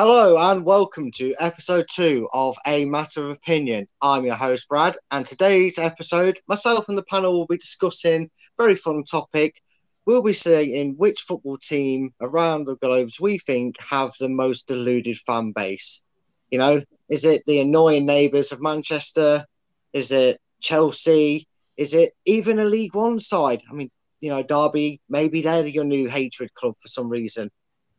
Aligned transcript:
Hello 0.00 0.36
and 0.38 0.64
welcome 0.64 1.10
to 1.10 1.34
episode 1.40 1.86
two 1.90 2.28
of 2.32 2.56
A 2.68 2.84
Matter 2.84 3.24
of 3.24 3.30
Opinion. 3.30 3.88
I'm 4.00 4.24
your 4.24 4.36
host, 4.36 4.68
Brad, 4.68 4.94
and 5.10 5.26
today's 5.26 5.76
episode, 5.76 6.38
myself 6.46 6.88
and 6.88 6.96
the 6.96 7.02
panel 7.02 7.32
will 7.32 7.48
be 7.48 7.56
discussing 7.56 8.26
a 8.26 8.62
very 8.62 8.76
fun 8.76 9.02
topic. 9.02 9.60
We'll 10.06 10.22
be 10.22 10.34
saying 10.34 10.94
which 10.98 11.22
football 11.22 11.56
team 11.56 12.10
around 12.20 12.66
the 12.66 12.76
globe 12.76 13.08
we 13.20 13.38
think 13.38 13.74
have 13.90 14.12
the 14.20 14.28
most 14.28 14.68
deluded 14.68 15.16
fan 15.16 15.50
base. 15.50 16.04
You 16.52 16.60
know, 16.60 16.82
is 17.10 17.24
it 17.24 17.42
the 17.48 17.58
annoying 17.58 18.06
neighbours 18.06 18.52
of 18.52 18.62
Manchester? 18.62 19.46
Is 19.92 20.12
it 20.12 20.40
Chelsea? 20.60 21.48
Is 21.76 21.92
it 21.92 22.12
even 22.24 22.60
a 22.60 22.64
League 22.64 22.94
One 22.94 23.18
side? 23.18 23.64
I 23.68 23.74
mean, 23.74 23.90
you 24.20 24.30
know, 24.30 24.44
Derby, 24.44 25.00
maybe 25.08 25.42
they're 25.42 25.66
your 25.66 25.82
new 25.82 26.08
hatred 26.08 26.54
club 26.54 26.74
for 26.80 26.86
some 26.86 27.08
reason. 27.08 27.50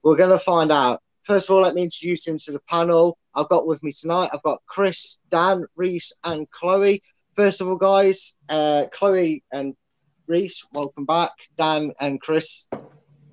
We're 0.01 0.15
going 0.15 0.29
to 0.29 0.39
find 0.39 0.71
out 0.71 1.01
First 1.29 1.47
of 1.47 1.55
all, 1.55 1.61
let 1.61 1.75
me 1.75 1.83
introduce 1.83 2.25
him 2.25 2.39
to 2.45 2.53
the 2.53 2.59
panel. 2.67 3.15
I've 3.35 3.49
got 3.49 3.67
with 3.67 3.83
me 3.83 3.91
tonight, 3.91 4.31
I've 4.33 4.41
got 4.41 4.63
Chris, 4.65 5.19
Dan, 5.29 5.63
Reece, 5.75 6.11
and 6.23 6.49
Chloe. 6.49 7.03
First 7.35 7.61
of 7.61 7.67
all, 7.67 7.77
guys, 7.77 8.35
uh, 8.49 8.85
Chloe 8.91 9.43
and 9.53 9.75
Reese, 10.25 10.65
welcome 10.73 11.05
back. 11.05 11.29
Dan 11.55 11.91
and 12.01 12.19
Chris, 12.19 12.67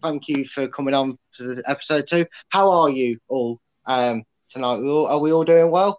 thank 0.02 0.28
you 0.28 0.44
for 0.44 0.68
coming 0.68 0.92
on 0.92 1.16
to 1.36 1.54
the 1.54 1.62
episode 1.66 2.06
two. 2.06 2.26
How 2.50 2.70
are 2.70 2.90
you 2.90 3.16
all 3.28 3.62
um, 3.86 4.24
tonight? 4.50 4.76
We 4.76 4.90
all, 4.90 5.06
are 5.06 5.18
we 5.18 5.32
all 5.32 5.44
doing 5.44 5.70
well? 5.70 5.98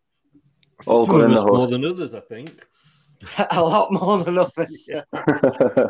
All 0.86 1.08
good 1.08 1.24
in 1.24 1.32
the 1.32 1.44
more 1.44 1.66
than 1.66 1.84
others, 1.84 2.14
I 2.14 2.20
think. 2.20 2.64
a 3.50 3.60
lot 3.60 3.92
more 3.92 4.24
than 4.24 4.38
others. 4.38 4.88
Yeah. 4.94 5.02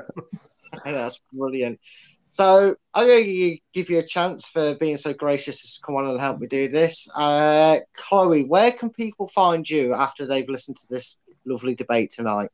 That's 0.86 1.22
brilliant. 1.34 1.82
So 2.30 2.76
I'm 2.94 3.08
going 3.08 3.24
to 3.24 3.58
give 3.74 3.90
you 3.90 4.00
a 4.00 4.04
chance 4.04 4.48
for 4.48 4.76
being 4.76 4.98
so 4.98 5.14
gracious 5.14 5.64
as 5.64 5.78
to 5.78 5.82
come 5.86 5.96
on 5.96 6.08
and 6.08 6.20
help 6.20 6.40
me 6.40 6.48
do 6.48 6.68
this. 6.68 7.10
Uh, 7.18 7.78
Chloe, 7.96 8.44
where 8.44 8.72
can 8.72 8.90
people 8.90 9.28
find 9.28 9.68
you 9.68 9.94
after 9.94 10.26
they've 10.26 10.50
listened 10.50 10.78
to 10.78 10.88
this 10.90 11.20
lovely 11.46 11.74
debate 11.74 12.12
tonight? 12.12 12.50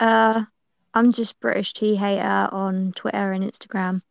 Uh, 0.00 0.44
I'm 0.94 1.12
just 1.12 1.38
British 1.40 1.72
Tea 1.72 1.94
Hater 1.94 2.48
on 2.52 2.92
Twitter 2.94 3.32
and 3.32 3.44
Instagram. 3.44 4.02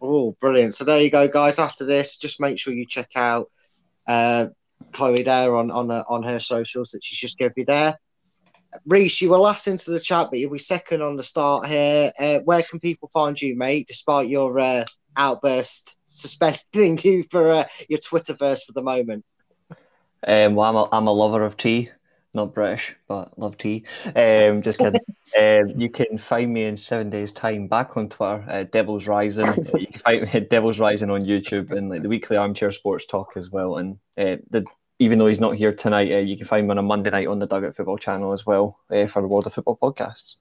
Oh, 0.00 0.36
brilliant! 0.38 0.74
So 0.74 0.84
there 0.84 1.00
you 1.00 1.10
go, 1.10 1.28
guys. 1.28 1.58
After 1.58 1.86
this, 1.86 2.18
just 2.18 2.38
make 2.38 2.58
sure 2.58 2.74
you 2.74 2.84
check 2.84 3.10
out 3.16 3.50
uh, 4.06 4.48
Chloe 4.92 5.22
there 5.22 5.56
on 5.56 5.70
on 5.70 5.90
uh, 5.90 6.04
on 6.08 6.22
her 6.24 6.40
socials 6.40 6.90
that 6.90 7.02
she's 7.02 7.18
just 7.18 7.38
gave 7.38 7.52
you 7.56 7.64
there. 7.64 7.98
Reece, 8.86 9.20
you 9.20 9.30
were 9.30 9.38
last 9.38 9.66
into 9.66 9.90
the 9.90 10.00
chat, 10.00 10.28
but 10.30 10.38
you'll 10.38 10.52
be 10.52 10.58
second 10.58 11.02
on 11.02 11.16
the 11.16 11.22
start 11.22 11.66
here. 11.66 12.12
Uh, 12.18 12.40
where 12.40 12.62
can 12.62 12.80
people 12.80 13.08
find 13.12 13.40
you, 13.40 13.56
mate, 13.56 13.86
despite 13.86 14.28
your 14.28 14.58
uh, 14.58 14.84
outburst 15.16 15.98
suspending 16.06 16.98
you 17.04 17.22
for 17.30 17.50
uh, 17.50 17.64
your 17.88 17.98
Twitterverse 17.98 18.64
for 18.64 18.72
the 18.72 18.82
moment? 18.82 19.24
Um, 20.26 20.54
well, 20.54 20.70
I'm 20.70 20.76
a, 20.76 20.88
I'm 20.92 21.06
a 21.06 21.12
lover 21.12 21.44
of 21.44 21.56
tea, 21.56 21.90
not 22.32 22.54
British, 22.54 22.96
but 23.08 23.38
love 23.38 23.58
tea. 23.58 23.84
Um, 24.06 24.62
just 24.62 24.78
kidding. 24.78 25.00
um, 25.38 25.80
you 25.80 25.90
can 25.90 26.18
find 26.18 26.52
me 26.52 26.64
in 26.64 26.76
seven 26.76 27.10
days' 27.10 27.32
time 27.32 27.68
back 27.68 27.96
on 27.96 28.08
Twitter, 28.08 28.44
uh, 28.48 28.64
Devils 28.64 29.06
Rising. 29.06 29.46
you 29.74 29.86
can 29.86 30.00
find 30.00 30.22
me 30.22 30.30
at 30.32 30.50
Devils 30.50 30.78
Rising 30.78 31.10
on 31.10 31.22
YouTube 31.22 31.70
and 31.70 31.90
like 31.90 32.02
the 32.02 32.08
weekly 32.08 32.36
Armchair 32.36 32.72
Sports 32.72 33.06
Talk 33.06 33.32
as 33.36 33.50
well. 33.50 33.76
And 33.76 33.98
uh, 34.16 34.36
the 34.50 34.64
even 35.04 35.18
though 35.18 35.26
he's 35.26 35.40
not 35.40 35.54
here 35.54 35.72
tonight, 35.72 36.10
uh, 36.10 36.18
you 36.18 36.36
can 36.36 36.46
find 36.46 36.64
him 36.64 36.70
on 36.70 36.78
a 36.78 36.82
Monday 36.82 37.10
night 37.10 37.26
on 37.26 37.38
the 37.38 37.46
Dugout 37.46 37.76
Football 37.76 37.98
channel 37.98 38.32
as 38.32 38.46
well 38.46 38.78
uh, 38.90 39.06
for 39.06 39.20
the 39.20 39.28
World 39.28 39.46
of 39.46 39.52
Football 39.52 39.78
podcasts. 39.80 40.36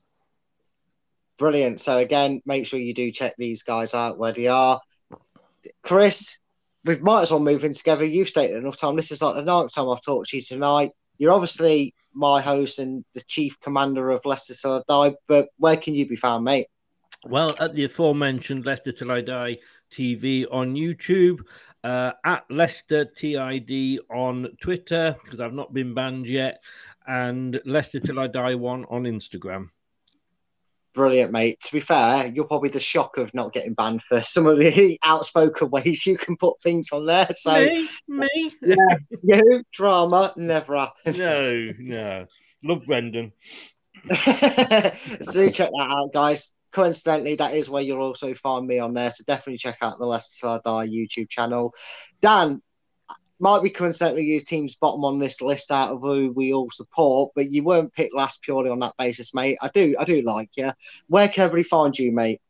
Brilliant. 1.38 1.81
So 1.81 1.97
again, 1.97 2.42
make 2.45 2.66
sure 2.66 2.80
you 2.80 2.94
do 2.94 3.11
check 3.11 3.33
these 3.38 3.64
guys 3.64 3.94
out 3.94 4.17
where 4.17 4.31
they 4.31 4.47
are. 4.47 4.80
Chris, 5.81 6.39
we 6.86 6.97
might 7.00 7.23
as 7.23 7.31
well 7.31 7.42
move 7.42 7.66
in 7.66 7.73
together. 7.73 8.05
You've 8.05 8.30
stated 8.30 8.55
enough 8.55 8.80
time. 8.80 8.95
This 8.95 9.11
is 9.11 9.22
like 9.22 9.36
the 9.36 9.42
ninth 9.44 9.73
time 9.73 9.89
I've 9.89 10.02
talked 10.02 10.30
to 10.30 10.38
you 10.38 10.44
tonight. 10.44 10.92
You're 11.17 11.33
obviously 11.33 11.94
my 12.14 12.42
host 12.42 12.80
and 12.80 13.03
the 13.14 13.22
chief 13.27 13.59
commander 13.59 14.11
of 14.11 14.25
Leicester 14.25 14.54
Till 14.54 14.83
I 14.88 15.09
Die, 15.09 15.15
but 15.27 15.49
where 15.58 15.77
can 15.77 15.93
you 15.93 16.08
be 16.08 16.15
found, 16.15 16.45
mate? 16.45 16.67
Well, 17.26 17.52
at 17.59 17.76
the 17.76 17.86
aforementioned 17.86 18.65
Leicester 18.65 18.92
Till 18.93 19.11
I 19.11 19.21
Die 19.21 19.58
TV 19.92 20.45
on 20.49 20.73
YouTube, 20.73 21.39
uh, 21.83 22.11
at 22.23 22.45
Leicester 22.49 23.05
TID 23.05 23.99
on 24.10 24.55
Twitter 24.61 25.16
because 25.23 25.39
I've 25.39 25.54
not 25.54 25.73
been 25.73 25.94
banned 25.94 26.26
yet, 26.26 26.61
and 27.08 27.60
Leicester 27.66 27.99
Till 27.99 28.20
I 28.20 28.27
Die 28.27 28.55
one 28.55 28.86
on 28.86 29.04
Instagram. 29.04 29.70
Brilliant, 30.94 31.32
mate. 31.32 31.60
To 31.61 31.73
be 31.73 31.80
fair, 31.80 32.27
you're 32.27 32.45
probably 32.45 32.70
the 32.70 32.80
shock 32.80 33.17
of 33.17 33.33
not 33.33 33.52
getting 33.52 33.73
banned 33.73 34.04
for 34.04 34.21
some 34.21 34.45
of 34.45 34.60
the 34.60 34.99
outspoken 35.04 35.71
ways 35.71 36.05
you 36.05 36.17
can 36.17 36.38
put 36.38 36.61
things 36.61 36.92
on 36.92 37.08
there. 37.08 37.27
So, 37.32 37.66
me, 37.66 37.88
me, 38.08 38.52
yeah, 38.61 38.98
you 39.23 39.64
drama 39.73 40.33
never 40.38 40.77
happens. 40.77 41.20
No, 41.20 41.38
no. 41.80 42.26
Love 42.64 42.86
Brendan. 42.86 43.33
so 44.14 45.33
do 45.33 45.50
check 45.50 45.70
that 45.70 45.88
out, 45.89 46.14
guys 46.14 46.54
coincidentally, 46.73 47.36
that 47.36 47.54
is 47.54 47.70
where 47.70 47.84
you'll 47.84 48.02
also 48.02 48.34
find 48.34 48.67
me 48.67 48.80
on 48.80 48.94
there. 48.94 49.11
So 49.11 49.23
definitely 49.26 49.58
check 49.58 49.78
out 49.82 49.98
the 49.98 50.06
Leicester 50.06 50.60
Till 50.64 50.76
I 50.76 50.86
Die 50.86 50.92
YouTube 50.92 51.30
channel. 51.30 51.73
Dan, 52.22 52.61
might 53.39 53.61
be 53.61 53.70
coincidentally 53.70 54.23
your 54.23 54.42
team's 54.42 54.76
bottom 54.76 55.04
on 55.04 55.20
this 55.20 55.42
list 55.42 55.72
out 55.72 55.89
of 55.89 56.02
who 56.02 56.32
we 56.36 56.54
all 56.54 56.70
support, 56.70 57.32
but 57.36 57.52
you 57.52 57.64
weren't 57.64 57.94
picked 57.94 58.16
last 58.16 58.42
purely 58.42 58.70
on 58.70 58.80
that 58.80 58.95
basis, 58.98 59.33
mate. 59.33 59.58
I 59.62 59.70
do, 59.73 59.95
I 60.00 60.06
do 60.06 60.22
like 60.22 60.52
you. 60.56 60.72
Where 61.08 61.28
can 61.28 61.45
everybody 61.45 61.64
find 61.64 61.98
you, 61.98 62.12
mate? 62.12 62.42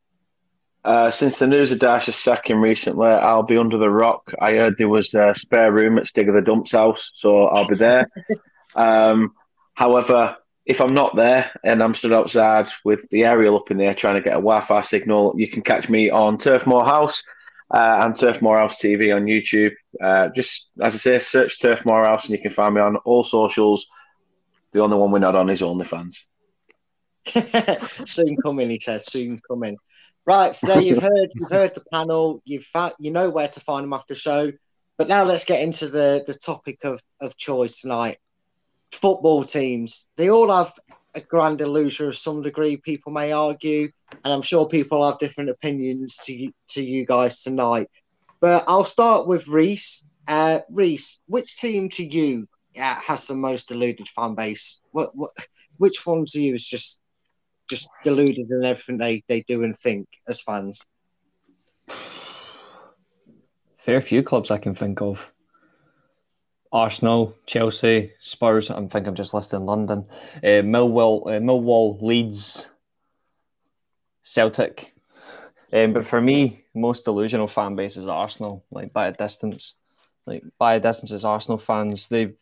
Uh, 0.86 1.10
since 1.10 1.38
the 1.38 1.48
news 1.48 1.72
of 1.72 1.80
Dyche's 1.80 2.16
sacking 2.18 2.58
recently, 2.58 3.08
I'll 3.08 3.44
be 3.44 3.58
under 3.58 3.78
the 3.78 3.90
rock. 3.90 4.34
I 4.40 4.52
heard 4.52 4.78
there 4.78 4.90
was 4.90 5.14
a 5.14 5.34
spare 5.36 5.72
room 5.72 5.98
at 5.98 6.08
Stig 6.08 6.28
of 6.28 6.36
the 6.36 6.42
Dumps 6.42 6.74
house, 6.74 7.12
so 7.16 7.46
I'll 7.46 7.68
be 7.68 7.76
there. 7.76 8.10
um, 8.76 9.34
however, 9.74 10.36
if 10.66 10.80
I'm 10.80 10.94
not 10.94 11.16
there 11.16 11.52
and 11.64 11.84
I'm 11.84 11.96
stood 11.96 12.14
outside 12.14 12.68
with 12.86 13.08
the 13.10 13.26
aerial 13.26 13.58
up 13.58 13.72
in 13.72 13.78
there 13.78 13.94
trying 13.94 14.16
to 14.16 14.22
get 14.22 14.34
a 14.34 14.42
Wi-Fi 14.42 14.82
signal, 14.82 15.34
you 15.36 15.48
can 15.48 15.62
catch 15.62 15.90
me 15.90 16.10
on 16.10 16.38
Turfmoor 16.38 16.86
House 16.86 17.24
uh, 17.74 17.98
and 18.02 18.16
Turfmoor 18.16 18.58
House 18.58 18.82
TV 18.82 19.14
on 19.14 19.26
YouTube. 19.26 19.74
Uh, 20.02 20.30
just 20.30 20.72
as 20.82 20.96
I 20.96 20.98
say, 20.98 21.20
search 21.20 21.60
Turfmoor 21.60 22.06
House 22.06 22.26
and 22.26 22.36
you 22.38 22.42
can 22.42 22.52
find 22.52 22.76
me 22.76 22.82
on 22.82 22.96
all 22.98 23.24
socials. 23.24 23.88
The 24.72 24.82
only 24.82 24.98
one 24.98 25.12
we're 25.12 25.20
not 25.20 25.36
on 25.36 25.50
is 25.50 25.62
OnlyFans. 25.62 26.20
soon 28.06 28.38
coming, 28.38 28.70
he 28.70 28.80
says. 28.80 29.06
Soon 29.06 29.42
coming. 29.48 29.78
Right, 30.26 30.56
so 30.56 30.68
there 30.68 30.82
you've 30.82 31.04
heard 31.04 31.30
you've 31.34 31.52
heard 31.52 31.76
the 31.76 31.84
panel. 31.92 32.42
You've 32.46 32.64
fa- 32.64 32.96
you 33.00 33.12
know 33.12 33.30
where 33.30 33.50
to 33.50 33.60
find 33.60 33.84
them 33.84 33.94
after 33.94 34.14
the 34.14 34.20
show. 34.20 34.52
But 34.98 35.10
now 35.10 35.24
let's 35.26 35.44
get 35.44 35.62
into 35.62 35.90
the 35.90 36.24
the 36.26 36.34
topic 36.34 36.86
of 36.86 37.02
of 37.20 37.36
choice 37.36 37.82
tonight 37.82 38.18
football 38.94 39.44
teams. 39.44 40.10
They 40.18 40.30
all 40.30 40.52
have 40.52 40.72
a 41.16 41.22
grand 41.22 41.62
illusion 41.62 42.08
of 42.08 42.18
some 42.18 42.42
degree, 42.42 42.78
people 42.78 43.12
may 43.12 43.32
argue, 43.32 43.90
and 44.24 44.34
I'm 44.34 44.42
sure 44.42 44.68
people 44.68 45.06
have 45.06 45.20
different 45.20 45.50
opinions 45.50 46.18
to 46.26 46.36
you, 46.36 46.54
to 46.70 46.84
you 46.84 47.06
guys 47.06 47.44
tonight. 47.44 47.90
But 48.40 48.64
I'll 48.68 48.84
start 48.84 49.28
with 49.28 49.48
Reece. 49.48 50.06
Uh, 50.28 50.60
Reece, 50.70 51.20
which 51.28 51.58
team 51.58 51.90
to 51.90 52.06
you 52.06 52.48
uh, 52.80 52.96
has 53.08 53.28
the 53.28 53.36
most 53.36 53.68
deluded 53.68 54.08
fan 54.10 54.36
base? 54.36 54.80
What, 54.92 55.12
what, 55.14 55.32
which 55.78 56.06
one 56.06 56.26
to 56.28 56.42
you 56.42 56.54
is 56.54 56.66
just 56.66 57.02
just 57.70 57.88
deluded 58.04 58.50
in 58.50 58.66
everything 58.66 58.98
they, 58.98 59.24
they 59.28 59.42
do 59.42 59.64
and 59.64 59.76
think 59.76 60.08
as 60.28 60.42
fans? 60.42 60.86
Fair 63.80 64.02
few 64.02 64.24
clubs 64.24 64.52
I 64.52 64.58
can 64.58 64.76
think 64.76 65.02
of. 65.02 65.33
Arsenal, 66.74 67.36
Chelsea, 67.46 68.12
Spurs. 68.22 68.72
I 68.72 68.86
think 68.88 69.06
I'm 69.06 69.16
just 69.16 69.34
listing 69.34 69.66
London. 69.66 70.06
Uh, 70.38 70.66
Millwall, 70.66 71.28
uh, 71.28 71.40
Millwall, 71.40 72.02
Leeds, 72.02 72.68
Celtic. 74.24 74.94
Um, 75.72 75.94
but 75.94 76.06
for 76.06 76.20
me, 76.20 76.66
most 76.74 77.06
delusional 77.06 77.48
fan 77.48 77.76
base 77.76 77.96
is 77.96 78.08
Arsenal. 78.08 78.66
Like 78.72 78.92
by 78.92 79.08
a 79.08 79.12
distance, 79.12 79.76
like 80.26 80.44
by 80.58 80.76
a 80.76 80.80
distance, 80.80 81.12
is 81.12 81.24
Arsenal 81.24 81.60
fans. 81.60 82.08
They've 82.08 82.36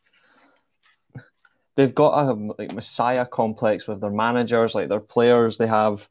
they've 1.75 1.93
got 1.93 2.29
a 2.29 2.33
like 2.57 2.71
messiah 2.73 3.25
complex 3.25 3.85
with 3.85 3.99
their 3.99 4.09
managers, 4.09 4.73
like 4.73 4.87
their 4.87 5.01
players. 5.01 5.57
They 5.57 5.67
have 5.67 6.07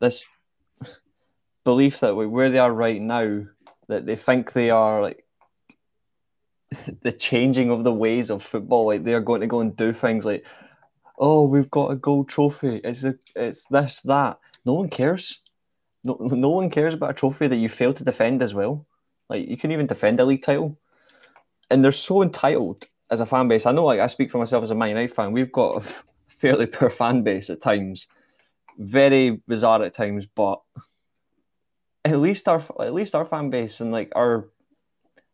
this 0.00 0.24
belief 1.64 2.00
that 2.00 2.14
where 2.14 2.50
they 2.50 2.58
are 2.58 2.72
right 2.72 3.00
now, 3.00 3.46
that 3.88 4.04
they 4.04 4.16
think 4.16 4.52
they 4.52 4.68
are 4.68 5.00
like 5.00 5.23
the 7.02 7.12
changing 7.12 7.70
of 7.70 7.84
the 7.84 7.92
ways 7.92 8.30
of 8.30 8.42
football. 8.42 8.86
Like 8.86 9.04
they're 9.04 9.20
going 9.20 9.40
to 9.40 9.46
go 9.46 9.60
and 9.60 9.76
do 9.76 9.92
things 9.92 10.24
like, 10.24 10.44
oh, 11.18 11.44
we've 11.44 11.70
got 11.70 11.90
a 11.90 11.96
gold 11.96 12.28
trophy. 12.28 12.80
It's 12.82 13.04
a, 13.04 13.14
it's 13.36 13.64
this 13.70 14.00
that. 14.04 14.38
No 14.64 14.74
one 14.74 14.88
cares. 14.88 15.40
No, 16.02 16.16
no 16.20 16.50
one 16.50 16.70
cares 16.70 16.94
about 16.94 17.10
a 17.10 17.14
trophy 17.14 17.48
that 17.48 17.56
you 17.56 17.68
failed 17.68 17.96
to 17.96 18.04
defend 18.04 18.42
as 18.42 18.54
well. 18.54 18.86
Like 19.28 19.48
you 19.48 19.56
can 19.56 19.72
even 19.72 19.86
defend 19.86 20.20
a 20.20 20.24
league 20.24 20.44
title, 20.44 20.78
and 21.70 21.82
they're 21.82 21.92
so 21.92 22.22
entitled 22.22 22.86
as 23.10 23.20
a 23.20 23.26
fan 23.26 23.48
base. 23.48 23.66
I 23.66 23.72
know, 23.72 23.84
like 23.84 24.00
I 24.00 24.06
speak 24.06 24.30
for 24.30 24.38
myself 24.38 24.64
as 24.64 24.70
a 24.70 24.74
Man 24.74 24.90
United 24.90 25.14
fan. 25.14 25.32
We've 25.32 25.52
got 25.52 25.82
a 25.82 25.88
fairly 26.38 26.66
poor 26.66 26.90
fan 26.90 27.22
base 27.22 27.48
at 27.48 27.62
times, 27.62 28.06
very 28.78 29.40
bizarre 29.48 29.82
at 29.82 29.94
times, 29.94 30.26
but 30.26 30.60
at 32.04 32.18
least 32.18 32.48
our 32.48 32.62
at 32.80 32.92
least 32.92 33.14
our 33.14 33.24
fan 33.24 33.48
base 33.48 33.80
and 33.80 33.90
like 33.90 34.12
our 34.14 34.48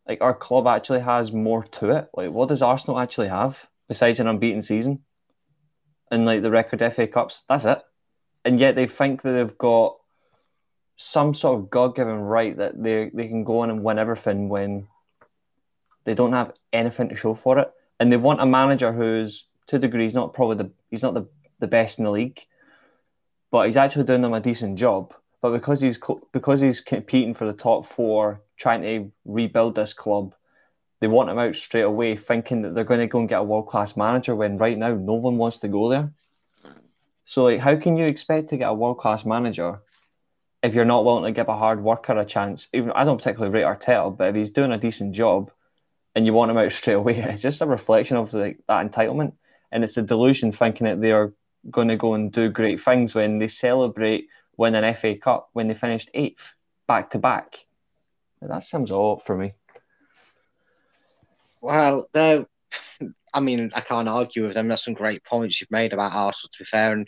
like 0.07 0.21
our 0.21 0.33
club 0.33 0.67
actually 0.67 1.01
has 1.01 1.31
more 1.31 1.63
to 1.63 1.91
it. 1.91 2.09
Like, 2.13 2.31
what 2.31 2.49
does 2.49 2.61
Arsenal 2.61 2.99
actually 2.99 3.29
have 3.29 3.57
besides 3.87 4.19
an 4.19 4.27
unbeaten 4.27 4.63
season 4.63 4.99
and 6.09 6.25
like 6.25 6.41
the 6.41 6.51
record 6.51 6.79
FA 6.93 7.07
Cups? 7.07 7.43
That's 7.47 7.65
it. 7.65 7.81
And 8.43 8.59
yet 8.59 8.75
they 8.75 8.87
think 8.87 9.21
that 9.21 9.31
they've 9.31 9.57
got 9.57 9.97
some 10.97 11.33
sort 11.33 11.59
of 11.59 11.69
God-given 11.69 12.19
right 12.19 12.55
that 12.57 12.81
they 12.81 13.09
they 13.13 13.27
can 13.27 13.43
go 13.43 13.59
on 13.59 13.69
and 13.71 13.83
win 13.83 13.97
everything 13.97 14.49
when 14.49 14.87
they 16.03 16.13
don't 16.13 16.33
have 16.33 16.53
anything 16.71 17.09
to 17.09 17.15
show 17.15 17.33
for 17.33 17.59
it, 17.59 17.71
and 17.99 18.11
they 18.11 18.17
want 18.17 18.41
a 18.41 18.45
manager 18.45 18.91
who's 18.91 19.45
to 19.67 19.77
a 19.77 19.79
degree 19.79 20.05
he's 20.05 20.13
not 20.13 20.33
probably 20.33 20.57
the 20.57 20.71
he's 20.89 21.01
not 21.01 21.13
the, 21.13 21.27
the 21.59 21.67
best 21.67 21.97
in 21.97 22.05
the 22.05 22.11
league, 22.11 22.41
but 23.51 23.67
he's 23.67 23.77
actually 23.77 24.05
doing 24.05 24.21
them 24.21 24.33
a 24.33 24.39
decent 24.39 24.77
job. 24.77 25.13
But 25.41 25.51
because 25.51 25.81
he's 25.81 25.99
because 26.31 26.61
he's 26.61 26.81
competing 26.81 27.33
for 27.33 27.45
the 27.45 27.53
top 27.53 27.91
four, 27.91 28.41
trying 28.57 28.81
to 28.83 29.11
rebuild 29.25 29.75
this 29.75 29.93
club, 29.93 30.35
they 30.99 31.07
want 31.07 31.29
him 31.29 31.39
out 31.39 31.55
straight 31.55 31.81
away, 31.81 32.15
thinking 32.15 32.61
that 32.61 32.75
they're 32.75 32.83
going 32.83 32.99
to 32.99 33.07
go 33.07 33.19
and 33.19 33.29
get 33.29 33.39
a 33.39 33.43
world 33.43 33.67
class 33.67 33.97
manager. 33.97 34.35
When 34.35 34.57
right 34.57 34.77
now 34.77 34.93
no 34.93 35.13
one 35.13 35.37
wants 35.37 35.57
to 35.57 35.67
go 35.67 35.89
there. 35.89 36.11
So 37.25 37.45
like, 37.45 37.59
how 37.59 37.75
can 37.75 37.97
you 37.97 38.05
expect 38.05 38.49
to 38.49 38.57
get 38.57 38.69
a 38.69 38.73
world 38.73 38.99
class 38.99 39.25
manager 39.25 39.79
if 40.61 40.73
you're 40.75 40.85
not 40.85 41.05
willing 41.05 41.23
to 41.23 41.31
give 41.31 41.49
a 41.49 41.57
hard 41.57 41.83
worker 41.83 42.13
a 42.13 42.25
chance? 42.25 42.67
Even 42.73 42.91
I 42.91 43.03
don't 43.03 43.17
particularly 43.17 43.53
rate 43.53 43.65
Arteta, 43.65 44.15
but 44.15 44.29
if 44.29 44.35
he's 44.35 44.51
doing 44.51 44.71
a 44.71 44.77
decent 44.77 45.13
job, 45.13 45.51
and 46.15 46.25
you 46.25 46.33
want 46.33 46.51
him 46.51 46.57
out 46.57 46.71
straight 46.73 46.93
away, 46.93 47.17
it's 47.17 47.41
just 47.41 47.61
a 47.61 47.65
reflection 47.65 48.17
of 48.17 48.33
like 48.33 48.59
that 48.67 48.91
entitlement, 48.91 49.33
and 49.71 49.83
it's 49.83 49.97
a 49.97 50.01
delusion 50.01 50.51
thinking 50.51 50.85
that 50.85 51.01
they 51.01 51.11
are 51.11 51.33
going 51.69 51.87
to 51.87 51.97
go 51.97 52.13
and 52.13 52.31
do 52.31 52.49
great 52.49 52.83
things 52.83 53.13
when 53.13 53.39
they 53.39 53.47
celebrate 53.47 54.27
win 54.61 54.75
an 54.75 54.93
FA 54.93 55.15
Cup 55.15 55.49
when 55.53 55.67
they 55.67 55.73
finished 55.73 56.11
eighth 56.13 56.53
back 56.87 57.09
to 57.11 57.17
back. 57.17 57.65
That 58.43 58.63
sums 58.63 58.91
all 58.91 59.17
up 59.17 59.25
for 59.25 59.35
me. 59.35 59.53
Well, 61.61 62.05
there. 62.13 62.45
I 63.33 63.39
mean, 63.39 63.71
I 63.73 63.81
can't 63.81 64.07
argue 64.07 64.45
with 64.45 64.53
them. 64.55 64.67
That's 64.67 64.85
some 64.85 64.93
great 64.93 65.23
points 65.23 65.59
you've 65.59 65.71
made 65.71 65.93
about 65.93 66.13
Arsenal. 66.13 66.51
To 66.53 66.59
be 66.59 66.65
fair, 66.65 66.93
and 66.93 67.07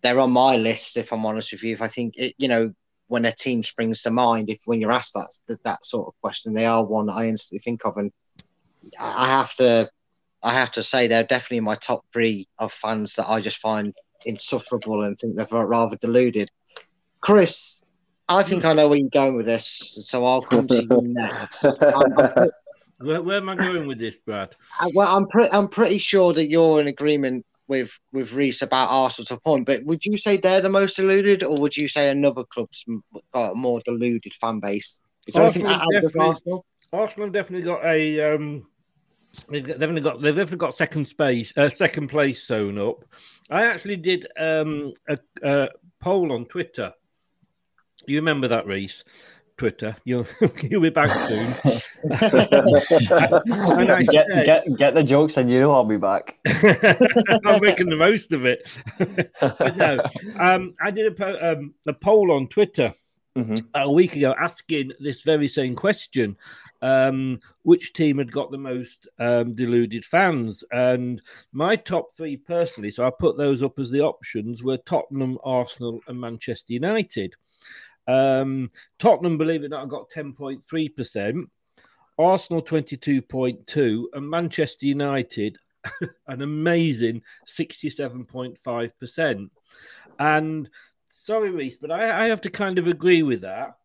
they're 0.00 0.20
on 0.20 0.30
my 0.30 0.56
list. 0.56 0.96
If 0.96 1.12
I'm 1.12 1.26
honest 1.26 1.52
with 1.52 1.64
you, 1.64 1.72
if 1.72 1.82
I 1.82 1.88
think 1.88 2.14
it, 2.16 2.34
you 2.38 2.46
know, 2.48 2.72
when 3.08 3.24
a 3.24 3.32
team 3.32 3.64
springs 3.64 4.02
to 4.02 4.10
mind, 4.10 4.48
if 4.48 4.60
when 4.66 4.80
you're 4.80 4.92
asked 4.92 5.14
that 5.14 5.28
that, 5.48 5.64
that 5.64 5.84
sort 5.84 6.06
of 6.08 6.20
question, 6.20 6.54
they 6.54 6.66
are 6.66 6.84
one 6.84 7.06
that 7.06 7.14
I 7.14 7.26
instantly 7.26 7.60
think 7.60 7.84
of, 7.84 7.96
and 7.96 8.12
I 9.00 9.26
have 9.26 9.54
to, 9.56 9.90
I 10.42 10.52
have 10.54 10.70
to 10.72 10.82
say 10.84 11.08
they're 11.08 11.24
definitely 11.24 11.60
my 11.60 11.76
top 11.76 12.04
three 12.12 12.48
of 12.58 12.72
fans 12.72 13.14
that 13.14 13.28
I 13.28 13.40
just 13.40 13.58
find 13.58 13.92
insufferable 14.24 15.02
and 15.02 15.16
think 15.16 15.36
they're 15.36 15.66
rather 15.66 15.96
deluded. 15.96 16.50
Chris, 17.22 17.82
I 18.28 18.42
think 18.42 18.64
I 18.64 18.74
know 18.74 18.88
where 18.88 18.98
you're 18.98 19.08
going 19.08 19.36
with 19.36 19.46
this, 19.46 20.06
so 20.08 20.24
I'll 20.24 20.42
come 20.42 20.68
to 20.68 20.82
you 20.82 20.88
next. 21.02 21.64
I'm, 21.80 22.18
I'm, 22.18 22.50
where, 22.98 23.22
where, 23.22 23.36
am 23.38 23.48
I 23.48 23.56
going 23.56 23.86
with 23.86 23.98
this, 23.98 24.16
Brad? 24.16 24.54
I, 24.80 24.88
well, 24.94 25.16
I'm 25.16 25.26
pretty, 25.26 25.50
I'm 25.52 25.68
pretty 25.68 25.98
sure 25.98 26.32
that 26.34 26.50
you're 26.50 26.80
in 26.80 26.88
agreement 26.88 27.46
with 27.68 27.90
with 28.12 28.32
Reece 28.32 28.62
about 28.62 28.88
Arsenal 28.90 29.26
to 29.26 29.34
a 29.34 29.40
point. 29.40 29.66
But 29.66 29.84
would 29.84 30.04
you 30.04 30.18
say 30.18 30.36
they're 30.36 30.60
the 30.60 30.68
most 30.68 30.96
deluded, 30.96 31.42
or 31.42 31.56
would 31.60 31.76
you 31.76 31.88
say 31.88 32.10
another 32.10 32.44
club's 32.44 32.84
got 33.32 33.52
a 33.52 33.54
more 33.54 33.80
deluded 33.84 34.34
fan 34.34 34.60
base? 34.60 35.00
Is 35.26 35.34
there 35.34 35.44
Arsenal, 35.44 35.70
definitely, 35.70 36.20
Arsenal? 36.20 36.66
Arsenal 36.92 37.30
definitely 37.30 37.64
got 37.64 37.84
a 37.84 38.34
um, 38.34 38.66
They've 39.48 39.66
definitely 39.66 40.02
got 40.02 40.20
they've 40.20 40.34
definitely 40.34 40.58
got 40.58 40.76
second 40.76 41.08
space, 41.08 41.52
uh, 41.56 41.70
second 41.70 42.08
place 42.08 42.42
sewn 42.42 42.78
up. 42.78 43.04
I 43.50 43.64
actually 43.64 43.96
did 43.96 44.26
um, 44.38 44.92
a, 45.08 45.16
a, 45.42 45.68
poll 46.00 46.32
on 46.32 46.44
Twitter. 46.46 46.92
Do 48.06 48.12
you 48.12 48.18
remember 48.18 48.48
that, 48.48 48.66
Reece? 48.66 49.04
Twitter, 49.58 49.96
you'll 50.04 50.26
you'll 50.62 50.82
be 50.82 50.90
back 50.90 51.28
soon. 51.28 51.54
and 51.62 51.82
get, 54.08 54.26
said, 54.26 54.46
get, 54.46 54.64
get 54.76 54.94
the 54.94 55.02
jokes, 55.04 55.36
and 55.36 55.50
you 55.50 55.60
know 55.60 55.72
I'll 55.72 55.84
be 55.84 55.98
back. 55.98 56.38
I'm 56.46 57.60
making 57.60 57.90
the 57.90 57.96
most 57.96 58.32
of 58.32 58.46
it. 58.46 58.66
but 58.98 59.76
no, 59.76 60.02
um, 60.38 60.74
I 60.80 60.90
did 60.90 61.20
a, 61.20 61.52
um, 61.52 61.74
a 61.86 61.92
poll 61.92 62.32
on 62.32 62.48
Twitter. 62.48 62.94
Mm-hmm. 63.34 63.64
a 63.74 63.90
week 63.90 64.14
ago 64.14 64.34
asking 64.38 64.92
this 65.00 65.22
very 65.22 65.48
same 65.48 65.74
question 65.74 66.36
um, 66.82 67.40
which 67.62 67.92
team 67.92 68.18
had 68.18 68.32
got 68.32 68.50
the 68.50 68.58
most 68.58 69.06
um, 69.18 69.54
deluded 69.54 70.04
fans. 70.04 70.64
And 70.70 71.22
my 71.52 71.76
top 71.76 72.08
three 72.16 72.36
personally, 72.36 72.90
so 72.90 73.06
I 73.06 73.10
put 73.10 73.38
those 73.38 73.62
up 73.62 73.78
as 73.78 73.90
the 73.90 74.02
options, 74.02 74.62
were 74.62 74.78
Tottenham, 74.78 75.38
Arsenal, 75.44 76.00
and 76.08 76.20
Manchester 76.20 76.74
United. 76.74 77.34
Um, 78.06 78.68
Tottenham, 78.98 79.38
believe 79.38 79.62
it 79.62 79.66
or 79.66 79.70
not, 79.70 79.88
got 79.88 80.10
10.3%, 80.10 81.44
Arsenal 82.18 82.62
22.2%, 82.62 84.04
and 84.12 84.30
Manchester 84.30 84.86
United 84.86 85.58
an 86.26 86.42
amazing 86.42 87.22
67.5%. 87.46 89.50
And 90.18 90.68
sorry, 91.08 91.50
Reece, 91.50 91.76
but 91.76 91.90
I, 91.90 92.24
I 92.24 92.28
have 92.28 92.42
to 92.42 92.50
kind 92.50 92.78
of 92.78 92.86
agree 92.86 93.22
with 93.22 93.42
that. 93.42 93.76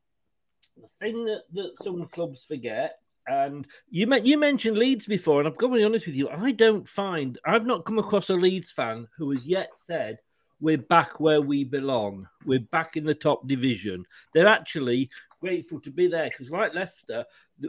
The 0.75 0.87
thing 0.99 1.25
that, 1.25 1.43
that 1.53 1.83
some 1.83 2.07
clubs 2.07 2.43
forget, 2.43 2.99
and 3.27 3.67
you 3.89 4.13
you 4.23 4.37
mentioned 4.37 4.77
Leeds 4.77 5.05
before, 5.05 5.39
and 5.39 5.47
I'm 5.47 5.55
going 5.55 5.73
to 5.73 5.79
be 5.79 5.83
honest 5.83 6.07
with 6.07 6.15
you, 6.15 6.29
I 6.29 6.51
don't 6.51 6.87
find 6.87 7.37
I've 7.45 7.65
not 7.65 7.83
come 7.83 7.99
across 7.99 8.29
a 8.29 8.35
Leeds 8.35 8.71
fan 8.71 9.07
who 9.17 9.31
has 9.31 9.45
yet 9.45 9.71
said 9.85 10.19
we're 10.59 10.77
back 10.77 11.19
where 11.19 11.41
we 11.41 11.63
belong. 11.63 12.27
We're 12.45 12.59
back 12.59 12.97
in 12.97 13.05
the 13.05 13.13
top 13.13 13.47
division. 13.47 14.05
They're 14.33 14.47
actually 14.47 15.09
grateful 15.39 15.79
to 15.81 15.91
be 15.91 16.07
there 16.07 16.29
because, 16.29 16.51
like 16.51 16.73
Leicester, 16.73 17.25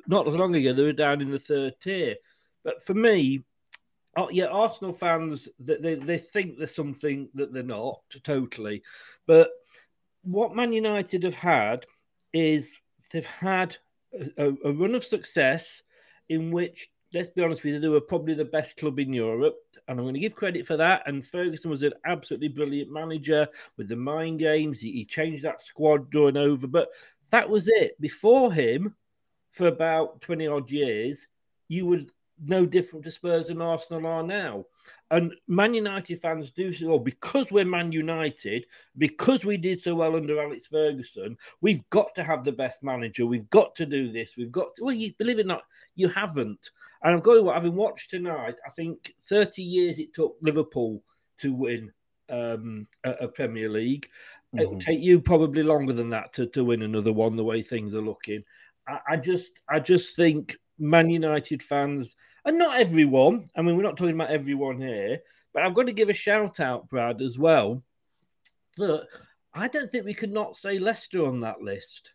not 0.06 0.26
as 0.28 0.34
long 0.34 0.54
ago 0.54 0.72
they 0.72 0.82
were 0.82 0.92
down 0.92 1.20
in 1.20 1.30
the 1.30 1.38
third 1.38 1.74
tier. 1.82 2.16
But 2.64 2.84
for 2.84 2.94
me, 2.94 3.44
oh, 4.16 4.30
yeah, 4.30 4.46
Arsenal 4.46 4.92
fans 4.92 5.48
they, 5.58 5.94
they 5.94 6.18
think 6.18 6.58
there's 6.58 6.74
something 6.74 7.28
that 7.34 7.52
they're 7.52 7.62
not 7.62 8.00
totally. 8.24 8.82
But 9.26 9.50
what 10.22 10.56
Man 10.56 10.72
United 10.72 11.22
have 11.22 11.34
had 11.34 11.86
is 12.32 12.78
they've 13.12 13.26
had 13.26 13.76
a, 14.36 14.52
a, 14.64 14.72
run 14.72 14.94
of 14.94 15.04
success 15.04 15.82
in 16.28 16.50
which, 16.50 16.88
let's 17.14 17.30
be 17.30 17.42
honest 17.42 17.64
with 17.64 17.74
you, 17.74 17.80
they 17.80 17.88
were 17.88 18.00
probably 18.00 18.34
the 18.34 18.44
best 18.44 18.76
club 18.76 18.98
in 18.98 19.12
Europe. 19.12 19.56
And 19.88 19.98
I'm 19.98 20.04
going 20.04 20.14
to 20.14 20.20
give 20.20 20.34
credit 20.34 20.66
for 20.66 20.76
that. 20.76 21.02
And 21.06 21.26
Ferguson 21.26 21.70
was 21.70 21.82
an 21.82 21.94
absolutely 22.04 22.48
brilliant 22.48 22.92
manager 22.92 23.48
with 23.76 23.88
the 23.88 23.96
mind 23.96 24.38
games. 24.38 24.80
He, 24.80 24.92
he 24.92 25.04
changed 25.04 25.44
that 25.44 25.62
squad 25.62 26.12
going 26.12 26.36
over. 26.36 26.66
But 26.66 26.88
that 27.30 27.48
was 27.48 27.68
it. 27.68 28.00
Before 28.00 28.52
him, 28.52 28.94
for 29.52 29.66
about 29.66 30.20
20 30.20 30.46
odd 30.46 30.70
years, 30.70 31.26
you 31.68 31.86
would 31.86 32.12
no 32.40 32.66
different 32.66 33.04
to 33.04 33.10
Spurs 33.10 33.50
and 33.50 33.62
Arsenal 33.62 34.06
are 34.06 34.22
now. 34.22 34.66
And 35.10 35.34
Man 35.46 35.72
United 35.72 36.20
fans 36.20 36.50
do 36.50 36.72
say, 36.72 36.84
well, 36.84 36.98
because 36.98 37.46
we're 37.50 37.64
Man 37.64 37.92
United, 37.92 38.66
because 38.98 39.44
we 39.44 39.56
did 39.56 39.80
so 39.80 39.94
well 39.94 40.16
under 40.16 40.40
Alex 40.40 40.66
Ferguson, 40.66 41.36
we've 41.60 41.88
got 41.90 42.14
to 42.16 42.24
have 42.24 42.44
the 42.44 42.52
best 42.52 42.82
manager. 42.82 43.26
We've 43.26 43.48
got 43.48 43.74
to 43.76 43.86
do 43.86 44.12
this. 44.12 44.32
We've 44.36 44.52
got 44.52 44.74
to, 44.76 44.84
well, 44.84 44.94
you 44.94 45.14
believe 45.18 45.38
it 45.38 45.46
or 45.46 45.48
not, 45.48 45.62
you 45.94 46.08
haven't. 46.08 46.70
And 47.02 47.14
I'm 47.14 47.20
going, 47.20 47.46
having 47.46 47.74
watched 47.74 48.10
tonight, 48.10 48.56
I 48.66 48.70
think 48.70 49.14
30 49.28 49.62
years 49.62 49.98
it 49.98 50.12
took 50.12 50.36
Liverpool 50.42 51.02
to 51.38 51.54
win 51.54 51.92
um, 52.28 52.86
a, 53.04 53.12
a, 53.12 53.28
Premier 53.28 53.70
League. 53.70 54.08
Mm-hmm. 54.54 54.58
It 54.58 54.70
will 54.70 54.80
take 54.80 55.00
you 55.00 55.20
probably 55.20 55.62
longer 55.62 55.94
than 55.94 56.10
that 56.10 56.34
to, 56.34 56.46
to 56.48 56.64
win 56.64 56.82
another 56.82 57.12
one, 57.12 57.36
the 57.36 57.44
way 57.44 57.62
things 57.62 57.94
are 57.94 58.02
looking. 58.02 58.42
I, 58.86 58.98
I 59.10 59.16
just, 59.16 59.52
I 59.68 59.80
just 59.80 60.16
think 60.16 60.56
Man 60.78 61.10
United 61.10 61.62
fans 61.62 62.14
and 62.44 62.58
not 62.58 62.80
everyone. 62.80 63.46
I 63.56 63.62
mean, 63.62 63.76
we're 63.76 63.82
not 63.82 63.96
talking 63.96 64.14
about 64.14 64.30
everyone 64.30 64.80
here, 64.80 65.20
but 65.52 65.62
I've 65.62 65.74
got 65.74 65.86
to 65.86 65.92
give 65.92 66.08
a 66.08 66.14
shout 66.14 66.60
out, 66.60 66.88
Brad, 66.88 67.20
as 67.20 67.38
well. 67.38 67.82
That 68.76 69.06
I 69.52 69.68
don't 69.68 69.90
think 69.90 70.04
we 70.04 70.14
could 70.14 70.32
not 70.32 70.56
say 70.56 70.78
Leicester 70.78 71.26
on 71.26 71.40
that 71.40 71.60
list 71.60 72.12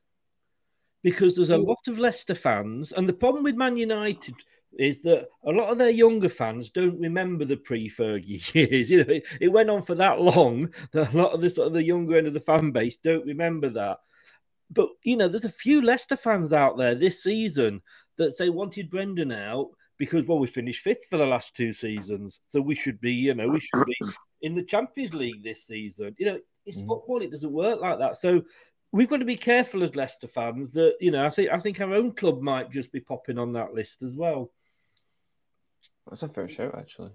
because 1.03 1.36
there's 1.36 1.50
a 1.50 1.58
mm. 1.58 1.67
lot 1.67 1.88
of 1.88 2.00
Leicester 2.00 2.36
fans, 2.36 2.91
and 2.93 3.08
the 3.08 3.13
problem 3.13 3.43
with 3.43 3.55
Man 3.55 3.77
United 3.77 4.36
is 4.79 5.01
that 5.03 5.27
a 5.46 5.51
lot 5.51 5.70
of 5.70 5.77
their 5.77 5.91
younger 5.91 6.29
fans 6.29 6.72
don't 6.72 7.00
remember 7.00 7.46
the 7.46 7.58
pre-Fergie 7.58 8.53
years. 8.55 8.89
You 8.89 9.03
know, 9.03 9.13
it, 9.13 9.27
it, 9.39 9.51
went 9.51 9.70
on 9.70 9.84
for 9.84 9.93
that 9.96 10.20
long 10.20 10.74
that 10.93 11.13
a 11.13 11.17
lot 11.17 11.34
of 11.34 11.41
the 11.41 11.50
sort 11.50 11.67
of 11.67 11.74
the 11.74 11.84
younger 11.84 12.17
end 12.17 12.25
of 12.25 12.34
the 12.34 12.39
fan 12.39 12.72
base 12.72 12.98
don't 12.98 13.27
remember 13.27 13.70
that. 13.70 14.00
But 14.72 14.89
you 15.03 15.15
know, 15.15 15.27
there's 15.27 15.46
a 15.46 15.50
few 15.50 15.82
Leicester 15.82 16.17
fans 16.17 16.53
out 16.53 16.77
there 16.77 16.96
this 16.96 17.22
season 17.22 17.82
that 18.17 18.34
say 18.34 18.50
wanted 18.50 18.89
Brendan 18.89 19.32
out 19.32 19.70
because 19.98 20.25
well 20.25 20.39
we 20.39 20.48
finished 20.48 20.84
fifth 20.84 21.05
for 21.10 21.17
the 21.17 21.25
last 21.25 21.55
two 21.55 21.74
seasons, 21.74 22.39
so 22.48 22.62
we 22.62 22.75
should 22.75 23.00
be 23.00 23.13
you 23.13 23.34
know 23.34 23.48
we 23.48 23.60
should 23.60 23.86
be 23.86 23.96
in 24.41 24.55
the 24.55 24.63
Champions 24.63 25.13
League 25.13 25.43
this 25.43 25.65
season. 25.65 26.15
You 26.17 26.25
know, 26.25 26.39
it's 26.65 26.77
mm. 26.77 26.88
football; 26.88 27.22
it 27.22 27.32
doesn't 27.32 27.51
work 27.51 27.79
like 27.82 28.00
that. 28.00 28.15
So 28.15 28.41
we've 28.91 29.10
got 29.10 29.17
to 29.17 29.25
be 29.25 29.38
careful 29.38 29.84
as 29.84 29.96
Leicester 29.96 30.27
fans 30.27 30.72
that 30.74 30.96
you 31.00 31.12
know 31.12 31.25
I 31.25 31.29
think 31.29 31.51
I 31.51 31.60
think 31.60 31.79
our 31.82 31.93
own 31.93 32.13
club 32.13 32.41
might 32.41 32.72
just 32.72 32.91
be 32.91 33.00
popping 33.00 33.38
on 33.38 33.53
that 33.53 33.74
list 33.74 34.01
as 34.01 34.15
well. 34.15 34.51
That's 36.10 36.24
a 36.24 36.27
fair 36.27 36.48
shout, 36.48 36.75
actually. 36.77 37.12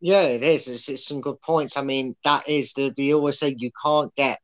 Yeah, 0.00 0.22
it 0.24 0.42
is. 0.42 0.68
It's, 0.68 0.88
it's 0.88 1.06
some 1.06 1.20
good 1.20 1.40
points. 1.40 1.76
I 1.76 1.82
mean, 1.82 2.14
that 2.24 2.48
is 2.48 2.72
the 2.74 2.92
they 2.96 3.14
always 3.14 3.38
say 3.38 3.54
you 3.56 3.70
can't 3.82 4.14
get 4.14 4.38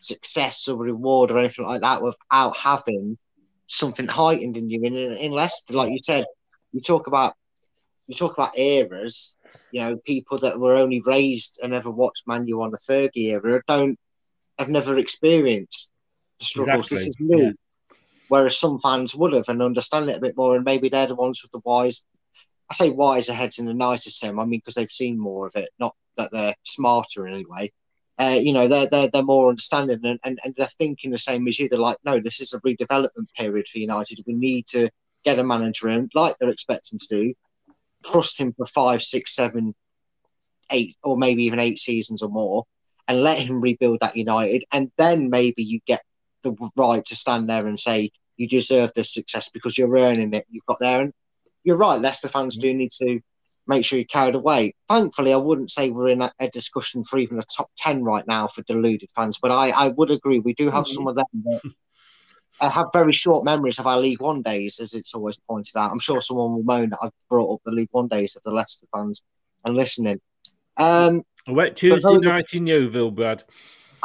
success 0.00 0.68
or 0.68 0.78
reward 0.78 1.30
or 1.30 1.38
anything 1.38 1.66
like 1.66 1.80
that 1.80 2.02
without 2.02 2.56
having 2.56 3.18
something 3.66 4.06
heightened 4.06 4.56
in 4.56 4.70
you. 4.70 4.82
In 4.82 4.94
in 4.94 5.32
Leicester, 5.32 5.74
like 5.74 5.90
you 5.90 6.00
said, 6.02 6.24
you 6.72 6.80
talk 6.80 7.06
about 7.06 7.34
you 8.06 8.14
talk 8.14 8.34
about 8.34 8.58
eras. 8.58 9.36
You 9.72 9.80
know, 9.80 9.96
people 9.96 10.38
that 10.38 10.60
were 10.60 10.74
only 10.74 11.02
raised 11.04 11.58
and 11.62 11.72
never 11.72 11.90
watched 11.90 12.28
Manu 12.28 12.60
on 12.60 12.70
the 12.70 12.78
Fergie 12.78 13.32
era 13.32 13.60
don't 13.66 13.98
have 14.58 14.68
never 14.68 14.98
experienced 14.98 15.90
the 16.38 16.44
struggles. 16.44 16.92
Exactly. 16.92 16.96
This 16.96 17.08
is 17.08 17.16
new. 17.18 17.44
Yeah. 17.46 17.52
Whereas 18.28 18.56
some 18.56 18.78
fans 18.78 19.14
would 19.14 19.32
have 19.32 19.48
and 19.48 19.60
understand 19.60 20.08
it 20.10 20.16
a 20.16 20.20
bit 20.20 20.36
more, 20.36 20.54
and 20.54 20.64
maybe 20.64 20.88
they're 20.88 21.08
the 21.08 21.14
ones 21.14 21.42
with 21.42 21.50
the 21.50 21.60
wise. 21.64 22.04
I 22.70 22.74
say 22.74 22.90
wiser 22.90 23.34
heads 23.34 23.58
in 23.58 23.66
the 23.66 23.74
nicest 23.74 24.18
sense. 24.18 24.38
I 24.38 24.44
mean, 24.44 24.60
because 24.60 24.74
they've 24.74 24.88
seen 24.88 25.18
more 25.18 25.46
of 25.46 25.56
it, 25.56 25.68
not 25.78 25.94
that 26.16 26.30
they're 26.32 26.54
smarter 26.62 27.26
in 27.26 27.34
any 27.34 27.44
way. 27.44 27.72
Uh, 28.16 28.38
you 28.40 28.52
know, 28.52 28.68
they're, 28.68 28.86
they're, 28.86 29.08
they're 29.08 29.24
more 29.24 29.48
understanding 29.48 29.98
and, 30.04 30.20
and, 30.22 30.38
and 30.44 30.54
they're 30.54 30.66
thinking 30.66 31.10
the 31.10 31.18
same 31.18 31.48
as 31.48 31.58
you. 31.58 31.68
They're 31.68 31.78
like, 31.78 31.98
no, 32.04 32.20
this 32.20 32.40
is 32.40 32.52
a 32.52 32.60
redevelopment 32.60 33.26
period 33.36 33.66
for 33.66 33.78
United. 33.78 34.22
We 34.26 34.34
need 34.34 34.66
to 34.68 34.88
get 35.24 35.40
a 35.40 35.44
manager 35.44 35.88
in, 35.88 36.08
like 36.14 36.36
they're 36.38 36.48
expecting 36.48 37.00
to 37.00 37.06
do, 37.08 37.34
trust 38.04 38.38
him 38.38 38.52
for 38.52 38.66
five, 38.66 39.02
six, 39.02 39.34
seven, 39.34 39.74
eight, 40.70 40.94
or 41.02 41.16
maybe 41.16 41.44
even 41.44 41.58
eight 41.58 41.78
seasons 41.78 42.22
or 42.22 42.28
more, 42.28 42.64
and 43.08 43.22
let 43.22 43.38
him 43.38 43.60
rebuild 43.60 43.98
that 44.00 44.16
United. 44.16 44.62
And 44.72 44.92
then 44.96 45.28
maybe 45.28 45.64
you 45.64 45.80
get 45.86 46.02
the 46.42 46.54
right 46.76 47.04
to 47.04 47.16
stand 47.16 47.48
there 47.48 47.66
and 47.66 47.80
say, 47.80 48.10
you 48.36 48.48
deserve 48.48 48.92
this 48.94 49.12
success 49.12 49.48
because 49.48 49.76
you're 49.76 49.96
earning 49.96 50.32
it. 50.34 50.46
You've 50.48 50.66
got 50.66 50.78
there. 50.78 51.00
And 51.00 51.12
you're 51.64 51.76
right, 51.76 52.00
Leicester 52.00 52.28
fans 52.28 52.58
do 52.58 52.72
need 52.72 52.90
to 53.02 53.20
make 53.66 53.84
sure 53.84 53.98
you're 53.98 54.06
carried 54.06 54.34
away. 54.34 54.74
Thankfully, 54.88 55.32
I 55.32 55.36
wouldn't 55.36 55.70
say 55.70 55.90
we're 55.90 56.08
in 56.08 56.22
a, 56.22 56.32
a, 56.38 56.48
discussion 56.48 57.02
for 57.04 57.18
even 57.18 57.38
a 57.38 57.42
top 57.42 57.70
10 57.76 58.04
right 58.04 58.26
now 58.26 58.46
for 58.48 58.62
deluded 58.62 59.10
fans, 59.14 59.38
but 59.40 59.50
I, 59.50 59.70
I 59.70 59.88
would 59.88 60.10
agree. 60.10 60.38
We 60.38 60.54
do 60.54 60.66
have 60.66 60.84
mm-hmm. 60.84 60.94
some 60.94 61.06
of 61.06 61.16
them 61.16 61.24
that 61.32 61.60
uh, 62.60 62.70
have 62.70 62.86
very 62.92 63.12
short 63.12 63.44
memories 63.44 63.78
of 63.78 63.86
our 63.86 63.98
League 63.98 64.20
One 64.20 64.42
days, 64.42 64.80
as 64.80 64.94
it's 64.94 65.14
always 65.14 65.38
pointed 65.48 65.76
out. 65.76 65.90
I'm 65.90 65.98
sure 65.98 66.20
someone 66.20 66.52
will 66.52 66.62
moan 66.62 66.90
that 66.90 66.98
I've 67.02 67.12
brought 67.28 67.54
up 67.54 67.60
the 67.64 67.72
League 67.72 67.88
One 67.90 68.08
days 68.08 68.36
of 68.36 68.42
the 68.42 68.54
Leicester 68.54 68.86
fans 68.94 69.22
and 69.64 69.74
listening. 69.74 70.20
Um, 70.76 71.22
a 71.46 71.52
wet 71.52 71.76
Tuesday 71.76 72.18
night 72.18 72.52
in 72.52 72.66
Yeovil, 72.66 73.10
Brad. 73.12 73.44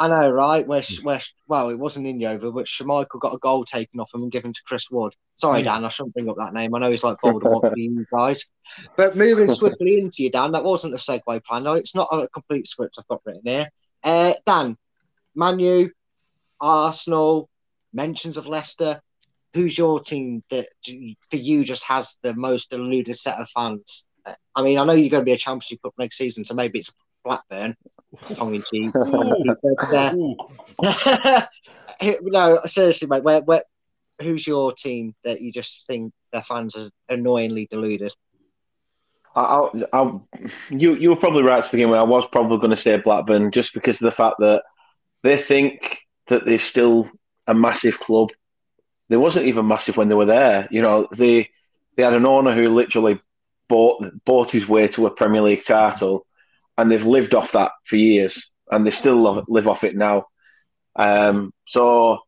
I 0.00 0.08
know, 0.08 0.30
right? 0.30 0.66
Where, 0.66 0.80
hmm. 0.80 1.04
where, 1.04 1.20
well, 1.46 1.68
it 1.68 1.78
wasn't 1.78 2.06
in 2.06 2.18
Yeovil, 2.18 2.52
but 2.52 2.64
Schmeichel 2.64 3.20
got 3.20 3.34
a 3.34 3.38
goal 3.38 3.64
taken 3.64 4.00
off 4.00 4.14
him 4.14 4.22
and 4.22 4.32
given 4.32 4.54
to 4.54 4.62
Chris 4.64 4.90
Wood. 4.90 5.12
Sorry, 5.36 5.60
hmm. 5.60 5.64
Dan, 5.64 5.84
I 5.84 5.88
shouldn't 5.88 6.14
bring 6.14 6.30
up 6.30 6.36
that 6.38 6.54
name. 6.54 6.74
I 6.74 6.78
know 6.78 6.90
he's 6.90 7.04
like 7.04 7.18
Voldemort 7.22 7.60
for 7.70 7.76
you 7.76 8.06
guys. 8.10 8.50
But 8.96 9.14
moving 9.14 9.50
swiftly 9.50 10.00
into 10.00 10.22
you, 10.22 10.30
Dan, 10.30 10.52
that 10.52 10.64
wasn't 10.64 10.94
a 10.94 10.96
segue 10.96 11.44
plan. 11.44 11.64
No, 11.64 11.74
it's 11.74 11.94
not 11.94 12.08
a 12.12 12.26
complete 12.28 12.66
script 12.66 12.96
I've 12.98 13.08
got 13.08 13.20
written 13.26 13.42
here. 13.44 13.68
Uh, 14.02 14.32
Dan, 14.46 14.74
Manu, 15.34 15.90
Arsenal, 16.62 17.50
mentions 17.92 18.38
of 18.38 18.46
Leicester. 18.46 19.02
Who's 19.52 19.76
your 19.76 20.00
team 20.00 20.42
that 20.48 20.64
for 21.30 21.36
you 21.36 21.62
just 21.62 21.84
has 21.88 22.16
the 22.22 22.34
most 22.34 22.70
deluded 22.70 23.16
set 23.16 23.38
of 23.38 23.50
fans? 23.50 24.08
Uh, 24.24 24.32
I 24.56 24.62
mean, 24.62 24.78
I 24.78 24.84
know 24.84 24.94
you're 24.94 25.10
going 25.10 25.22
to 25.22 25.26
be 25.26 25.32
a 25.32 25.36
Championship 25.36 25.82
Cup 25.82 25.92
next 25.98 26.16
season, 26.16 26.46
so 26.46 26.54
maybe 26.54 26.78
it's 26.78 26.90
Blackburn 27.22 27.74
tongue 28.34 28.54
in 28.54 28.62
cheek. 28.62 28.92
no, 32.22 32.60
seriously, 32.66 33.08
mate. 33.08 33.22
Where, 33.22 33.40
where, 33.42 33.62
who's 34.22 34.46
your 34.46 34.72
team 34.72 35.14
that 35.24 35.40
you 35.40 35.50
just 35.52 35.86
think 35.86 36.12
their 36.32 36.42
fans 36.42 36.76
are 36.76 36.90
annoyingly 37.08 37.66
deluded? 37.70 38.12
I'll, 39.34 39.72
I'll, 39.92 40.28
you 40.70 40.96
you 40.96 41.10
were 41.10 41.16
probably 41.16 41.44
right 41.44 41.62
to 41.62 41.70
begin 41.70 41.88
with. 41.88 42.00
I 42.00 42.04
was 42.04 42.26
probably 42.26 42.58
going 42.58 42.70
to 42.70 42.76
say 42.76 42.96
Blackburn 42.96 43.52
just 43.52 43.72
because 43.72 44.00
of 44.00 44.06
the 44.06 44.10
fact 44.10 44.36
that 44.40 44.64
they 45.22 45.38
think 45.38 45.98
that 46.26 46.44
they're 46.44 46.58
still 46.58 47.08
a 47.46 47.54
massive 47.54 48.00
club. 48.00 48.30
They 49.08 49.16
wasn't 49.16 49.46
even 49.46 49.68
massive 49.68 49.96
when 49.96 50.08
they 50.08 50.16
were 50.16 50.26
there. 50.26 50.66
You 50.72 50.82
know, 50.82 51.06
they 51.12 51.48
they 51.96 52.02
had 52.02 52.14
an 52.14 52.26
owner 52.26 52.54
who 52.54 52.74
literally 52.74 53.20
bought 53.68 54.04
bought 54.24 54.50
his 54.50 54.68
way 54.68 54.88
to 54.88 55.06
a 55.06 55.10
Premier 55.10 55.42
League 55.42 55.64
title 55.64 56.26
and 56.76 56.90
they've 56.90 57.04
lived 57.04 57.34
off 57.34 57.52
that 57.52 57.72
for 57.84 57.96
years, 57.96 58.50
and 58.70 58.86
they 58.86 58.90
still 58.90 59.44
live 59.48 59.68
off 59.68 59.84
it 59.84 59.96
now. 59.96 60.26
Um, 60.96 61.52
so 61.66 62.18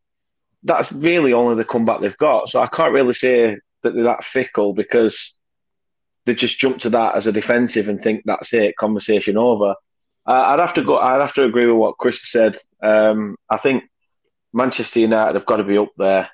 that's 0.63 0.91
really 0.91 1.33
only 1.33 1.55
the 1.55 1.65
comeback 1.65 2.01
they've 2.01 2.17
got. 2.17 2.49
So 2.49 2.61
I 2.61 2.67
can't 2.67 2.93
really 2.93 3.13
say 3.13 3.57
that 3.81 3.93
they're 3.93 4.03
that 4.03 4.23
fickle 4.23 4.73
because 4.73 5.37
they 6.25 6.33
just 6.33 6.59
jump 6.59 6.79
to 6.79 6.89
that 6.91 7.15
as 7.15 7.27
a 7.27 7.31
defensive 7.31 7.89
and 7.89 8.01
think 8.01 8.23
that's 8.25 8.53
it, 8.53 8.77
conversation 8.77 9.37
over. 9.37 9.75
Uh, 10.25 10.43
I'd 10.47 10.59
have 10.59 10.73
to 10.75 10.83
go. 10.83 10.97
I'd 10.97 11.21
have 11.21 11.33
to 11.33 11.43
agree 11.43 11.65
with 11.67 11.75
what 11.75 11.97
Chris 11.97 12.31
said. 12.31 12.57
Um, 12.81 13.35
I 13.49 13.57
think 13.57 13.83
Manchester 14.53 15.01
United 15.01 15.35
have 15.35 15.45
got 15.45 15.57
to 15.57 15.63
be 15.63 15.77
up 15.77 15.91
there. 15.97 16.29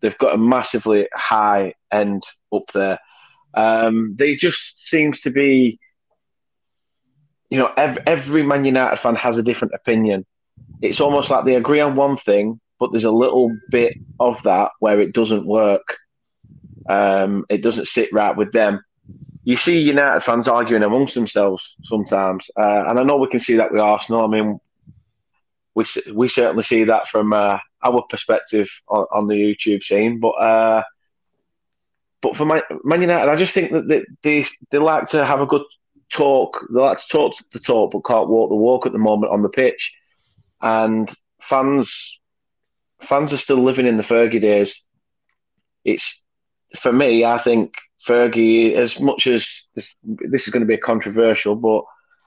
They've 0.00 0.18
got 0.18 0.34
a 0.34 0.38
massively 0.38 1.08
high 1.14 1.74
end 1.90 2.24
up 2.52 2.64
there. 2.74 2.98
Um, 3.54 4.14
they 4.16 4.34
just 4.34 4.86
seems 4.86 5.22
to 5.22 5.30
be 5.30 5.78
you 7.52 7.58
know, 7.58 7.70
every, 7.76 8.02
every 8.06 8.42
Man 8.42 8.64
United 8.64 8.96
fan 8.96 9.14
has 9.14 9.36
a 9.36 9.42
different 9.42 9.74
opinion. 9.74 10.24
It's 10.80 11.02
almost 11.02 11.28
like 11.28 11.44
they 11.44 11.56
agree 11.56 11.80
on 11.80 11.96
one 11.96 12.16
thing, 12.16 12.58
but 12.80 12.90
there's 12.90 13.04
a 13.04 13.10
little 13.10 13.54
bit 13.70 13.92
of 14.18 14.42
that 14.44 14.70
where 14.78 15.02
it 15.02 15.12
doesn't 15.12 15.44
work. 15.44 15.98
Um, 16.88 17.44
it 17.50 17.62
doesn't 17.62 17.88
sit 17.88 18.10
right 18.10 18.34
with 18.34 18.52
them. 18.52 18.82
You 19.44 19.58
see 19.58 19.78
United 19.78 20.22
fans 20.22 20.48
arguing 20.48 20.82
amongst 20.82 21.14
themselves 21.14 21.76
sometimes, 21.82 22.50
uh, 22.58 22.84
and 22.86 22.98
I 22.98 23.02
know 23.02 23.18
we 23.18 23.28
can 23.28 23.38
see 23.38 23.56
that 23.56 23.70
with 23.70 23.82
Arsenal. 23.82 24.24
I 24.24 24.28
mean, 24.28 24.58
we 25.74 25.84
we 26.10 26.28
certainly 26.28 26.62
see 26.62 26.84
that 26.84 27.06
from 27.06 27.34
uh, 27.34 27.58
our 27.84 28.02
perspective 28.08 28.70
on, 28.88 29.04
on, 29.12 29.26
the 29.26 29.34
YouTube 29.34 29.82
scene, 29.82 30.20
but 30.20 30.36
uh, 30.40 30.82
but 32.22 32.34
for 32.34 32.46
Man, 32.46 32.62
Man 32.82 33.02
United, 33.02 33.30
I 33.30 33.36
just 33.36 33.52
think 33.52 33.72
that 33.72 33.88
they, 33.88 34.04
they 34.22 34.46
they 34.70 34.78
like 34.78 35.08
to 35.08 35.26
have 35.26 35.42
a 35.42 35.46
good 35.46 35.64
talk. 36.12 36.66
They 36.72 36.80
like 36.80 36.98
to 36.98 37.08
talk 37.08 37.34
the 37.52 37.58
talk, 37.58 37.92
but 37.92 38.04
can't 38.04 38.28
walk 38.28 38.50
the 38.50 38.56
walk 38.56 38.86
at 38.86 38.92
the 38.92 38.98
moment 38.98 39.32
on 39.32 39.42
the 39.42 39.48
pitch. 39.48 39.92
And 40.60 41.10
fans, 41.40 42.18
fans 43.00 43.32
are 43.32 43.38
still 43.38 43.62
living 43.62 43.86
in 43.86 43.96
the 43.96 44.02
Fergie 44.02 44.40
days. 44.40 44.80
It's 45.84 46.24
for 46.76 46.92
me. 46.92 47.24
I 47.24 47.38
think 47.38 47.74
Fergie, 48.06 48.74
as 48.74 49.00
much 49.00 49.26
as 49.26 49.66
this, 49.74 49.94
this 50.02 50.46
is 50.46 50.52
going 50.52 50.60
to 50.60 50.66
be 50.66 50.76
controversial, 50.76 51.56
but 51.56 51.82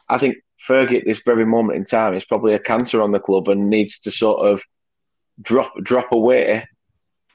I 0.10 0.18
think 0.18 0.38
Fergie 0.68 0.98
at 0.98 1.06
this 1.06 1.22
very 1.26 1.46
moment 1.46 1.78
in 1.78 1.86
time 1.86 2.14
is 2.14 2.26
probably 2.26 2.54
a 2.54 2.60
cancer 2.60 3.02
on 3.02 3.12
the 3.12 3.20
club 3.20 3.48
and 3.48 3.70
needs 3.70 4.00
to 4.02 4.12
sort 4.12 4.42
of 4.42 4.62
drop 5.42 5.74
drop 5.84 6.12
away 6.12 6.68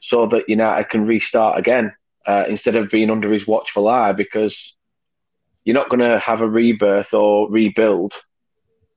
so 0.01 0.27
that 0.27 0.49
United 0.49 0.89
can 0.89 1.05
restart 1.05 1.59
again 1.59 1.93
uh, 2.27 2.45
instead 2.49 2.77
of 2.77 2.89
being 2.89 3.11
under 3.11 3.31
his 3.31 3.47
watchful 3.47 3.89
eye 3.89 4.13
because 4.13 4.75
you're 5.65 5.75
not 5.75 5.89
going 5.89 6.01
to 6.01 6.19
have 6.19 6.41
a 6.41 6.49
rebirth 6.49 7.15
or 7.15 7.51
rebuild 7.51 8.15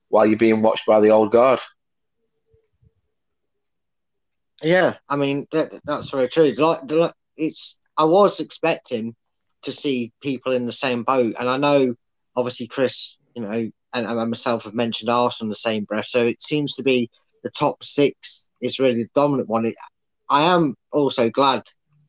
while 0.08 0.26
you're 0.26 0.38
being 0.38 0.62
watched 0.62 0.86
by 0.86 1.00
the 1.00 1.10
old 1.10 1.32
guard. 1.32 1.60
Yeah, 4.62 4.94
I 5.08 5.16
mean 5.16 5.46
that, 5.52 5.78
that's 5.84 6.10
very 6.10 6.28
true. 6.28 6.50
Like, 6.56 7.12
it's 7.36 7.78
I 7.96 8.04
was 8.04 8.40
expecting 8.40 9.14
to 9.62 9.72
see 9.72 10.12
people 10.22 10.52
in 10.52 10.66
the 10.66 10.72
same 10.72 11.02
boat, 11.02 11.34
and 11.38 11.48
I 11.48 11.58
know 11.58 11.94
obviously 12.36 12.66
Chris, 12.66 13.18
you 13.34 13.42
know, 13.42 13.70
and, 13.92 14.06
and 14.06 14.30
myself 14.30 14.64
have 14.64 14.74
mentioned 14.74 15.10
Arsenal 15.10 15.46
in 15.46 15.50
the 15.50 15.56
same 15.56 15.84
breath. 15.84 16.06
So 16.06 16.26
it 16.26 16.42
seems 16.42 16.74
to 16.76 16.82
be 16.82 17.10
the 17.42 17.50
top 17.50 17.84
six 17.84 18.48
is 18.60 18.78
really 18.78 19.02
the 19.02 19.10
dominant 19.14 19.48
one. 19.48 19.66
It, 19.66 19.74
I 20.28 20.54
am 20.54 20.74
also 20.90 21.30
glad 21.30 21.62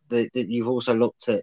that, 0.09 0.29
that 0.33 0.50
you've 0.50 0.67
also 0.67 0.95
looked 0.95 1.27
at 1.27 1.41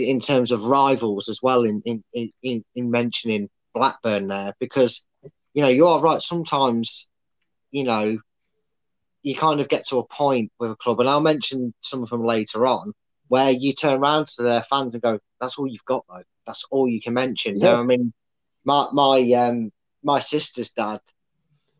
in 0.00 0.20
terms 0.20 0.52
of 0.52 0.64
rivals 0.66 1.28
as 1.28 1.40
well 1.42 1.62
in 1.64 1.82
in, 1.84 2.32
in, 2.42 2.64
in 2.74 2.90
mentioning 2.90 3.48
Blackburn 3.74 4.28
there 4.28 4.54
because 4.58 5.06
you 5.54 5.62
know 5.62 5.68
you 5.68 5.86
are 5.86 6.00
right 6.00 6.20
sometimes 6.20 7.10
you 7.70 7.84
know 7.84 8.18
you 9.22 9.34
kind 9.34 9.60
of 9.60 9.68
get 9.68 9.86
to 9.86 9.98
a 9.98 10.06
point 10.06 10.50
with 10.58 10.70
a 10.70 10.76
club 10.76 11.00
and 11.00 11.08
I'll 11.08 11.20
mention 11.20 11.72
some 11.80 12.02
of 12.02 12.10
them 12.10 12.24
later 12.24 12.66
on 12.66 12.92
where 13.28 13.50
you 13.50 13.72
turn 13.72 13.94
around 13.94 14.26
to 14.26 14.42
their 14.42 14.62
fans 14.62 14.94
and 14.94 15.02
go 15.02 15.18
that's 15.40 15.58
all 15.58 15.66
you've 15.66 15.84
got 15.84 16.04
though. 16.08 16.22
That's 16.46 16.64
all 16.70 16.88
you 16.88 17.00
can 17.00 17.14
mention. 17.14 17.58
Yeah. 17.58 17.66
you 17.66 17.72
know 17.72 17.80
I 17.80 17.84
mean? 17.84 18.12
My 18.64 18.88
my 18.92 19.32
um 19.32 19.70
my 20.02 20.18
sister's 20.18 20.70
dad 20.70 21.00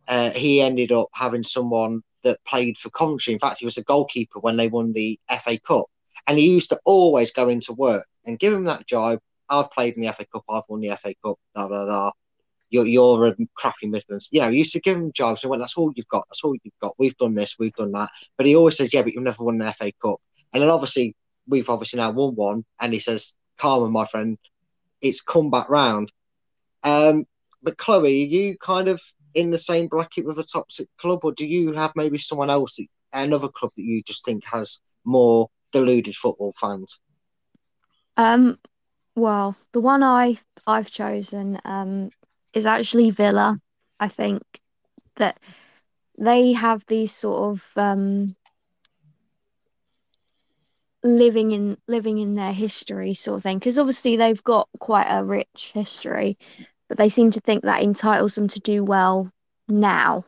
uh, 0.08 0.30
he 0.30 0.60
ended 0.60 0.90
up 0.90 1.08
having 1.12 1.44
someone 1.44 2.02
that 2.24 2.44
played 2.44 2.76
for 2.76 2.90
Coventry. 2.90 3.32
In 3.32 3.38
fact 3.38 3.58
he 3.58 3.64
was 3.64 3.76
the 3.76 3.84
goalkeeper 3.84 4.38
when 4.40 4.56
they 4.56 4.68
won 4.68 4.92
the 4.92 5.18
FA 5.42 5.58
Cup 5.60 5.86
and 6.26 6.38
he 6.38 6.52
used 6.52 6.70
to 6.70 6.80
always 6.84 7.32
go 7.32 7.48
into 7.48 7.72
work 7.72 8.06
and 8.24 8.38
give 8.38 8.52
him 8.52 8.64
that 8.64 8.86
job. 8.86 9.18
I've 9.48 9.70
played 9.70 9.96
in 9.96 10.02
the 10.02 10.12
FA 10.12 10.24
Cup, 10.32 10.44
I've 10.48 10.62
won 10.68 10.80
the 10.80 10.96
FA 10.96 11.14
Cup, 11.24 11.36
blah, 11.54 11.68
blah, 11.68 11.84
blah. 11.84 12.10
You're, 12.70 12.86
you're 12.86 13.28
a 13.28 13.36
crappy 13.54 13.86
Midlands. 13.86 14.30
You 14.32 14.40
know, 14.40 14.50
he 14.50 14.58
used 14.58 14.72
to 14.72 14.80
give 14.80 14.96
him 14.96 15.12
jobs 15.12 15.42
and 15.42 15.50
went, 15.50 15.60
that's 15.60 15.76
all 15.76 15.92
you've 15.94 16.08
got, 16.08 16.24
that's 16.28 16.42
all 16.42 16.54
you've 16.62 16.78
got. 16.80 16.94
We've 16.98 17.16
done 17.16 17.34
this, 17.34 17.56
we've 17.58 17.74
done 17.74 17.92
that. 17.92 18.08
But 18.38 18.46
he 18.46 18.56
always 18.56 18.78
says, 18.78 18.94
yeah, 18.94 19.02
but 19.02 19.12
you've 19.12 19.22
never 19.22 19.44
won 19.44 19.60
an 19.60 19.72
FA 19.72 19.92
Cup. 20.00 20.20
And 20.52 20.62
then 20.62 20.70
obviously, 20.70 21.14
we've 21.46 21.68
obviously 21.68 21.98
now 21.98 22.12
won 22.12 22.34
one. 22.34 22.62
And 22.80 22.92
he 22.92 22.98
says, 22.98 23.36
Carmen, 23.58 23.92
my 23.92 24.06
friend, 24.06 24.38
it's 25.02 25.20
come 25.20 25.50
back 25.50 25.68
round. 25.68 26.10
Um, 26.82 27.26
but 27.62 27.76
Chloe, 27.76 28.22
are 28.22 28.26
you 28.26 28.56
kind 28.58 28.88
of 28.88 29.02
in 29.34 29.50
the 29.50 29.58
same 29.58 29.86
bracket 29.88 30.26
with 30.26 30.38
a 30.38 30.44
toxic 30.44 30.88
club, 30.98 31.20
or 31.24 31.32
do 31.32 31.46
you 31.46 31.72
have 31.72 31.92
maybe 31.96 32.18
someone 32.18 32.50
else, 32.50 32.78
another 33.12 33.48
club 33.48 33.72
that 33.76 33.82
you 33.82 34.02
just 34.02 34.24
think 34.24 34.44
has 34.46 34.80
more 35.04 35.48
deluded 35.72 36.14
football 36.16 36.52
fans? 36.60 37.00
Um, 38.16 38.58
well, 39.16 39.56
the 39.72 39.80
one 39.80 40.02
I 40.02 40.38
I've 40.66 40.90
chosen 40.90 41.60
um 41.64 42.10
is 42.54 42.66
actually 42.66 43.10
Villa. 43.10 43.58
I 44.00 44.08
think 44.08 44.42
that 45.16 45.38
they 46.18 46.52
have 46.52 46.84
these 46.86 47.14
sort 47.14 47.52
of 47.52 47.64
um 47.76 48.36
living 51.04 51.52
in 51.52 51.76
living 51.88 52.18
in 52.18 52.34
their 52.34 52.52
history 52.52 53.14
sort 53.14 53.36
of 53.38 53.42
thing 53.42 53.58
because 53.58 53.78
obviously 53.78 54.16
they've 54.16 54.42
got 54.44 54.68
quite 54.78 55.06
a 55.08 55.24
rich 55.24 55.72
history 55.74 56.36
but 56.88 56.98
they 56.98 57.08
seem 57.08 57.30
to 57.30 57.40
think 57.40 57.62
that 57.64 57.82
entitles 57.82 58.34
them 58.34 58.48
to 58.48 58.60
do 58.60 58.84
well 58.84 59.30
now 59.68 60.24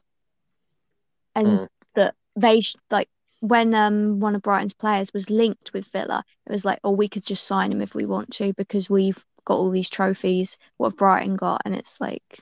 and 1.34 1.60
Mm. 1.60 1.68
that 1.94 2.14
they 2.36 2.60
sh- 2.60 2.76
like 2.90 3.08
when 3.48 3.74
um 3.74 4.20
one 4.20 4.34
of 4.34 4.42
Brighton's 4.42 4.72
players 4.72 5.12
was 5.12 5.30
linked 5.30 5.72
with 5.72 5.86
Villa 5.88 6.24
it 6.46 6.52
was 6.52 6.64
like 6.64 6.78
oh 6.84 6.90
we 6.90 7.08
could 7.08 7.24
just 7.24 7.44
sign 7.44 7.70
him 7.70 7.82
if 7.82 7.94
we 7.94 8.06
want 8.06 8.30
to 8.32 8.52
because 8.54 8.88
we've 8.88 9.24
got 9.44 9.58
all 9.58 9.70
these 9.70 9.90
trophies 9.90 10.56
what 10.76 10.90
have 10.90 10.98
Brighton 10.98 11.36
got. 11.36 11.62
And 11.64 11.74
it's 11.74 12.00
like 12.00 12.40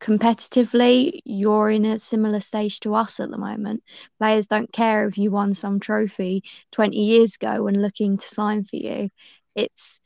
competitively 0.00 1.20
you're 1.24 1.70
in 1.70 1.84
a 1.84 1.98
similar 1.98 2.40
stage 2.40 2.80
to 2.80 2.94
us 2.94 3.20
at 3.20 3.30
the 3.30 3.38
moment. 3.38 3.82
Players 4.18 4.46
don't 4.46 4.72
care 4.72 5.06
if 5.06 5.18
you 5.18 5.30
won 5.30 5.54
some 5.54 5.80
trophy 5.80 6.42
20 6.72 6.96
years 6.96 7.36
ago 7.36 7.62
when 7.62 7.80
looking 7.80 8.18
to 8.18 8.28
sign 8.28 8.64
for 8.64 8.76
you. 8.76 9.10
It's 9.54 10.00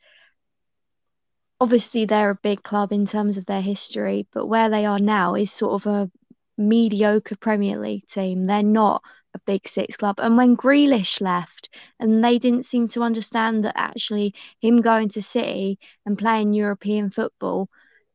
obviously 1.59 2.05
they're 2.05 2.29
a 2.29 2.39
big 2.41 2.63
club 2.63 2.93
in 2.93 3.05
terms 3.05 3.37
of 3.37 3.45
their 3.45 3.61
history 3.61 4.25
but 4.31 4.45
where 4.45 4.69
they 4.69 4.85
are 4.85 4.99
now 4.99 5.35
is 5.35 5.51
sort 5.51 5.73
of 5.73 5.87
a 5.91 6.09
mediocre 6.57 7.35
Premier 7.35 7.77
League 7.77 8.07
team. 8.07 8.43
They're 8.43 8.63
not 8.63 9.01
a 9.33 9.39
big 9.45 9.67
six 9.67 9.97
club. 9.97 10.19
And 10.19 10.37
when 10.37 10.57
Grealish 10.57 11.21
left 11.21 11.69
and 11.99 12.23
they 12.23 12.39
didn't 12.39 12.65
seem 12.65 12.87
to 12.89 13.01
understand 13.01 13.63
that 13.63 13.77
actually 13.77 14.33
him 14.59 14.81
going 14.81 15.09
to 15.09 15.21
City 15.21 15.79
and 16.05 16.17
playing 16.17 16.53
European 16.53 17.09
football 17.09 17.69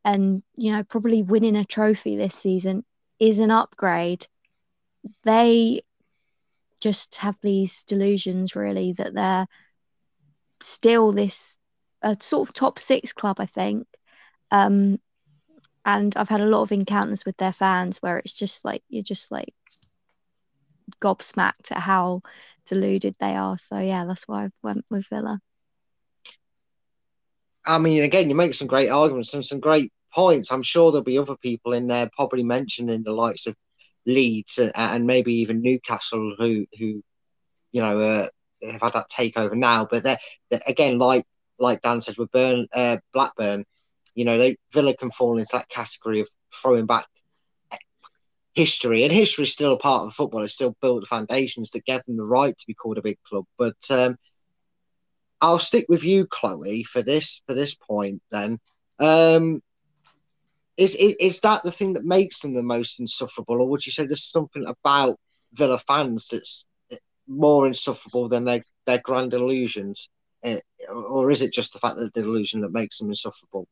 and 0.04 0.42
you 0.54 0.73
know 0.73 0.85
probably 0.85 1.23
winning 1.23 1.56
a 1.56 1.64
trophy 1.64 2.16
this 2.16 2.35
season 2.35 2.85
is 3.18 3.38
an 3.38 3.50
upgrade 3.50 4.26
they 5.23 5.80
just 6.80 7.16
have 7.16 7.37
these 7.42 7.83
delusions 7.85 8.54
really 8.54 8.92
that 8.92 9.14
they're 9.14 9.47
still 10.61 11.12
this 11.12 11.59
a 12.02 12.16
sort 12.21 12.49
of 12.49 12.54
top 12.54 12.78
six 12.78 13.12
club 13.12 13.37
i 13.40 13.47
think. 13.47 13.87
Um 14.50 15.00
and 15.87 16.14
i've 16.16 16.28
had 16.28 16.40
a 16.40 16.47
lot 16.47 16.62
of 16.62 16.73
encounters 16.73 17.25
with 17.25 17.37
their 17.38 17.52
fans 17.52 17.99
where 17.99 18.18
it's 18.18 18.33
just 18.33 18.64
like 18.64 18.83
you're 18.88 19.02
just 19.02 19.30
like 19.30 19.54
gobsmacked 21.00 21.70
at 21.70 21.78
how 21.78 22.20
deluded 22.66 23.14
they 23.20 23.34
are 23.36 23.58
so 23.58 23.78
yeah 23.78 24.04
that's 24.04 24.26
why 24.28 24.44
i 24.44 24.50
went 24.62 24.84
with 24.90 25.06
villa 25.08 25.40
I 27.66 27.78
mean, 27.78 28.02
again, 28.02 28.28
you 28.28 28.34
make 28.34 28.54
some 28.54 28.68
great 28.68 28.90
arguments 28.90 29.32
and 29.32 29.44
some 29.44 29.60
great 29.60 29.90
points. 30.12 30.52
I'm 30.52 30.62
sure 30.62 30.92
there'll 30.92 31.04
be 31.04 31.18
other 31.18 31.36
people 31.36 31.72
in 31.72 31.86
there 31.86 32.10
probably 32.14 32.42
mentioning 32.42 33.02
the 33.02 33.12
likes 33.12 33.46
of 33.46 33.56
Leeds 34.06 34.58
and, 34.58 35.06
maybe 35.06 35.34
even 35.36 35.62
Newcastle 35.62 36.34
who, 36.38 36.66
who 36.78 37.02
you 37.72 37.80
know, 37.82 38.00
uh, 38.00 38.28
have 38.70 38.82
had 38.82 38.92
that 38.92 39.10
takeover 39.10 39.54
now. 39.54 39.86
But 39.90 40.02
they're, 40.02 40.18
they're- 40.50 40.60
again, 40.66 40.98
like 40.98 41.24
like 41.58 41.82
Dan 41.82 42.00
said 42.00 42.18
with 42.18 42.32
Burn, 42.32 42.66
uh, 42.74 42.98
Blackburn, 43.12 43.64
you 44.14 44.24
know, 44.24 44.38
they 44.38 44.56
Villa 44.72 44.94
can 44.96 45.10
fall 45.10 45.38
into 45.38 45.50
that 45.52 45.68
category 45.68 46.20
of 46.20 46.28
throwing 46.52 46.86
back 46.86 47.06
history, 48.54 49.02
and 49.02 49.12
history 49.12 49.44
is 49.44 49.52
still 49.52 49.73
a 49.73 49.78
part 49.78 50.06
of 50.06 50.14
football. 50.14 50.42
It's 50.42 50.54
still 50.54 50.76
built 50.80 51.00
the 51.00 51.06
foundations 51.06 51.70
that 51.70 51.84
gave 51.84 52.02
them 52.04 52.16
the 52.16 52.25
right 52.25 52.56
to 52.56 52.66
be 52.66 52.75
called 52.75 52.99
a 52.99 53.02
big 53.02 53.18
club. 53.28 53.44
But 53.58 53.76
um, 53.90 54.16
I'll 55.40 55.58
stick 55.58 55.87
with 55.88 56.04
you, 56.04 56.26
Chloe, 56.26 56.84
for 56.84 57.02
this 57.02 57.42
for 57.46 57.54
this 57.54 57.75
point. 57.75 58.23
Then, 58.30 58.58
um, 58.99 59.60
is, 60.76 60.95
is 60.95 61.17
is 61.21 61.40
that 61.40 61.62
the 61.62 61.73
thing 61.73 61.95
that 61.95 62.04
makes 62.04 62.40
them 62.40 62.54
the 62.54 62.62
most 62.62 63.00
insufferable, 63.00 63.60
or 63.60 63.69
would 63.69 63.84
you 63.84 63.93
say 63.93 64.06
there's 64.06 64.25
something 64.25 64.64
about 64.67 65.19
Villa 65.52 65.78
fans 65.78 66.28
that's 66.28 66.67
more 67.26 67.67
insufferable 67.67 68.28
than 68.28 68.45
their 68.45 68.62
their 68.86 69.00
grand 69.02 69.34
illusions, 69.34 70.08
uh, 70.45 70.56
or 70.88 71.30
is 71.30 71.43
it 71.43 71.52
just 71.52 71.73
the 71.73 71.78
fact 71.78 71.97
that 71.97 72.14
the 72.14 72.21
illusion 72.21 72.60
that 72.60 72.73
makes 72.73 72.99
them 72.99 73.08
insufferable? 73.08 73.67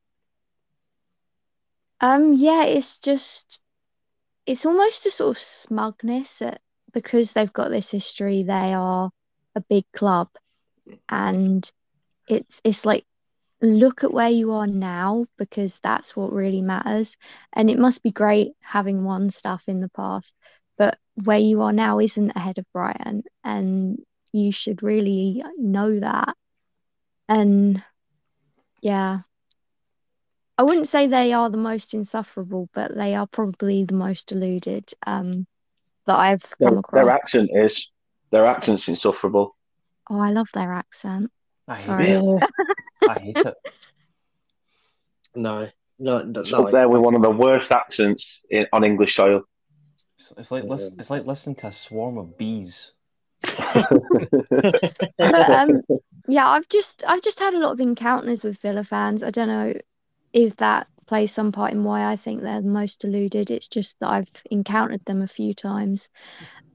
Um, 2.00 2.32
yeah, 2.32 2.64
it's 2.64 2.98
just 2.98 3.60
it's 4.46 4.66
almost 4.66 5.06
a 5.06 5.10
sort 5.10 5.36
of 5.36 5.42
smugness 5.42 6.42
at, 6.42 6.60
because 6.92 7.32
they've 7.32 7.52
got 7.52 7.70
this 7.70 7.90
history, 7.90 8.42
they 8.42 8.74
are 8.74 9.10
a 9.54 9.60
big 9.60 9.84
club 9.92 10.28
and 11.08 11.70
it's 12.28 12.60
it's 12.64 12.84
like 12.84 13.04
look 13.60 14.02
at 14.02 14.12
where 14.12 14.28
you 14.28 14.52
are 14.52 14.66
now 14.66 15.24
because 15.38 15.78
that's 15.82 16.16
what 16.16 16.32
really 16.32 16.62
matters. 16.62 17.16
And 17.52 17.70
it 17.70 17.78
must 17.78 18.02
be 18.02 18.10
great 18.10 18.52
having 18.60 19.04
won 19.04 19.30
stuff 19.30 19.62
in 19.68 19.80
the 19.80 19.88
past, 19.90 20.34
but 20.76 20.98
where 21.14 21.38
you 21.38 21.62
are 21.62 21.72
now 21.72 22.00
isn't 22.00 22.32
ahead 22.34 22.58
of 22.58 22.66
Brighton 22.72 23.22
and 23.44 23.98
you 24.32 24.50
should 24.50 24.82
really 24.82 25.44
know 25.56 26.00
that. 26.00 26.34
And 27.28 27.82
yeah. 28.80 29.20
I 30.58 30.64
wouldn't 30.64 30.88
say 30.88 31.06
they 31.06 31.32
are 31.32 31.48
the 31.50 31.56
most 31.56 31.94
insufferable, 31.94 32.68
but 32.74 32.94
they 32.94 33.14
are 33.14 33.26
probably 33.26 33.84
the 33.84 33.94
most 33.94 34.28
deluded 34.28 34.92
um, 35.06 35.46
that 36.06 36.18
I've 36.18 36.42
Their, 36.58 36.68
come 36.68 36.78
across. 36.78 37.00
their 37.00 37.10
accent 37.10 37.50
is 37.52 37.88
their 38.30 38.46
accent's 38.46 38.88
insufferable. 38.88 39.56
Oh, 40.10 40.18
I 40.18 40.30
love 40.30 40.48
their 40.52 40.72
accent. 40.72 41.30
I 41.68 41.76
hate 41.76 41.84
Sorry. 41.84 42.08
it. 42.10 42.44
I 43.08 43.18
hate 43.18 43.36
it. 43.38 43.54
No, 45.34 45.68
no, 45.98 46.22
no. 46.22 46.40
It's 46.40 46.52
no 46.52 46.64
up 46.64 46.72
there 46.72 46.88
with 46.88 47.00
one 47.00 47.14
of 47.14 47.22
the 47.22 47.30
worst 47.30 47.72
accents 47.72 48.40
in, 48.50 48.66
on 48.72 48.84
English 48.84 49.16
soil. 49.16 49.42
It's, 50.18 50.32
it's 50.36 50.50
like 50.50 50.64
listen, 50.64 50.96
it's 50.98 51.08
like 51.08 51.24
listening 51.24 51.56
to 51.56 51.68
a 51.68 51.72
swarm 51.72 52.18
of 52.18 52.36
bees. 52.36 52.90
But 55.16 55.50
um, 55.50 55.80
yeah, 56.28 56.46
I've 56.46 56.68
just 56.68 57.04
I've 57.06 57.22
just 57.22 57.38
had 57.38 57.54
a 57.54 57.58
lot 57.58 57.72
of 57.72 57.80
encounters 57.80 58.44
with 58.44 58.58
Villa 58.58 58.84
fans. 58.84 59.22
I 59.22 59.30
don't 59.30 59.48
know 59.48 59.74
if 60.32 60.56
that 60.56 60.88
plays 61.06 61.32
some 61.32 61.52
part 61.52 61.72
in 61.72 61.84
why 61.84 62.10
I 62.10 62.16
think 62.16 62.42
they're 62.42 62.62
the 62.62 62.68
most 62.68 63.00
deluded. 63.00 63.50
It's 63.50 63.68
just 63.68 63.98
that 64.00 64.08
I've 64.08 64.30
encountered 64.50 65.04
them 65.04 65.22
a 65.22 65.28
few 65.28 65.54
times. 65.54 66.08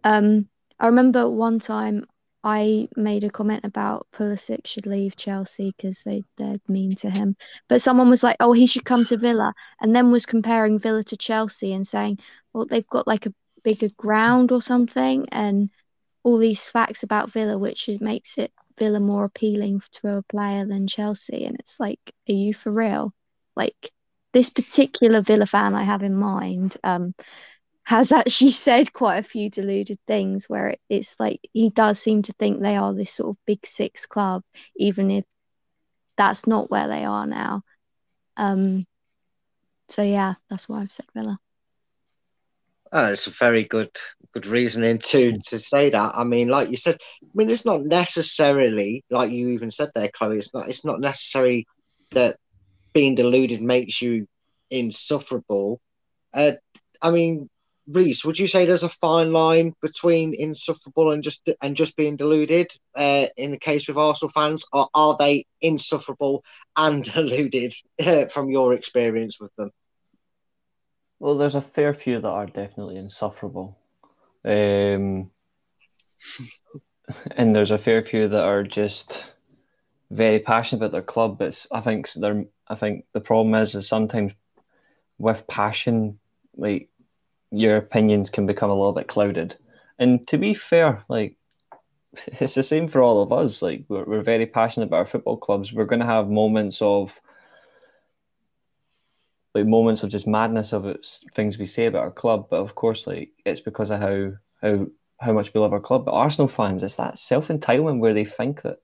Um, 0.03 0.47
I 0.79 0.87
remember 0.87 1.29
one 1.29 1.59
time 1.59 2.05
I 2.43 2.87
made 2.95 3.23
a 3.23 3.29
comment 3.29 3.61
about 3.65 4.07
Pulisic 4.13 4.67
should 4.67 4.85
leave 4.85 5.15
Chelsea 5.15 5.73
because 5.75 6.01
they 6.05 6.23
they're 6.37 6.59
mean 6.67 6.95
to 6.97 7.09
him. 7.09 7.35
But 7.67 7.81
someone 7.81 8.09
was 8.09 8.23
like, 8.23 8.37
"Oh, 8.39 8.53
he 8.53 8.67
should 8.67 8.85
come 8.85 9.05
to 9.05 9.17
Villa," 9.17 9.53
and 9.81 9.95
then 9.95 10.11
was 10.11 10.25
comparing 10.25 10.79
Villa 10.79 11.03
to 11.05 11.17
Chelsea 11.17 11.73
and 11.73 11.85
saying, 11.87 12.19
"Well, 12.53 12.65
they've 12.65 12.87
got 12.87 13.07
like 13.07 13.25
a 13.25 13.33
bigger 13.63 13.89
ground 13.97 14.51
or 14.51 14.61
something," 14.61 15.27
and 15.31 15.69
all 16.23 16.37
these 16.37 16.67
facts 16.67 17.03
about 17.03 17.31
Villa, 17.31 17.57
which 17.57 17.89
makes 18.01 18.37
it 18.37 18.51
Villa 18.77 18.99
more 18.99 19.25
appealing 19.25 19.81
to 19.93 20.17
a 20.17 20.23
player 20.23 20.65
than 20.65 20.87
Chelsea. 20.87 21.45
And 21.45 21.57
it's 21.59 21.79
like, 21.79 21.99
are 22.29 22.33
you 22.33 22.53
for 22.53 22.71
real? 22.71 23.13
Like 23.57 23.91
this 24.33 24.49
particular 24.49 25.21
Villa 25.21 25.47
fan 25.47 25.75
I 25.75 25.83
have 25.83 26.03
in 26.03 26.15
mind, 26.15 26.77
um, 26.83 27.13
has 27.83 28.11
actually 28.11 28.51
said 28.67 28.93
quite 28.93 29.17
a 29.17 29.27
few 29.27 29.49
deluded 29.49 29.97
things 30.07 30.45
where 30.47 30.69
it, 30.69 30.79
it's 30.89 31.15
like 31.19 31.39
he 31.53 31.69
does 31.69 31.99
seem 31.99 32.21
to 32.23 32.33
think 32.33 32.61
they 32.61 32.75
are 32.75 32.93
this 32.93 33.11
sort 33.13 33.31
of 33.31 33.45
big 33.45 33.65
six 33.65 34.05
club, 34.05 34.43
even 34.75 35.09
if 35.09 35.25
that's 36.17 36.45
not 36.45 36.69
where 36.69 36.87
they 36.87 37.05
are 37.05 37.25
now. 37.25 37.61
Um, 38.35 38.85
so 39.89 40.03
yeah, 40.03 40.35
that's 40.49 40.67
why 40.67 40.81
I've 40.81 40.91
said 40.91 41.05
Villa. 41.15 41.39
Oh, 42.91 43.11
it's 43.11 43.27
a 43.27 43.31
very 43.31 43.63
good 43.63 43.91
good 44.33 44.47
reasoning 44.47 44.99
to 44.99 45.37
to 45.45 45.59
say 45.59 45.89
that. 45.89 46.13
I 46.15 46.23
mean, 46.23 46.49
like 46.49 46.69
you 46.69 46.77
said, 46.77 46.97
I 47.23 47.27
mean, 47.33 47.49
it's 47.49 47.65
not 47.65 47.81
necessarily 47.81 49.03
like 49.09 49.31
you 49.31 49.49
even 49.49 49.71
said 49.71 49.89
there, 49.95 50.09
Chloe. 50.13 50.37
It's 50.37 50.53
not. 50.53 50.67
It's 50.67 50.85
not 50.85 50.99
necessary 50.99 51.65
that 52.11 52.37
being 52.97 53.13
deluded 53.13 53.61
makes 53.61 54.01
you 54.01 54.27
insufferable. 54.71 55.79
Uh, 56.33 56.53
I 56.99 57.11
mean, 57.11 57.47
Reece, 57.87 58.25
would 58.25 58.39
you 58.39 58.47
say 58.47 58.65
there's 58.65 58.81
a 58.81 58.89
fine 58.89 59.31
line 59.31 59.73
between 59.83 60.33
insufferable 60.33 61.11
and 61.11 61.21
just 61.21 61.47
and 61.61 61.77
just 61.77 61.95
being 61.95 62.17
deluded? 62.17 62.71
Uh, 62.95 63.27
in 63.37 63.51
the 63.51 63.59
case 63.59 63.87
with 63.87 63.97
Arsenal 63.97 64.31
fans, 64.31 64.65
or 64.73 64.87
are 64.95 65.15
they 65.15 65.45
insufferable 65.61 66.43
and 66.75 67.03
deluded 67.13 67.75
uh, 68.03 68.25
from 68.25 68.49
your 68.49 68.73
experience 68.73 69.39
with 69.39 69.55
them? 69.57 69.69
Well, 71.19 71.37
there's 71.37 71.53
a 71.53 71.61
fair 71.61 71.93
few 71.93 72.19
that 72.19 72.27
are 72.27 72.47
definitely 72.47 72.97
insufferable. 72.97 73.77
Um, 74.43 75.29
and 77.37 77.55
there's 77.55 77.71
a 77.71 77.77
fair 77.77 78.01
few 78.01 78.27
that 78.27 78.43
are 78.43 78.63
just 78.63 79.23
very 80.09 80.39
passionate 80.39 80.79
about 80.79 80.91
their 80.91 81.01
club. 81.01 81.37
But 81.37 81.65
I 81.71 81.81
think 81.81 82.11
they're, 82.13 82.45
I 82.67 82.75
think 82.75 83.05
the 83.13 83.21
problem 83.21 83.55
is, 83.55 83.75
is 83.75 83.87
sometimes 83.87 84.33
with 85.17 85.47
passion, 85.47 86.19
like 86.55 86.89
your 87.51 87.77
opinions 87.77 88.29
can 88.29 88.45
become 88.45 88.69
a 88.69 88.75
little 88.75 88.93
bit 88.93 89.07
clouded. 89.07 89.57
And 89.99 90.27
to 90.27 90.37
be 90.37 90.53
fair, 90.53 91.03
like 91.09 91.37
it's 92.27 92.55
the 92.55 92.63
same 92.63 92.87
for 92.87 93.01
all 93.01 93.21
of 93.21 93.31
us. 93.31 93.61
Like 93.61 93.85
we're, 93.87 94.05
we're 94.05 94.21
very 94.21 94.45
passionate 94.45 94.87
about 94.87 94.97
our 94.97 95.05
football 95.05 95.37
clubs. 95.37 95.73
We're 95.73 95.85
going 95.85 95.99
to 95.99 96.05
have 96.05 96.29
moments 96.29 96.81
of 96.81 97.19
like 99.55 99.65
moments 99.65 100.03
of 100.03 100.11
just 100.11 100.27
madness 100.27 100.71
of 100.71 100.85
it, 100.85 101.05
things 101.35 101.57
we 101.57 101.65
say 101.65 101.87
about 101.87 102.03
our 102.03 102.11
club. 102.11 102.47
But 102.49 102.57
of 102.57 102.75
course, 102.75 103.07
like 103.07 103.31
it's 103.45 103.61
because 103.61 103.89
of 103.89 103.99
how 103.99 104.33
how 104.61 104.87
how 105.19 105.33
much 105.33 105.53
we 105.53 105.59
love 105.59 105.73
our 105.73 105.79
club. 105.79 106.05
But 106.05 106.13
Arsenal 106.13 106.47
fans, 106.47 106.83
it's 106.83 106.95
that 106.95 107.19
self 107.19 107.47
entitlement 107.47 107.99
where 107.99 108.13
they 108.13 108.25
think 108.25 108.61
that 108.61 108.79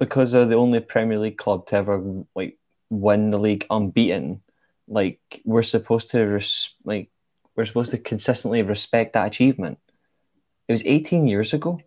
because 0.00 0.32
they're 0.32 0.46
the 0.46 0.56
only 0.56 0.80
Premier 0.80 1.18
League 1.18 1.36
club 1.36 1.66
to 1.66 1.76
ever 1.76 2.02
like 2.34 2.58
win 2.88 3.30
the 3.30 3.38
league 3.38 3.66
unbeaten, 3.70 4.40
like 4.88 5.20
we're 5.44 5.62
supposed 5.62 6.10
to 6.10 6.20
res- 6.22 6.74
like 6.84 7.10
we're 7.54 7.66
supposed 7.66 7.92
to 7.92 7.98
consistently 7.98 8.62
respect 8.62 9.12
that 9.12 9.26
achievement. 9.26 9.78
It 10.66 10.72
was 10.72 10.82
18 10.84 11.28
years 11.28 11.52
ago. 11.52 11.80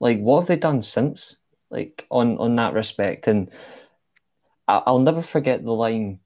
Like, 0.00 0.20
what 0.20 0.40
have 0.40 0.46
they 0.46 0.56
done 0.56 0.82
since? 0.82 1.36
Like 1.68 2.06
on 2.10 2.38
on 2.38 2.56
that 2.56 2.72
respect, 2.72 3.26
and 3.26 3.50
I- 4.68 4.84
I'll 4.86 5.00
never 5.00 5.20
forget 5.20 5.62
the 5.64 5.72
line. 5.72 6.20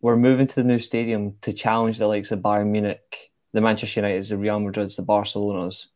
We're 0.00 0.16
moving 0.16 0.46
to 0.46 0.54
the 0.54 0.68
new 0.68 0.78
stadium 0.78 1.36
to 1.42 1.52
challenge 1.52 1.98
the 1.98 2.06
likes 2.06 2.30
of 2.30 2.38
Bayern 2.38 2.68
Munich, 2.68 3.32
the 3.52 3.60
Manchester 3.60 4.02
Uniteds, 4.02 4.28
the 4.28 4.38
Real 4.38 4.60
Madrids, 4.60 4.94
the 4.94 5.02
Barcelonas, 5.02 5.86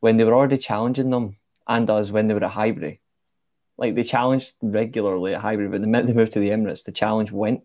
when 0.00 0.16
they 0.16 0.24
were 0.24 0.34
already 0.34 0.58
challenging 0.58 1.10
them 1.10 1.36
and 1.68 1.88
us 1.88 2.10
when 2.10 2.26
they 2.26 2.34
were 2.34 2.44
at 2.44 2.50
Highbury. 2.50 3.00
Like 3.76 3.94
they 3.94 4.04
challenged 4.04 4.52
regularly 4.62 5.34
at 5.34 5.40
Highbury, 5.40 5.68
but 5.68 5.80
the 5.80 5.86
minute 5.86 6.06
they 6.06 6.12
moved 6.12 6.32
to 6.32 6.40
the 6.40 6.50
Emirates, 6.50 6.84
the 6.84 6.92
challenge 6.92 7.32
went. 7.32 7.62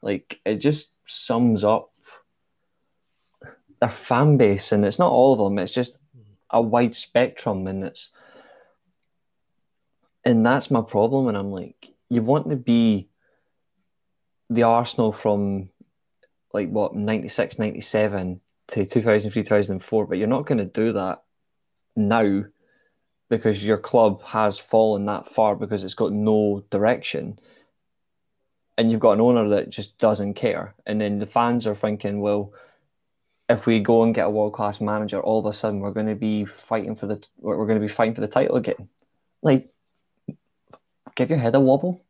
Like 0.00 0.40
it 0.44 0.56
just 0.56 0.90
sums 1.06 1.64
up 1.64 1.90
their 3.80 3.90
fan 3.90 4.36
base, 4.36 4.72
and 4.72 4.84
it's 4.84 4.98
not 4.98 5.12
all 5.12 5.34
of 5.34 5.38
them. 5.38 5.58
It's 5.58 5.72
just 5.72 5.96
a 6.50 6.62
wide 6.62 6.94
spectrum, 6.94 7.66
and 7.66 7.84
it's 7.84 8.10
and 10.24 10.44
that's 10.44 10.70
my 10.70 10.82
problem. 10.82 11.28
And 11.28 11.36
I'm 11.36 11.50
like, 11.50 11.92
you 12.08 12.22
want 12.22 12.48
to 12.50 12.56
be 12.56 13.08
the 14.50 14.62
Arsenal 14.62 15.12
from 15.12 15.68
like 16.52 16.70
what 16.70 16.94
96, 16.96 17.58
97 17.58 18.40
to 18.68 18.86
2003, 18.86 19.42
2004, 19.42 20.06
but 20.06 20.18
you're 20.18 20.26
not 20.26 20.46
going 20.46 20.58
to 20.58 20.64
do 20.64 20.92
that 20.92 21.22
now 21.96 22.44
because 23.28 23.64
your 23.64 23.78
club 23.78 24.22
has 24.22 24.58
fallen 24.58 25.06
that 25.06 25.28
far 25.28 25.54
because 25.54 25.84
it's 25.84 25.94
got 25.94 26.12
no 26.12 26.64
direction. 26.70 27.38
And 28.76 28.90
you've 28.90 29.00
got 29.00 29.12
an 29.12 29.20
owner 29.20 29.48
that 29.50 29.70
just 29.70 29.98
doesn't 29.98 30.34
care. 30.34 30.74
And 30.86 31.00
then 31.00 31.18
the 31.18 31.26
fans 31.26 31.66
are 31.66 31.74
thinking 31.74 32.20
well 32.20 32.52
if 33.48 33.66
we 33.66 33.80
go 33.80 34.02
and 34.02 34.14
get 34.14 34.26
a 34.26 34.30
world 34.30 34.52
class 34.52 34.78
manager 34.78 35.20
all 35.20 35.38
of 35.38 35.46
a 35.46 35.56
sudden 35.56 35.80
we're 35.80 35.90
going 35.90 36.06
to 36.06 36.14
be 36.14 36.44
fighting 36.44 36.94
for 36.94 37.06
the 37.06 37.18
we're 37.38 37.66
going 37.66 37.80
to 37.80 37.86
be 37.86 37.92
fighting 37.92 38.14
for 38.14 38.20
the 38.20 38.28
title 38.28 38.56
again. 38.56 38.88
Like 39.42 39.70
give 41.14 41.30
your 41.30 41.38
head 41.38 41.54
a 41.54 41.60
wobble. 41.60 42.02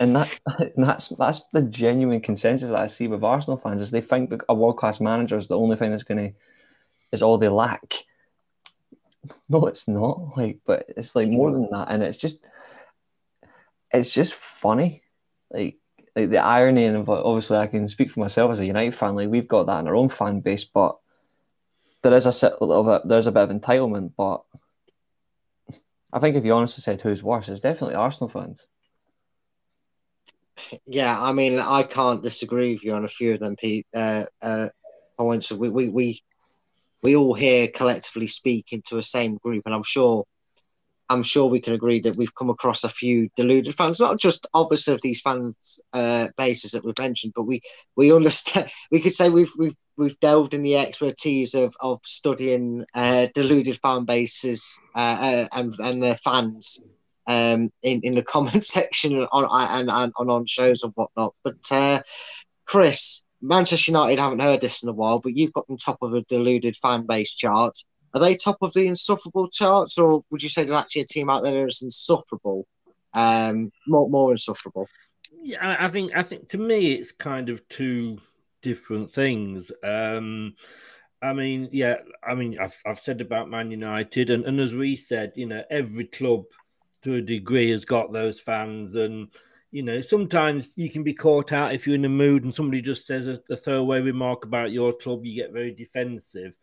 And 0.00 0.16
that 0.16 0.40
and 0.58 0.72
that's 0.86 1.08
that's 1.10 1.42
the 1.52 1.62
genuine 1.62 2.20
consensus 2.20 2.70
that 2.70 2.78
I 2.78 2.86
see 2.86 3.06
with 3.06 3.22
Arsenal 3.22 3.58
fans 3.58 3.82
is 3.82 3.90
they 3.90 4.00
think 4.00 4.42
a 4.48 4.54
world 4.54 4.78
class 4.78 5.00
manager 5.00 5.36
is 5.36 5.48
the 5.48 5.58
only 5.58 5.76
thing 5.76 5.90
that's 5.90 6.02
going 6.02 6.30
to 6.30 6.34
is 7.12 7.22
all 7.22 7.38
they 7.38 7.48
lack 7.48 7.94
no, 9.48 9.66
it's 9.66 9.88
not. 9.88 10.36
Like, 10.36 10.60
but 10.66 10.86
it's 10.96 11.14
like 11.14 11.28
more 11.28 11.50
than 11.52 11.68
that, 11.70 11.88
and 11.90 12.02
it's 12.02 12.18
just, 12.18 12.38
it's 13.92 14.10
just 14.10 14.34
funny. 14.34 15.02
Like, 15.50 15.78
like 16.14 16.30
the 16.30 16.38
irony, 16.38 16.84
and 16.84 17.08
obviously, 17.08 17.56
I 17.56 17.66
can 17.66 17.88
speak 17.88 18.10
for 18.10 18.20
myself 18.20 18.52
as 18.52 18.60
a 18.60 18.66
United 18.66 18.94
fan. 18.94 19.14
Like, 19.14 19.28
we've 19.28 19.48
got 19.48 19.66
that 19.66 19.80
in 19.80 19.88
our 19.88 19.96
own 19.96 20.08
fan 20.08 20.40
base, 20.40 20.64
but 20.64 20.96
there 22.02 22.16
is 22.16 22.26
a, 22.26 22.56
little 22.60 22.84
bit, 22.84 23.08
there's 23.08 23.26
a 23.26 23.32
bit 23.32 23.50
of 23.50 23.50
entitlement. 23.50 24.12
But 24.16 24.42
I 26.12 26.18
think 26.20 26.36
if 26.36 26.44
you 26.44 26.52
honestly 26.54 26.82
said 26.82 27.00
who's 27.00 27.22
worse, 27.22 27.48
it's 27.48 27.60
definitely 27.60 27.96
Arsenal 27.96 28.30
fans. 28.30 28.60
Yeah, 30.86 31.16
I 31.20 31.32
mean, 31.32 31.58
I 31.58 31.84
can't 31.84 32.22
disagree 32.22 32.72
with 32.72 32.82
you 32.82 32.94
on 32.94 33.04
a 33.04 33.08
few 33.08 33.34
of 33.34 33.40
them, 33.40 33.54
Pete. 33.56 33.86
Uh, 33.94 34.24
uh, 34.42 34.68
points. 35.18 35.50
We, 35.50 35.68
we, 35.68 35.88
we 35.88 36.22
we 37.02 37.16
all 37.16 37.34
here 37.34 37.68
collectively 37.68 38.26
speak 38.26 38.72
into 38.72 38.98
a 38.98 39.02
same 39.02 39.36
group, 39.36 39.62
and 39.66 39.74
I'm 39.74 39.82
sure, 39.82 40.24
I'm 41.08 41.22
sure 41.22 41.46
we 41.46 41.60
can 41.60 41.74
agree 41.74 42.00
that 42.00 42.16
we've 42.16 42.34
come 42.34 42.50
across 42.50 42.84
a 42.84 42.88
few 42.88 43.28
deluded 43.36 43.74
fans, 43.74 44.00
not 44.00 44.18
just 44.18 44.46
obviously 44.52 44.94
of 44.94 45.02
these 45.02 45.20
fans 45.20 45.80
uh, 45.92 46.28
bases 46.36 46.72
that 46.72 46.84
we've 46.84 46.98
mentioned, 46.98 47.32
but 47.34 47.44
we 47.44 47.60
we 47.96 48.12
understand. 48.12 48.70
We 48.90 49.00
could 49.00 49.12
say 49.12 49.28
we've 49.28 49.52
we've 49.58 49.76
we've 49.96 50.18
delved 50.20 50.54
in 50.54 50.62
the 50.62 50.76
expertise 50.76 51.54
of 51.54 51.74
of 51.80 52.00
studying 52.04 52.84
uh, 52.94 53.28
deluded 53.34 53.78
fan 53.78 54.04
bases 54.04 54.80
uh, 54.94 55.46
uh 55.52 55.58
and 55.58 55.74
and 55.78 56.02
their 56.02 56.16
fans. 56.16 56.82
Um, 57.30 57.68
in, 57.82 58.00
in 58.04 58.14
the 58.14 58.22
comment 58.34 58.64
section 58.64 59.14
on 59.14 59.44
and, 59.70 59.90
and, 59.90 60.12
and 60.18 60.30
on 60.30 60.46
shows 60.46 60.82
and 60.82 60.94
whatnot. 60.94 61.34
But 61.44 61.58
uh, 61.70 62.00
Chris, 62.64 63.26
Manchester 63.40 63.92
United 63.92 64.18
haven't 64.18 64.40
heard 64.40 64.60
this 64.60 64.82
in 64.82 64.88
a 64.88 64.92
while, 64.92 65.20
but 65.20 65.36
you've 65.36 65.52
got 65.52 65.66
them 65.66 65.76
top 65.76 65.98
of 66.02 66.14
a 66.14 66.22
deluded 66.22 66.76
fan 66.76 67.06
base 67.06 67.34
chart. 67.34 67.78
Are 68.14 68.20
they 68.20 68.36
top 68.36 68.58
of 68.62 68.72
the 68.72 68.86
insufferable 68.86 69.48
charts, 69.48 69.98
or 69.98 70.24
would 70.30 70.42
you 70.42 70.48
say 70.48 70.62
there's 70.62 70.72
actually 70.72 71.02
a 71.02 71.06
team 71.06 71.30
out 71.30 71.42
there 71.42 71.62
that's 71.62 71.82
insufferable, 71.82 72.66
um, 73.14 73.70
more 73.86 74.08
more 74.08 74.32
insufferable? 74.32 74.88
Yeah, 75.42 75.76
I 75.78 75.88
think 75.88 76.16
I 76.16 76.22
think 76.22 76.48
to 76.50 76.58
me 76.58 76.92
it's 76.92 77.12
kind 77.12 77.48
of 77.48 77.66
two 77.68 78.18
different 78.62 79.12
things. 79.12 79.70
Um, 79.84 80.54
I 81.22 81.32
mean, 81.32 81.68
yeah, 81.72 81.96
I 82.26 82.34
mean, 82.34 82.58
I've 82.58 82.80
I've 82.86 83.00
said 83.00 83.20
about 83.20 83.50
Man 83.50 83.70
United, 83.70 84.30
and, 84.30 84.44
and 84.44 84.58
as 84.58 84.74
we 84.74 84.96
said, 84.96 85.32
you 85.36 85.46
know, 85.46 85.62
every 85.70 86.06
club 86.06 86.44
to 87.02 87.14
a 87.14 87.20
degree 87.20 87.70
has 87.70 87.84
got 87.84 88.12
those 88.12 88.40
fans, 88.40 88.94
and 88.94 89.28
you 89.70 89.82
know, 89.82 90.00
sometimes 90.00 90.72
you 90.76 90.90
can 90.90 91.02
be 91.02 91.12
caught 91.12 91.52
out 91.52 91.74
if 91.74 91.86
you're 91.86 91.96
in 91.96 92.04
a 92.04 92.08
mood 92.08 92.44
and 92.44 92.54
somebody 92.54 92.80
just 92.80 93.06
says 93.06 93.28
a, 93.28 93.40
a 93.50 93.56
throwaway 93.56 94.00
remark 94.00 94.44
about 94.44 94.72
your 94.72 94.92
club, 94.92 95.24
you 95.24 95.34
get 95.34 95.52
very 95.52 95.72
defensive. 95.72 96.54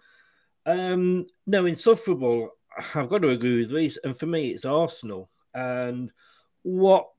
Um, 0.65 1.27
no, 1.45 1.65
insufferable. 1.65 2.49
I've 2.95 3.09
got 3.09 3.21
to 3.21 3.29
agree 3.29 3.61
with 3.61 3.71
Reece, 3.71 3.97
and 4.03 4.17
for 4.17 4.25
me, 4.25 4.49
it's 4.49 4.65
Arsenal. 4.65 5.29
And 5.53 6.11
what 6.63 7.09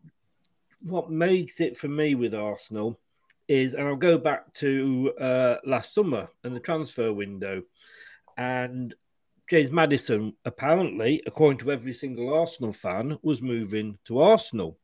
what 0.83 1.11
makes 1.11 1.61
it 1.61 1.79
for 1.79 1.89
me 1.89 2.15
with 2.15 2.35
Arsenal 2.35 3.01
is, 3.49 3.75
and 3.75 3.89
I'll 3.89 3.97
go 3.97 4.19
back 4.19 4.53
to 4.55 5.13
uh, 5.21 5.57
last 5.65 5.95
summer 5.95 6.29
and 6.45 6.55
the 6.55 6.61
transfer 6.61 7.13
window, 7.13 7.63
and 8.37 8.95
James 9.49 9.71
Maddison 9.71 10.35
apparently, 10.45 11.23
according 11.27 11.59
to 11.61 11.73
every 11.73 11.95
single 11.95 12.35
Arsenal 12.35 12.73
fan, 12.73 13.19
was 13.23 13.41
moving 13.41 13.99
to 14.07 14.19
Arsenal. 14.19 14.77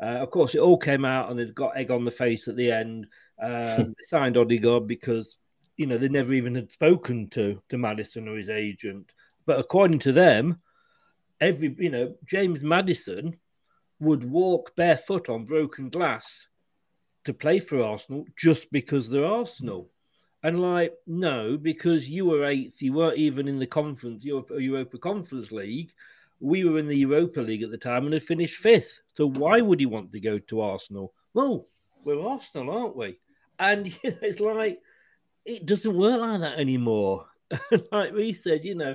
Uh, 0.00 0.18
of 0.20 0.30
course, 0.30 0.54
it 0.54 0.60
all 0.60 0.78
came 0.78 1.04
out 1.04 1.30
and 1.30 1.38
they 1.38 1.46
got 1.46 1.76
egg 1.76 1.90
on 1.90 2.04
the 2.04 2.10
face 2.10 2.48
at 2.48 2.56
the 2.56 2.70
end. 2.70 3.06
Um, 3.40 3.50
they 3.98 4.04
signed 4.08 4.36
Odegaard 4.36 4.86
because 4.86 5.36
you 5.76 5.86
know 5.86 5.98
they 5.98 6.08
never 6.08 6.32
even 6.32 6.54
had 6.54 6.70
spoken 6.70 7.28
to 7.30 7.60
to 7.68 7.78
Maddison 7.78 8.28
or 8.28 8.36
his 8.36 8.50
agent. 8.50 9.12
But 9.46 9.58
according 9.58 10.00
to 10.00 10.12
them, 10.12 10.60
every 11.40 11.74
you 11.78 11.90
know 11.90 12.14
James 12.24 12.62
Maddison 12.62 13.36
would 13.98 14.24
walk 14.24 14.76
barefoot 14.76 15.28
on 15.28 15.46
broken 15.46 15.88
glass 15.88 16.46
to 17.24 17.32
play 17.32 17.58
for 17.58 17.82
Arsenal 17.82 18.26
just 18.36 18.70
because 18.70 19.08
they're 19.08 19.24
Arsenal. 19.24 19.90
And 20.42 20.60
like, 20.60 20.94
no, 21.06 21.56
because 21.56 22.08
you 22.08 22.26
were 22.26 22.44
eighth, 22.44 22.80
you 22.80 22.92
weren't 22.92 23.16
even 23.16 23.48
in 23.48 23.58
the 23.58 23.66
conference, 23.66 24.24
Europa, 24.24 24.62
Europa 24.62 24.98
Conference 24.98 25.50
League 25.50 25.92
we 26.40 26.64
were 26.64 26.78
in 26.78 26.86
the 26.86 26.96
Europa 26.96 27.40
League 27.40 27.62
at 27.62 27.70
the 27.70 27.78
time 27.78 28.04
and 28.04 28.12
had 28.12 28.22
finished 28.22 28.56
fifth. 28.56 29.00
So 29.16 29.26
why 29.26 29.60
would 29.60 29.80
he 29.80 29.86
want 29.86 30.12
to 30.12 30.20
go 30.20 30.38
to 30.38 30.60
Arsenal? 30.60 31.14
Well, 31.32 31.66
we're 32.04 32.20
Arsenal, 32.20 32.70
aren't 32.70 32.96
we? 32.96 33.16
And 33.58 33.86
you 34.02 34.10
know, 34.10 34.16
it's 34.22 34.40
like 34.40 34.80
it 35.44 35.66
doesn't 35.66 35.96
work 35.96 36.20
like 36.20 36.40
that 36.40 36.58
anymore. 36.58 37.26
like 37.92 38.12
we 38.12 38.32
said, 38.32 38.64
you 38.64 38.74
know, 38.74 38.94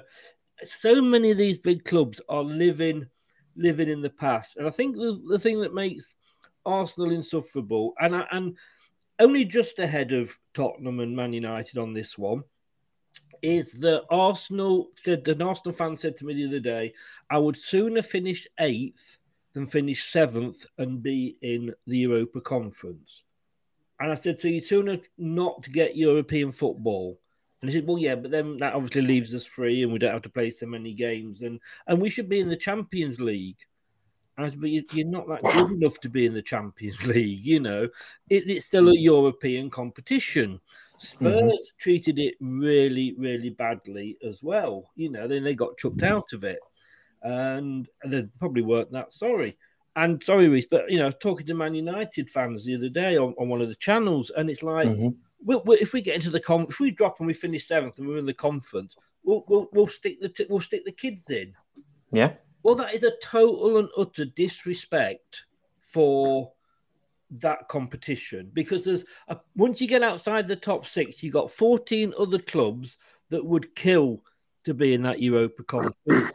so 0.66 1.02
many 1.02 1.32
of 1.32 1.38
these 1.38 1.58
big 1.58 1.84
clubs 1.86 2.22
are 2.30 2.44
living 2.44 3.08
living 3.56 3.90
in 3.90 4.02
the 4.02 4.10
past, 4.10 4.58
and 4.58 4.68
I 4.68 4.70
think 4.70 4.96
the 4.96 5.22
the 5.28 5.40
thing 5.40 5.62
that 5.62 5.74
makes 5.74 6.14
Arsenal 6.66 7.12
insufferable, 7.12 7.94
and 8.00 8.24
and 8.32 8.58
only 9.20 9.46
just 9.46 9.80
ahead 9.80 10.12
of 10.12 10.38
Tottenham 10.54 11.00
and 11.00 11.16
Man 11.16 11.34
United 11.34 11.78
on 11.78 11.94
this 11.94 12.18
one, 12.18 12.44
is 13.42 13.72
that 13.74 14.04
Arsenal 14.10 14.90
said 14.96 15.28
an 15.28 15.42
Arsenal 15.42 15.74
fan 15.74 15.98
said 15.98 16.18
to 16.18 16.26
me 16.26 16.34
the 16.34 16.48
other 16.48 16.60
day, 16.60 16.94
I 17.30 17.38
would 17.38 17.58
sooner 17.58 18.02
finish 18.02 18.48
eighth 18.60 19.18
than 19.54 19.66
finish 19.66 20.06
seventh 20.06 20.66
and 20.78 21.04
be 21.04 21.38
in 21.42 21.74
the 21.88 22.00
Europa 22.00 22.42
Conference. 22.42 23.24
And 24.00 24.12
I 24.12 24.16
said, 24.16 24.40
so 24.40 24.48
you 24.48 24.62
sooner 24.62 24.98
not 25.18 25.64
to 25.64 25.70
get 25.70 25.96
European 25.96 26.52
football. 26.52 27.20
And 27.62 27.70
he 27.70 27.78
said, 27.78 27.86
well, 27.86 28.00
yeah, 28.00 28.16
but 28.16 28.32
then 28.32 28.58
that 28.58 28.74
obviously 28.74 29.04
leaves 29.04 29.36
us 29.36 29.46
free 29.46 29.84
and 29.84 29.94
we 29.94 30.00
don't 30.00 30.14
have 30.14 30.24
to 30.24 30.30
play 30.30 30.50
so 30.50 30.66
many 30.66 30.94
games. 30.94 31.44
And 31.44 31.60
and 31.86 32.02
we 32.02 32.10
should 32.10 32.28
be 32.28 32.40
in 32.40 32.50
the 32.50 32.56
Champions 32.56 33.20
League. 33.20 33.58
And 34.38 34.46
I 34.46 34.50
said, 34.50 34.62
but 34.62 34.72
you're 34.72 35.06
not 35.06 35.28
that 35.28 35.44
good 35.44 35.72
enough 35.72 36.00
to 36.00 36.10
be 36.10 36.26
in 36.26 36.34
the 36.34 36.42
Champions 36.42 37.06
League, 37.06 37.46
you 37.46 37.60
know. 37.60 37.88
It, 38.30 38.50
it's 38.50 38.66
still 38.66 38.90
a 38.90 38.98
European 38.98 39.70
competition. 39.70 40.60
Mm-hmm. 41.00 41.26
Spurs 41.28 41.74
treated 41.78 42.18
it 42.18 42.36
really, 42.40 43.14
really 43.18 43.50
badly 43.50 44.18
as 44.28 44.42
well. 44.42 44.90
You 44.96 45.12
know, 45.12 45.28
then 45.28 45.44
they 45.44 45.54
got 45.54 45.78
chucked 45.78 45.98
mm-hmm. 45.98 46.16
out 46.16 46.34
of 46.34 46.44
it, 46.44 46.60
and 47.24 47.88
they 48.06 48.24
probably 48.40 48.62
weren't 48.62 48.92
that 48.92 49.14
sorry. 49.14 49.58
And 49.96 50.24
sorry, 50.24 50.48
Reece, 50.48 50.68
but 50.72 50.90
you 50.90 51.00
know, 51.00 51.12
talking 51.12 51.46
to 51.48 51.54
Man 51.54 51.74
United 51.76 52.30
fans 52.30 52.64
the 52.66 52.76
other 52.76 52.90
day 52.90 53.18
on, 53.18 53.34
on 53.38 53.50
one 53.50 53.62
of 53.62 53.68
the 53.70 53.76
channels, 53.76 54.32
and 54.36 54.50
it's 54.50 54.64
like, 54.64 54.88
Mhm. 54.88 55.16
we'll, 55.44 55.62
we'll- 55.66 55.78
if 55.82 55.92
we 55.94 56.02
get 56.02 56.16
into 56.16 56.30
the 56.30 56.40
con, 56.40 56.66
if 56.70 56.80
we 56.80 56.92
drop 56.92 57.20
and 57.20 57.28
we 57.28 57.34
finish 57.34 57.68
seventh 57.68 58.00
and 58.00 58.08
we're 58.08 58.18
in 58.18 58.26
the 58.26 58.34
conference, 58.34 58.96
we'll 59.24 59.44
we'll, 59.48 59.70
we'll 59.74 59.88
stick 59.88 60.20
the 60.22 60.30
t- 60.30 60.46
we'll 60.50 60.62
stick 60.62 60.86
the 60.86 60.92
kids 60.92 61.30
in. 61.30 61.54
Yeah. 62.14 62.34
Well, 62.64 62.76
that 62.76 62.94
is 62.94 63.04
a 63.04 63.12
total 63.22 63.78
and 63.80 63.90
utter 63.98 64.26
disrespect 64.26 65.44
for 65.82 66.54
that 67.40 67.68
competition 67.70 68.50
because 68.54 68.84
there's 68.86 69.04
a, 69.28 69.38
once 69.56 69.82
you 69.82 69.88
get 69.88 70.04
outside 70.04 70.48
the 70.48 70.56
top 70.56 70.86
six, 70.86 71.24
you've 71.24 71.34
got 71.34 71.52
14 71.52 72.14
other 72.20 72.40
clubs 72.40 72.98
that 73.30 73.44
would 73.46 73.74
kill 73.76 74.22
to 74.66 74.74
be 74.74 74.94
in 74.94 75.02
that 75.04 75.22
Europa 75.22 75.64
Conference. 75.64 76.32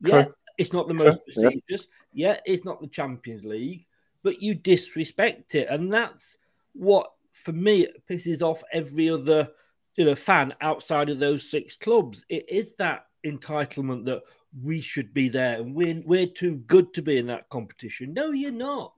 Yeah, 0.00 0.24
True. 0.24 0.34
it's 0.58 0.72
not 0.72 0.88
the 0.88 0.94
True, 0.94 1.04
most 1.04 1.20
yeah. 1.28 1.48
prestigious. 1.48 1.88
Yeah, 2.12 2.40
it's 2.44 2.64
not 2.64 2.80
the 2.80 2.86
Champions 2.88 3.44
League, 3.44 3.86
but 4.22 4.42
you 4.42 4.54
disrespect 4.54 5.54
it, 5.54 5.68
and 5.68 5.92
that's 5.92 6.38
what 6.72 7.12
for 7.32 7.52
me 7.52 7.86
pisses 8.08 8.42
off 8.42 8.62
every 8.72 9.10
other 9.10 9.48
you 9.96 10.04
know 10.04 10.14
fan 10.14 10.54
outside 10.60 11.08
of 11.08 11.18
those 11.18 11.50
six 11.50 11.76
clubs. 11.76 12.24
It 12.28 12.48
is 12.48 12.72
that 12.78 13.06
entitlement 13.24 14.04
that 14.06 14.22
we 14.62 14.80
should 14.80 15.12
be 15.12 15.28
there 15.28 15.60
and 15.60 15.74
we're 15.74 16.00
we're 16.04 16.26
too 16.26 16.56
good 16.66 16.94
to 16.94 17.02
be 17.02 17.18
in 17.18 17.26
that 17.26 17.48
competition. 17.48 18.14
No, 18.14 18.32
you're 18.32 18.50
not. 18.50 18.92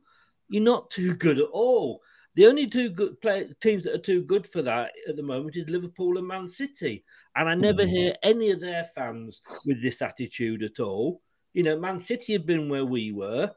You're 0.48 0.62
not 0.62 0.90
too 0.90 1.14
good 1.14 1.38
at 1.38 1.48
all. 1.52 2.02
The 2.38 2.46
only 2.46 2.68
two 2.68 2.90
good 2.90 3.20
play, 3.20 3.52
teams 3.60 3.82
that 3.82 3.94
are 3.96 3.98
too 3.98 4.22
good 4.22 4.46
for 4.46 4.62
that 4.62 4.92
at 5.08 5.16
the 5.16 5.24
moment 5.24 5.56
is 5.56 5.68
Liverpool 5.68 6.18
and 6.18 6.28
Man 6.28 6.48
City, 6.48 7.04
and 7.34 7.48
I 7.48 7.56
never 7.56 7.82
Mhm. 7.82 7.88
hear 7.90 8.16
any 8.22 8.52
of 8.52 8.60
their 8.60 8.84
fans 8.84 9.42
with 9.64 9.82
this 9.82 10.00
attitude 10.02 10.62
at 10.62 10.78
all. 10.78 11.20
You 11.52 11.64
know, 11.64 11.76
Man 11.76 11.98
City 11.98 12.34
have 12.34 12.46
been 12.46 12.68
where 12.68 12.86
we 12.86 13.10
were, 13.10 13.50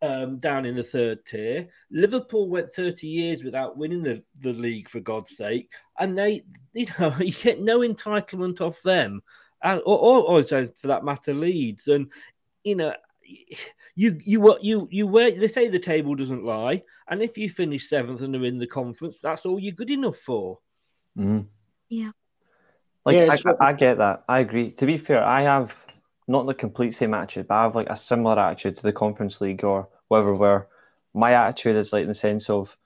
um, 0.00 0.38
down 0.38 0.64
in 0.64 0.76
the 0.76 0.82
third 0.82 1.26
tier. 1.26 1.68
Liverpool 1.90 2.48
went 2.48 2.70
30 2.70 3.06
years 3.06 3.44
without 3.44 3.76
winning 3.76 4.02
the, 4.02 4.24
the 4.38 4.54
league, 4.54 4.88
for 4.88 5.00
God's 5.00 5.36
sake. 5.36 5.70
And 5.98 6.16
they, 6.16 6.46
you 6.72 6.86
know, 6.98 7.14
you 7.20 7.34
get 7.34 7.60
no 7.60 7.80
entitlement 7.80 8.62
off 8.62 8.80
them, 8.80 9.22
uh, 9.60 9.78
or, 9.84 9.98
or, 9.98 10.38
or 10.38 10.42
for 10.42 10.86
that 10.86 11.04
matter, 11.04 11.34
Leeds. 11.34 11.86
And, 11.86 12.10
you 12.64 12.76
know, 12.76 12.94
you 14.00 14.18
you 14.24 14.40
what 14.40 14.64
you 14.64 14.88
you 14.90 15.06
wear 15.06 15.30
they 15.30 15.48
say 15.48 15.68
the 15.68 15.78
table 15.78 16.14
doesn't 16.14 16.44
lie 16.44 16.82
and 17.08 17.20
if 17.22 17.36
you 17.36 17.50
finish 17.50 17.88
seventh 17.88 18.22
and 18.22 18.34
are 18.34 18.44
in 18.46 18.58
the 18.58 18.66
conference 18.66 19.18
that's 19.18 19.44
all 19.44 19.58
you're 19.58 19.80
good 19.80 19.90
enough 19.90 20.16
for 20.16 20.58
Mhm. 21.18 21.46
Yeah. 21.88 22.12
Like 23.04 23.14
Yeah, 23.16 23.28
I, 23.30 23.34
it's 23.34 23.44
I 23.60 23.72
get 23.72 23.98
that. 23.98 24.24
I 24.28 24.40
agree. 24.40 24.70
To 24.72 24.86
be 24.86 24.98
fair, 24.98 25.22
I 25.22 25.42
have 25.42 25.74
not 26.28 26.46
the 26.46 26.54
complete 26.54 26.94
same 26.94 27.14
attitude, 27.14 27.48
but 27.48 27.54
I 27.54 27.62
have 27.64 27.74
like 27.74 27.90
a 27.90 27.96
similar 27.96 28.38
attitude 28.38 28.76
to 28.76 28.82
the 28.82 28.92
Conference 28.92 29.40
League 29.40 29.64
or 29.64 29.88
whatever. 30.08 30.34
Where 30.34 30.68
my 31.12 31.32
attitude 31.32 31.76
is 31.76 31.92
like 31.92 32.02
in 32.02 32.08
the 32.08 32.14
sense 32.14 32.48
of, 32.48 32.76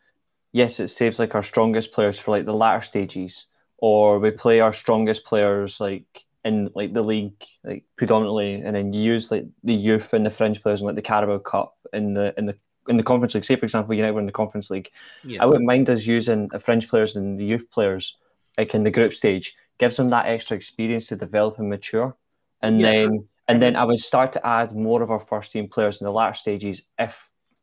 yes, 0.53 0.81
it 0.81 0.89
saves 0.89 1.19
like 1.19 1.35
our 1.35 1.43
strongest 1.43 1.93
players 1.93 2.19
for 2.19 2.31
like 2.31 2.47
the 2.47 2.55
latter 2.55 2.83
stages, 2.83 3.47
or 3.79 4.19
we 4.19 4.31
play 4.31 4.61
our 4.61 4.73
strongest 4.73 5.25
players 5.25 5.81
like 5.81 6.24
in 6.45 6.71
like 6.75 6.93
the 6.93 7.03
league 7.03 7.33
like 7.65 7.85
predominantly, 7.97 8.55
and 8.55 8.75
then 8.77 8.93
you 8.93 9.03
use 9.03 9.31
like 9.31 9.47
the 9.63 9.75
youth 9.75 10.13
and 10.13 10.25
the 10.27 10.31
fringe 10.31 10.63
players 10.63 10.81
in 10.81 10.87
like 10.87 10.97
the 10.97 11.03
Carabao 11.03 11.39
Cup 11.39 11.75
in 11.93 12.15
the 12.15 12.35
in 12.37 12.47
the 12.47 12.55
in 12.89 12.97
the 12.99 13.03
Conference 13.03 13.35
League. 13.35 13.45
Say 13.45 13.57
for 13.57 13.65
example, 13.65 13.95
United 13.95 14.13
were 14.13 14.21
in 14.21 14.27
the 14.27 14.33
Conference 14.33 14.69
League. 14.71 14.91
yeah 15.25 15.43
I 15.43 15.47
wouldn't 15.47 15.65
mind 15.67 15.89
us 15.89 16.05
using 16.07 16.49
the 16.49 16.61
fringe 16.61 16.89
players 16.89 17.17
and 17.17 17.39
the 17.41 17.45
youth 17.45 17.71
players 17.71 18.17
like 18.59 18.75
in 18.75 18.85
the 18.85 18.91
group 18.91 19.15
stage. 19.15 19.55
Gives 19.79 19.97
them 19.97 20.11
that 20.11 20.27
extra 20.27 20.57
experience 20.57 21.07
to 21.09 21.17
develop 21.17 21.59
and 21.59 21.69
mature, 21.71 22.15
and 22.63 22.79
Yeah. 22.81 22.93
then 22.93 23.29
and 23.49 23.61
then 23.61 23.75
I 23.77 23.85
would 23.85 24.01
start 24.01 24.33
to 24.35 24.47
add 24.47 24.75
more 24.75 25.03
of 25.03 25.11
our 25.11 25.21
first 25.21 25.53
team 25.53 25.69
players 25.69 26.01
in 26.01 26.05
the 26.07 26.11
latter 26.13 26.33
stages 26.35 26.81
if, 26.99 27.15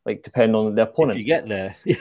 like, 0.06 0.22
depending 0.22 0.54
on 0.56 0.76
the 0.76 0.82
if 0.84 0.90
opponent. 0.90 1.18
you 1.18 1.26
get 1.26 1.48
there 1.48 1.76
yeah 1.86 1.98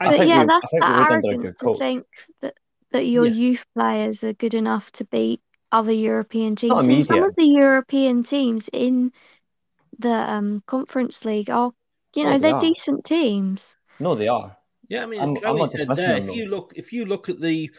I 0.00 0.06
But 0.08 0.16
think 0.18 0.28
yeah, 0.30 0.42
we- 0.42 0.44
I 0.44 0.46
that's 0.46 0.70
think 0.70 0.82
the 0.84 0.86
we 0.86 0.92
would 0.98 1.12
under 1.12 1.14
a 1.14 1.32
arrogance 1.34 1.42
good 1.42 1.58
to 1.74 1.78
think 1.78 2.06
that 2.40 2.54
that 2.90 3.06
your 3.06 3.26
Yeah. 3.26 3.32
youth 3.32 3.64
players 3.76 4.24
are 4.24 4.32
good 4.32 4.54
enough 4.54 4.90
to 4.92 5.04
beat 5.04 5.40
other 5.74 5.92
European 5.92 6.52
not 6.52 6.58
teams. 6.60 6.88
And 6.88 7.04
some 7.04 7.22
of 7.22 7.34
the 7.36 7.48
European 7.48 8.22
teams 8.22 8.68
in 8.72 9.12
the 9.98 10.12
um, 10.12 10.62
Conference 10.66 11.24
League 11.24 11.50
are, 11.50 11.72
you 12.14 12.24
Oh, 12.24 12.30
know, 12.30 12.38
they 12.38 12.38
they're 12.38 12.54
are. 12.54 12.60
decent 12.60 13.04
teams. 13.04 13.76
No, 14.00 14.14
they 14.14 14.28
are. 14.28 14.56
Yeah, 14.88 15.02
I 15.02 15.06
mean, 15.06 15.20
I'm- 15.20 15.36
as 15.36 15.42
I'm 15.44 15.56
not 15.56 15.70
said 15.70 15.88
there, 15.88 16.20
them, 16.20 16.28
if 16.28 16.36
you 16.36 16.46
look, 16.46 16.72
if 16.76 16.92
you 16.92 17.04
look 17.04 17.28
at 17.28 17.40
the 17.40 17.70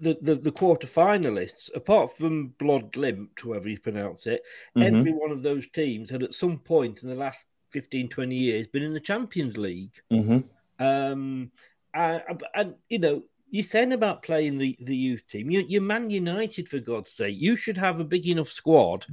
the 0.00 0.16
the, 0.20 0.34
the 0.36 0.52
quarter 0.52 0.86
finalists, 0.86 1.70
apart 1.74 2.16
from 2.16 2.48
Bodo 2.58 2.86
Glimt, 2.88 3.38
whoever 3.40 3.68
you 3.68 3.78
pronounce 3.80 4.26
it, 4.26 4.42
Mhm. 4.76 4.86
every 4.86 5.12
one 5.12 5.30
of 5.30 5.42
those 5.42 5.66
teams 5.70 6.10
had 6.10 6.22
at 6.22 6.34
some 6.34 6.58
point 6.58 7.02
in 7.02 7.08
the 7.08 7.14
last 7.14 7.44
15, 7.70 8.08
20 8.08 8.36
years 8.36 8.66
been 8.66 8.82
in 8.82 8.94
the 8.94 9.00
Champions 9.00 9.56
League. 9.56 10.00
Mhm. 10.10 10.44
Um, 10.78 11.50
and, 11.94 12.22
and 12.54 12.74
you 12.88 12.98
know, 12.98 13.22
you're 13.50 13.64
saying 13.64 13.92
about 13.92 14.22
playing 14.22 14.58
the, 14.58 14.76
the 14.80 14.96
youth 14.96 15.26
team. 15.26 15.50
You, 15.50 15.64
you're 15.66 15.82
Man 15.82 16.10
United, 16.10 16.68
for 16.68 16.78
God's 16.78 17.12
sake. 17.12 17.36
You 17.38 17.56
should 17.56 17.78
have 17.78 18.00
a 18.00 18.04
big 18.04 18.26
enough 18.26 18.48
squad 18.48 19.06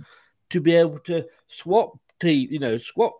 to 0.49 0.59
be 0.59 0.75
able 0.75 0.99
to 0.99 1.25
swap 1.47 1.97
team, 2.19 2.49
you 2.51 2.59
know, 2.59 2.77
swap 2.77 3.13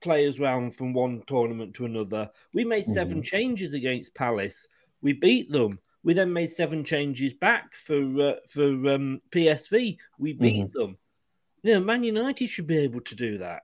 players 0.00 0.38
around 0.38 0.74
from 0.74 0.92
one 0.92 1.22
tournament 1.26 1.74
to 1.74 1.86
another. 1.86 2.30
We 2.52 2.64
made 2.64 2.86
7 2.86 3.22
changes 3.22 3.74
against 3.74 4.14
Palace. 4.14 4.68
We 5.02 5.12
beat 5.12 5.50
them. 5.50 5.78
We 6.04 6.12
then 6.12 6.32
made 6.32 6.50
seven 6.50 6.84
changes 6.84 7.32
back 7.32 7.72
for 7.74 7.96
uh, 8.20 8.34
for 8.50 8.68
um, 8.90 9.22
PSV. 9.30 9.96
We 10.18 10.32
beat 10.34 10.72
them. 10.72 10.98
You 11.62 11.74
know, 11.74 11.80
Man 11.80 12.04
United 12.04 12.48
should 12.48 12.66
be 12.66 12.78
able 12.78 13.00
to 13.00 13.14
do 13.14 13.38
that. 13.38 13.62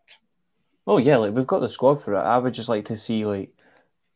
Oh 0.87 0.97
yeah, 0.97 1.19
like 1.19 1.35
we've 1.35 1.47
got 1.47 1.61
the 1.61 1.69
squad 1.69 2.03
for 2.03 2.15
it. 2.15 2.21
I 2.21 2.39
would 2.39 2.55
just 2.55 2.71
like 2.71 2.87
to 2.87 2.97
see 2.97 3.27
like 3.27 3.53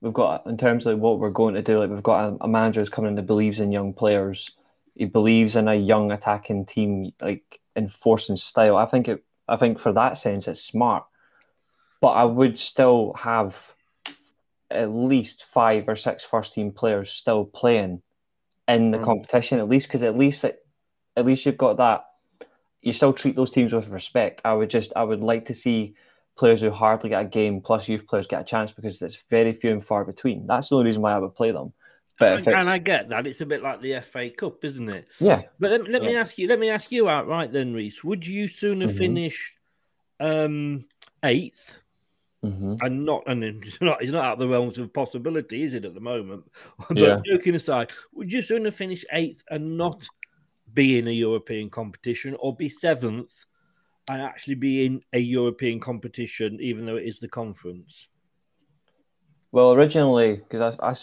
we've 0.04 0.12
got 0.12 0.44
in 0.46 0.58
terms 0.58 0.84
of 0.84 0.98
what 1.00 1.18
we're 1.18 1.30
going 1.30 1.54
to 1.54 1.62
do. 1.62 1.78
Like 1.78 1.88
we've 1.88 2.02
got 2.02 2.28
a, 2.28 2.36
a 2.42 2.48
manager 2.48 2.82
who's 2.82 2.90
coming 2.90 3.08
in 3.12 3.14
that 3.16 3.26
believes 3.26 3.58
in 3.58 3.72
young 3.72 3.94
players. 3.94 4.50
He 4.94 5.06
believes 5.06 5.56
in 5.56 5.66
a 5.66 5.74
young 5.74 6.12
attacking 6.12 6.66
team, 6.66 7.12
like 7.22 7.60
enforcing 7.74 8.36
style. 8.36 8.76
I 8.76 8.84
think 8.84 9.08
it. 9.08 9.24
I 9.48 9.56
think 9.56 9.78
for 9.80 9.92
that 9.94 10.18
sense, 10.18 10.46
it's 10.46 10.60
smart. 10.62 11.04
But 12.00 12.08
I 12.10 12.24
would 12.24 12.58
still 12.58 13.14
have 13.18 13.56
at 14.70 14.90
least 14.90 15.46
five 15.52 15.88
or 15.88 15.96
six 15.96 16.22
first 16.22 16.52
team 16.52 16.70
players 16.70 17.10
still 17.10 17.44
playing 17.46 18.02
in 18.68 18.90
the 18.90 18.98
Mm. 18.98 19.04
competition. 19.04 19.58
At 19.58 19.68
least 19.68 19.86
because 19.86 20.02
at 20.02 20.18
least 20.18 20.44
it, 20.44 20.64
at 21.16 21.24
least 21.24 21.46
you've 21.46 21.56
got 21.56 21.78
that. 21.78 22.04
You 22.82 22.92
still 22.92 23.14
treat 23.14 23.36
those 23.36 23.50
teams 23.50 23.72
with 23.72 23.88
respect. 23.88 24.42
I 24.44 24.52
would 24.52 24.68
just. 24.68 24.92
I 24.94 25.02
would 25.02 25.20
like 25.22 25.46
to 25.46 25.54
see 25.54 25.94
players 26.37 26.61
who 26.61 26.70
hardly 26.70 27.11
get 27.11 27.23
a 27.23 27.29
game 27.29 27.61
plus 27.61 27.88
youth 27.88 28.07
players 28.07 28.27
get 28.27 28.40
a 28.40 28.44
chance 28.44 28.73
because 28.73 29.01
it's 29.01 29.18
very 29.31 29.53
few 29.53 29.70
and 29.70 29.85
far 29.85 30.05
between. 30.05 30.47
That's 30.47 30.68
the 30.68 30.77
only 30.77 30.87
reason 30.87 31.03
why 31.03 31.12
I 31.14 31.18
would 31.18 31.35
play 31.35 31.53
them. 31.53 31.73
But 32.18 32.38
And, 32.38 32.49
and 32.49 32.68
I 32.68 32.79
get 32.79 33.09
that. 33.09 33.27
It's 33.27 33.40
a 33.40 33.47
bit 33.47 33.62
like 33.62 33.81
the 33.81 34.01
FA 34.01 34.31
Cup, 34.31 34.64
isn't 34.64 34.88
it? 34.88 35.09
yeah, 35.20 35.42
But 35.59 35.70
let, 35.70 35.88
let 35.90 36.03
me 36.03 36.16
ask 36.16 36.38
you. 36.38 36.49
Let 36.49 36.59
me 36.59 36.70
ask 36.70 36.92
you 36.92 37.09
outright 37.09 37.53
then, 37.53 37.73
Reece. 37.75 38.05
Would 38.05 38.27
you 38.27 38.47
sooner 38.49 38.87
Mhm. 38.87 38.97
finish 38.97 39.55
um, 40.20 40.85
eighth 41.25 41.77
hmm 42.42 42.75
and 42.81 43.05
not 43.05 43.23
and 43.27 43.42
it's 43.64 43.81
not 43.81 44.03
it's 44.03 44.12
not 44.12 44.25
out 44.25 44.33
of 44.35 44.38
the 44.40 44.49
realms 44.49 44.79
of 44.79 44.92
possibility, 44.92 45.62
is 45.62 45.75
it 45.75 45.85
at 45.85 45.94
the 45.94 46.01
moment? 46.01 46.44
But 46.88 46.97
Yeah. 46.97 47.20
joking 47.25 47.55
aside, 47.55 47.90
would 48.12 48.33
you 48.33 48.42
sooner 48.42 48.70
finish 48.70 49.05
eighth 49.12 49.42
and 49.51 49.77
not 49.77 50.07
be 50.73 50.99
in 50.99 51.09
a 51.09 51.12
European 51.12 51.70
competition, 51.70 52.37
or 52.38 52.55
be 52.55 52.68
seventh 52.68 53.33
and 54.08 54.20
actually 54.20 54.54
be 54.54 54.84
in 54.86 55.02
a 55.12 55.18
European 55.18 55.80
competition, 55.80 56.58
even 56.60 56.86
though 56.86 56.96
it 56.96 57.06
is 57.06 57.20
the 57.20 57.28
conference? 57.28 58.08
Well, 59.52 59.72
originally, 59.72 60.36
because 60.36 60.76
I, 60.80 60.96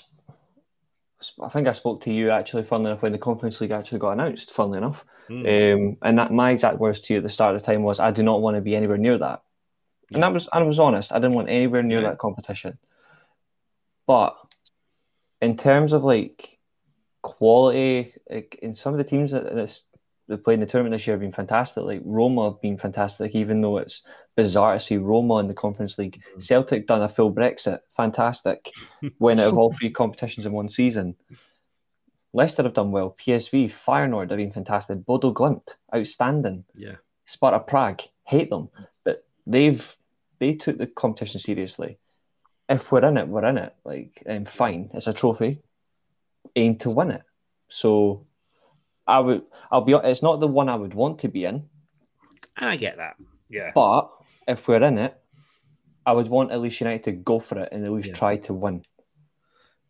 I 1.43 1.49
think 1.49 1.67
I 1.67 1.73
spoke 1.73 2.03
to 2.03 2.11
you 2.11 2.31
actually, 2.31 2.63
funnily 2.63 2.91
enough, 2.91 3.01
when 3.01 3.11
the 3.11 3.17
Conference 3.17 3.61
League 3.61 3.71
actually 3.71 3.99
got 3.99 4.11
announced, 4.11 4.51
funnily 4.53 4.79
enough. 4.79 5.05
Hmm. 5.27 5.45
Um, 5.45 5.97
and 6.01 6.17
that 6.17 6.31
my 6.31 6.51
exact 6.51 6.77
words 6.77 6.99
to 7.01 7.13
you 7.13 7.17
at 7.17 7.23
the 7.23 7.29
start 7.29 7.55
of 7.55 7.61
the 7.61 7.65
time 7.65 7.83
was, 7.83 7.99
I 7.99 8.11
do 8.11 8.23
not 8.23 8.41
want 8.41 8.57
to 8.57 8.61
be 8.61 8.75
anywhere 8.75 8.97
near 8.97 9.17
that. 9.17 9.41
And 10.13 10.21
that 10.21 10.33
was, 10.33 10.49
I 10.51 10.61
was 10.61 10.79
honest. 10.79 11.13
I 11.13 11.19
didn't 11.19 11.35
want 11.35 11.49
anywhere 11.49 11.83
near 11.83 12.01
Yeah. 12.01 12.09
that 12.09 12.17
competition. 12.17 12.77
But 14.05 14.35
in 15.41 15.55
terms 15.55 15.93
of 15.93 16.03
like 16.03 16.59
quality, 17.21 18.13
like 18.29 18.59
in 18.61 18.75
some 18.75 18.93
of 18.93 18.97
the 18.97 19.05
teams 19.05 19.31
that 19.31 19.55
that's, 19.55 19.83
that 20.31 20.43
played 20.43 20.55
in 20.55 20.59
the 20.61 20.65
tournament 20.65 20.93
this 20.99 21.05
year 21.05 21.13
have 21.15 21.21
been 21.21 21.31
fantastic. 21.31 21.83
Like 21.83 22.01
Roma 22.03 22.49
have 22.49 22.61
been 22.61 22.77
fantastic, 22.77 23.35
even 23.35 23.61
though 23.61 23.77
it's 23.77 24.01
bizarre 24.35 24.73
to 24.73 24.79
see 24.79 24.97
Roma 24.97 25.37
in 25.37 25.47
the 25.47 25.53
Conference 25.53 25.97
League. 25.97 26.21
Mhm. 26.35 26.43
Celtic 26.43 26.87
done 26.87 27.01
a 27.03 27.09
full 27.09 27.31
Brexit, 27.33 27.79
fantastic. 27.95 28.71
Win 29.19 29.39
out 29.39 29.47
of 29.53 29.57
all 29.57 29.73
three 29.73 29.91
competitions 29.91 30.45
in 30.45 30.51
one 30.51 30.69
season. 30.69 31.15
Leicester 32.33 32.63
have 32.63 32.73
done 32.73 32.91
well. 32.91 33.15
PSV, 33.19 33.71
Feyenoord 33.85 34.29
have 34.29 34.37
been 34.37 34.51
fantastic. 34.53 35.05
Bodo 35.05 35.33
Glimt, 35.33 35.75
outstanding. 35.93 36.63
yeah. 36.75 36.95
Sparta 37.25 37.59
Prague, 37.59 38.01
hate 38.25 38.49
them, 38.49 38.69
but 39.05 39.23
they've 39.45 39.95
they 40.39 40.53
took 40.55 40.77
the 40.77 40.87
competition 40.87 41.39
seriously. 41.39 41.97
If 42.67 42.91
we're 42.91 43.05
in 43.05 43.17
it, 43.17 43.27
we're 43.27 43.45
in 43.45 43.57
it. 43.57 43.75
Like, 43.85 44.23
and 44.25 44.49
fine, 44.49 44.89
it's 44.93 45.07
a 45.07 45.13
trophy. 45.13 45.61
Aim 46.55 46.77
to 46.77 46.89
win 46.89 47.11
it. 47.11 47.21
So 47.69 48.25
I 49.11 49.19
would, 49.19 49.41
I'll 49.71 49.81
be. 49.81 49.93
It's 49.93 50.21
not 50.23 50.39
the 50.39 50.47
one 50.47 50.69
I 50.69 50.75
would 50.75 50.93
want 50.93 51.19
to 51.19 51.27
be 51.27 51.45
in, 51.45 51.67
And 52.57 52.69
I 52.69 52.75
get 52.77 52.97
that. 52.97 53.15
Yeah. 53.49 53.71
but 53.75 54.09
if 54.47 54.67
we're 54.67 54.83
in 54.83 54.97
it, 54.97 55.15
I 56.05 56.13
would 56.13 56.29
want 56.29 56.51
at 56.51 56.61
least 56.61 56.79
United 56.79 57.03
to 57.05 57.11
go 57.11 57.39
for 57.39 57.59
it 57.59 57.69
and 57.71 57.85
at 57.85 57.91
least 57.91 58.09
Yeah. 58.09 58.15
try 58.15 58.37
to 58.37 58.53
win. 58.53 58.83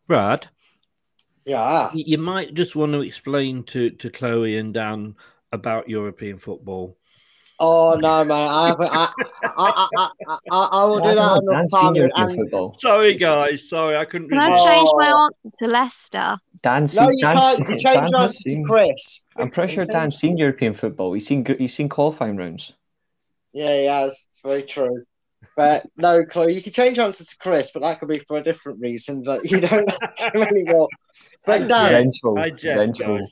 Brad, 0.08 0.48
Yeah. 1.46 1.90
you 1.94 2.18
might 2.18 2.54
just 2.54 2.74
want 2.76 2.92
to 2.92 3.00
explain 3.02 3.62
to, 3.64 3.90
to 3.90 4.10
Chloe 4.10 4.56
and 4.58 4.74
Dan 4.74 5.14
about 5.52 5.88
European 5.88 6.38
football. 6.38 6.98
Oh 7.64 7.96
no, 7.96 8.24
mate! 8.24 8.34
I. 8.34 8.74
I, 8.76 9.12
I, 9.44 9.88
I, 9.96 10.08
I, 10.28 10.36
I, 10.50 10.68
I 10.72 10.84
will 10.84 10.98
do 10.98 11.14
that 11.14 11.40
Dan 11.44 11.44
another 11.46 11.68
time. 11.68 11.94
And, 11.94 12.36
football. 12.36 12.76
Sorry, 12.80 13.14
guys. 13.14 13.68
Sorry, 13.68 13.96
I 13.96 14.04
couldn't. 14.04 14.30
Can 14.30 14.38
I 14.38 14.50
resist. 14.50 14.68
change 14.68 14.88
my 14.94 15.06
answer 15.06 15.56
to 15.60 15.66
Leicester? 15.68 16.38
Dan, 16.64 16.88
no, 16.92 17.10
you 17.10 17.18
Dan, 17.18 17.36
can't. 17.36 17.58
You 17.60 17.78
change 17.78 18.10
your 18.10 18.20
has 18.20 18.26
answer 18.26 18.48
to 18.48 18.62
Chris. 18.64 19.24
I'm 19.36 19.50
pretty 19.52 19.74
sure 19.74 19.84
Dan's 19.84 20.16
seen 20.16 20.36
European 20.36 20.74
football. 20.74 21.12
He's 21.12 21.28
seen 21.28 21.46
he's 21.56 21.72
seen 21.72 21.88
qualifying 21.88 22.36
rounds. 22.36 22.72
Yeah, 23.52 23.76
he 23.78 23.86
has. 23.86 24.26
It's 24.30 24.40
very 24.42 24.62
true. 24.62 25.04
But 25.56 25.86
no, 25.96 26.24
Chloe, 26.24 26.54
you 26.54 26.62
can 26.62 26.72
change 26.72 26.96
your 26.96 27.06
answer 27.06 27.24
to 27.24 27.36
Chris, 27.38 27.70
but 27.72 27.84
that 27.84 28.00
could 28.00 28.08
be 28.08 28.18
for 28.18 28.38
a 28.38 28.42
different 28.42 28.80
reason 28.80 29.22
that 29.22 29.48
you 29.48 29.60
don't 29.60 29.86
like 30.02 30.34
him 30.34 30.42
anymore. 30.42 30.88
But 31.46 31.68
Dan, 31.68 31.92
Vengeful, 31.92 32.38
I 32.38 32.50
jest, 32.50 32.98
vengeful. 32.98 33.26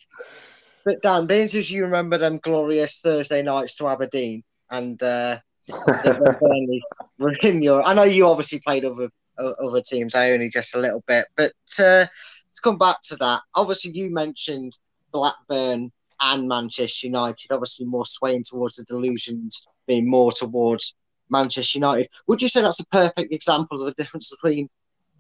But 0.85 1.03
Dan, 1.03 1.27
being 1.27 1.45
as 1.45 1.71
you 1.71 1.83
remember 1.83 2.19
them 2.19 2.39
glorious 2.43 3.01
Thursday 3.01 3.43
nights 3.43 3.77
to 3.77 3.89
Aberdeen 3.89 4.43
and 4.71 5.03
uh, 5.03 5.39
Burnley 5.69 6.83
were 7.19 7.33
in 7.43 7.63
your. 7.63 7.87
I 7.87 7.95
know 7.95 8.05
you 8.05 8.27
obviously 8.27 8.61
played 8.65 8.85
other 8.85 9.11
other 9.39 9.81
teams. 9.81 10.15
I 10.15 10.33
only 10.33 10.49
just 10.49 10.75
a 10.75 10.79
little 10.79 11.03
bit, 11.07 11.27
but 11.37 11.53
uh, 11.79 12.07
let's 12.47 12.61
come 12.63 12.79
back 12.79 13.01
to 13.05 13.17
that. 13.17 13.41
Obviously, 13.55 13.93
you 13.95 14.13
mentioned 14.13 14.73
Blackburn 15.13 15.91
and 16.21 16.49
Manchester 16.49 17.07
United. 17.07 17.51
Obviously, 17.51 17.87
more 17.87 18.05
swaying 18.05 18.45
towards 18.45 18.77
the 18.77 18.85
delusions, 18.85 19.67
being 19.87 20.09
more 20.09 20.33
towards 20.33 20.95
Manchester 21.31 21.79
United. 21.79 22.09
Would 22.29 22.43
you 22.43 22.49
say 22.49 22.63
that's 22.63 22.81
a 22.81 22.87
perfect 22.87 23.33
example 23.33 23.79
of 23.81 23.87
the 23.87 24.03
difference 24.03 24.35
between 24.35 24.69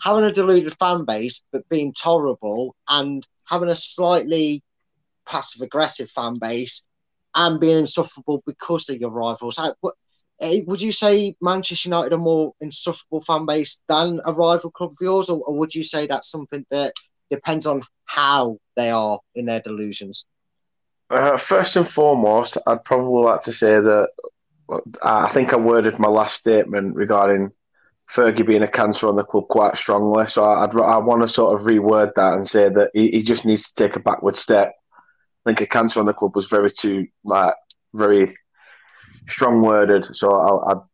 having 0.02 0.24
a 0.24 0.32
deluded 0.32 0.72
fan 0.78 1.04
base 1.04 1.42
but 1.52 1.68
being 1.68 1.92
tolerable 1.92 2.74
and 2.88 3.26
having 3.48 3.68
a 3.68 3.74
slightly 3.74 4.62
passive 5.26 5.62
aggressive 5.62 6.08
fan 6.08 6.38
base 6.38 6.86
and 7.34 7.60
being 7.60 7.78
insufferable 7.78 8.42
because 8.46 8.88
of 8.88 8.96
your 8.96 9.10
rivals? 9.10 9.58
Eh, 10.40 10.60
would 10.66 10.80
you 10.80 10.92
say 10.92 11.34
Manchester 11.42 11.88
United 11.88 12.14
are 12.14 12.18
more 12.18 12.54
insufferable 12.60 13.20
fan 13.20 13.44
base 13.44 13.82
than 13.88 14.20
a 14.24 14.32
rival 14.32 14.70
club 14.70 14.90
of 14.90 14.96
yours, 15.00 15.28
or, 15.28 15.40
or 15.44 15.58
would 15.58 15.74
you 15.74 15.82
say 15.84 16.06
that's 16.06 16.30
something 16.30 16.64
that 16.70 16.92
depends 17.30 17.66
on 17.66 17.82
how 18.06 18.58
they 18.76 18.90
are 18.90 19.20
in 19.34 19.44
their 19.44 19.60
delusions? 19.60 20.24
Uh, 21.10 21.36
first 21.36 21.76
and 21.76 21.86
foremost, 21.86 22.56
I'd 22.66 22.84
probably 22.84 23.24
like 23.24 23.42
to 23.42 23.52
say 23.52 23.80
that 23.80 24.08
I 25.02 25.28
think 25.28 25.52
I 25.52 25.56
worded 25.56 25.98
my 25.98 26.08
last 26.08 26.38
statement 26.38 26.94
regarding 26.94 27.50
Fergie 28.10 28.46
being 28.46 28.62
a 28.62 28.68
cancer 28.68 29.08
on 29.08 29.16
the 29.16 29.24
club 29.24 29.48
quite 29.48 29.76
strongly. 29.76 30.26
So 30.26 30.44
I'd 30.44 30.74
I 30.76 30.98
want 30.98 31.22
to 31.22 31.28
sort 31.28 31.60
of 31.60 31.66
reword 31.66 32.14
that 32.14 32.34
and 32.34 32.48
say 32.48 32.68
that 32.68 32.90
he, 32.94 33.10
he 33.10 33.22
just 33.22 33.44
needs 33.44 33.70
to 33.70 33.74
take 33.74 33.96
a 33.96 34.00
backward 34.00 34.36
step. 34.36 34.74
I 35.50 35.52
think 35.52 35.68
a 35.68 35.72
cancer 35.72 35.98
on 35.98 36.06
the 36.06 36.12
club 36.12 36.36
was 36.36 36.46
very 36.46 36.70
too 36.70 37.08
like 37.24 37.54
very 37.92 38.36
strong 39.26 39.62
worded. 39.62 40.06
So 40.14 40.30
I'll 40.30 40.64
I'll 40.68 40.90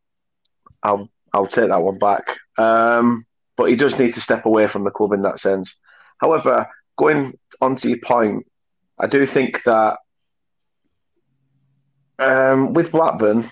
I'll, 0.83 1.11
I'll 1.35 1.47
take 1.47 1.69
that 1.69 1.83
one 1.83 1.99
back. 1.99 2.39
Um, 2.57 3.27
but 3.59 3.65
he 3.65 3.77
does 3.77 3.99
need 3.99 4.15
to 4.15 4.21
step 4.21 4.47
away 4.47 4.67
from 4.67 4.85
the 4.85 4.91
club 4.91 5.13
in 5.13 5.21
that 5.23 5.41
sense. 5.41 5.77
However, 6.23 6.67
going 6.97 7.35
on 7.61 7.77
to 7.77 7.89
your 7.89 7.99
point, 8.03 8.47
I 8.99 9.07
do 9.07 9.27
think 9.27 9.63
that 9.65 9.99
um, 12.19 12.73
with 12.73 12.93
Blackburn, 12.93 13.45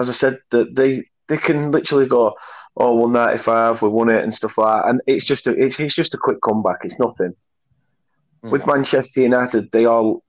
as 0.00 0.10
I 0.10 0.12
said, 0.12 0.38
that 0.50 0.74
they 0.74 1.04
they 1.28 1.36
can 1.36 1.70
literally 1.70 2.06
go, 2.06 2.34
oh, 2.76 2.96
well, 2.96 3.08
ninety 3.08 3.38
five, 3.38 3.80
we 3.80 3.90
won 3.90 4.08
it 4.08 4.24
and 4.24 4.34
stuff 4.34 4.58
like 4.58 4.82
that, 4.82 4.88
and 4.88 5.00
it's 5.06 5.24
just 5.24 5.46
a 5.46 5.52
it's, 5.52 5.78
it's 5.78 5.94
just 5.94 6.14
a 6.14 6.18
quick 6.18 6.38
comeback. 6.42 6.78
It's 6.82 6.98
nothing. 6.98 7.34
Mm. 8.42 8.50
With 8.50 8.66
Manchester 8.66 9.20
United, 9.20 9.70
they 9.70 9.84
all 9.84 10.24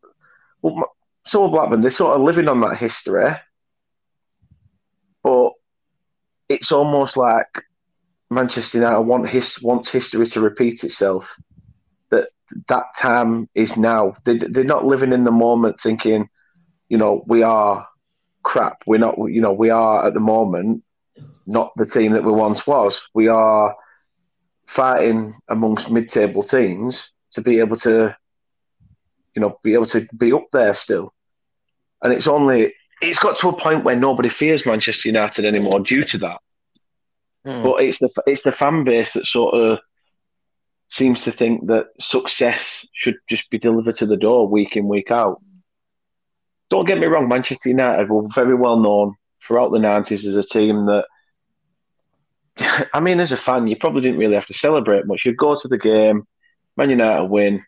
well, 0.61 0.95
so 1.25 1.47
Blackburn. 1.47 1.81
They're 1.81 1.91
sort 1.91 2.15
of 2.15 2.21
living 2.21 2.47
on 2.47 2.61
that 2.61 2.77
history, 2.77 3.31
but 5.23 5.51
it's 6.47 6.71
almost 6.71 7.17
like 7.17 7.63
Manchester 8.29 8.79
United 8.79 9.01
want 9.01 9.29
his 9.29 9.61
wants 9.61 9.89
history 9.89 10.25
to 10.27 10.41
repeat 10.41 10.83
itself. 10.83 11.35
That 12.11 12.29
that 12.67 12.85
time 12.97 13.49
is 13.53 13.77
now. 13.77 14.15
They 14.25 14.37
they're 14.37 14.63
not 14.63 14.85
living 14.85 15.13
in 15.13 15.23
the 15.23 15.31
moment, 15.31 15.79
thinking, 15.79 16.29
you 16.87 16.97
know, 16.97 17.23
we 17.27 17.43
are 17.43 17.87
crap. 18.43 18.81
We're 18.87 18.97
not. 18.97 19.17
You 19.17 19.41
know, 19.41 19.53
we 19.53 19.69
are 19.69 20.05
at 20.05 20.13
the 20.13 20.19
moment 20.19 20.83
not 21.45 21.71
the 21.75 21.85
team 21.85 22.13
that 22.13 22.23
we 22.23 22.31
once 22.31 22.65
was. 22.65 23.07
We 23.13 23.27
are 23.27 23.75
fighting 24.67 25.33
amongst 25.47 25.89
mid-table 25.89 26.43
teams 26.43 27.11
to 27.31 27.41
be 27.41 27.59
able 27.59 27.77
to, 27.77 28.15
you 29.39 29.47
know, 29.47 29.57
be 29.63 29.73
able 29.73 29.85
to 29.85 30.05
be 30.17 30.33
up 30.33 30.47
there 30.51 30.75
still. 30.75 31.13
And 32.01 32.11
it's 32.11 32.27
only 32.27 32.73
it's 33.01 33.19
got 33.19 33.37
to 33.37 33.47
a 33.47 33.57
point 33.57 33.85
where 33.85 33.95
nobody 33.95 34.27
fears 34.27 34.65
Manchester 34.65 35.07
United 35.07 35.45
anymore 35.45 35.79
due 35.79 36.03
to 36.03 36.17
that. 36.17 36.37
Hmm. 37.45 37.63
But 37.63 37.83
it's 37.83 37.99
the 37.99 38.09
it's 38.27 38.43
the 38.43 38.51
fan 38.51 38.83
base 38.83 39.13
that 39.13 39.25
sort 39.25 39.55
of 39.55 39.79
seems 40.89 41.23
to 41.23 41.31
think 41.31 41.67
that 41.67 41.85
success 42.01 42.85
should 42.93 43.15
just 43.29 43.49
be 43.49 43.59
delivered 43.59 43.95
to 43.95 44.05
the 44.05 44.17
door 44.17 44.45
week 44.45 44.75
in 44.75 44.89
week 44.89 45.09
out. 45.09 45.41
Don't 46.69 46.87
get 46.87 46.99
me 46.99 47.07
wrong, 47.07 47.29
Manchester 47.29 47.69
United 47.69 48.09
were 48.09 48.27
very 48.35 48.55
well 48.55 48.77
known 48.77 49.15
throughout 49.41 49.71
the 49.71 49.79
nineties 49.79 50.27
as 50.27 50.35
a 50.35 50.43
team 50.43 50.85
that. 50.87 51.05
I 52.93 52.99
mean, 52.99 53.21
as 53.21 53.31
a 53.31 53.37
fan, 53.37 53.67
you 53.67 53.77
probably 53.77 54.01
didn't 54.01 54.19
really 54.19 54.35
have 54.35 54.47
to 54.47 54.53
celebrate 54.53 55.05
much. 55.05 55.25
You'd 55.25 55.37
go 55.37 55.55
to 55.55 55.67
the 55.69 55.77
game, 55.77 56.27
Man 56.75 56.89
United 56.89 57.29
win, 57.29 57.63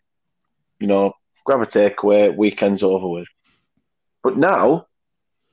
you 0.82 0.86
know, 0.86 1.14
grab 1.44 1.60
a 1.60 1.66
takeaway, 1.66 2.34
weekend's 2.36 2.82
over 2.82 3.08
with. 3.08 3.28
But 4.22 4.36
now, 4.36 4.86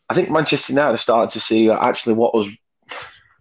I 0.10 0.14
think 0.14 0.30
Manchester 0.30 0.74
United 0.74 0.96
are 0.96 0.98
starting 0.98 1.32
to 1.32 1.40
see 1.40 1.70
actually 1.70 2.14
what 2.14 2.34
was, 2.34 2.50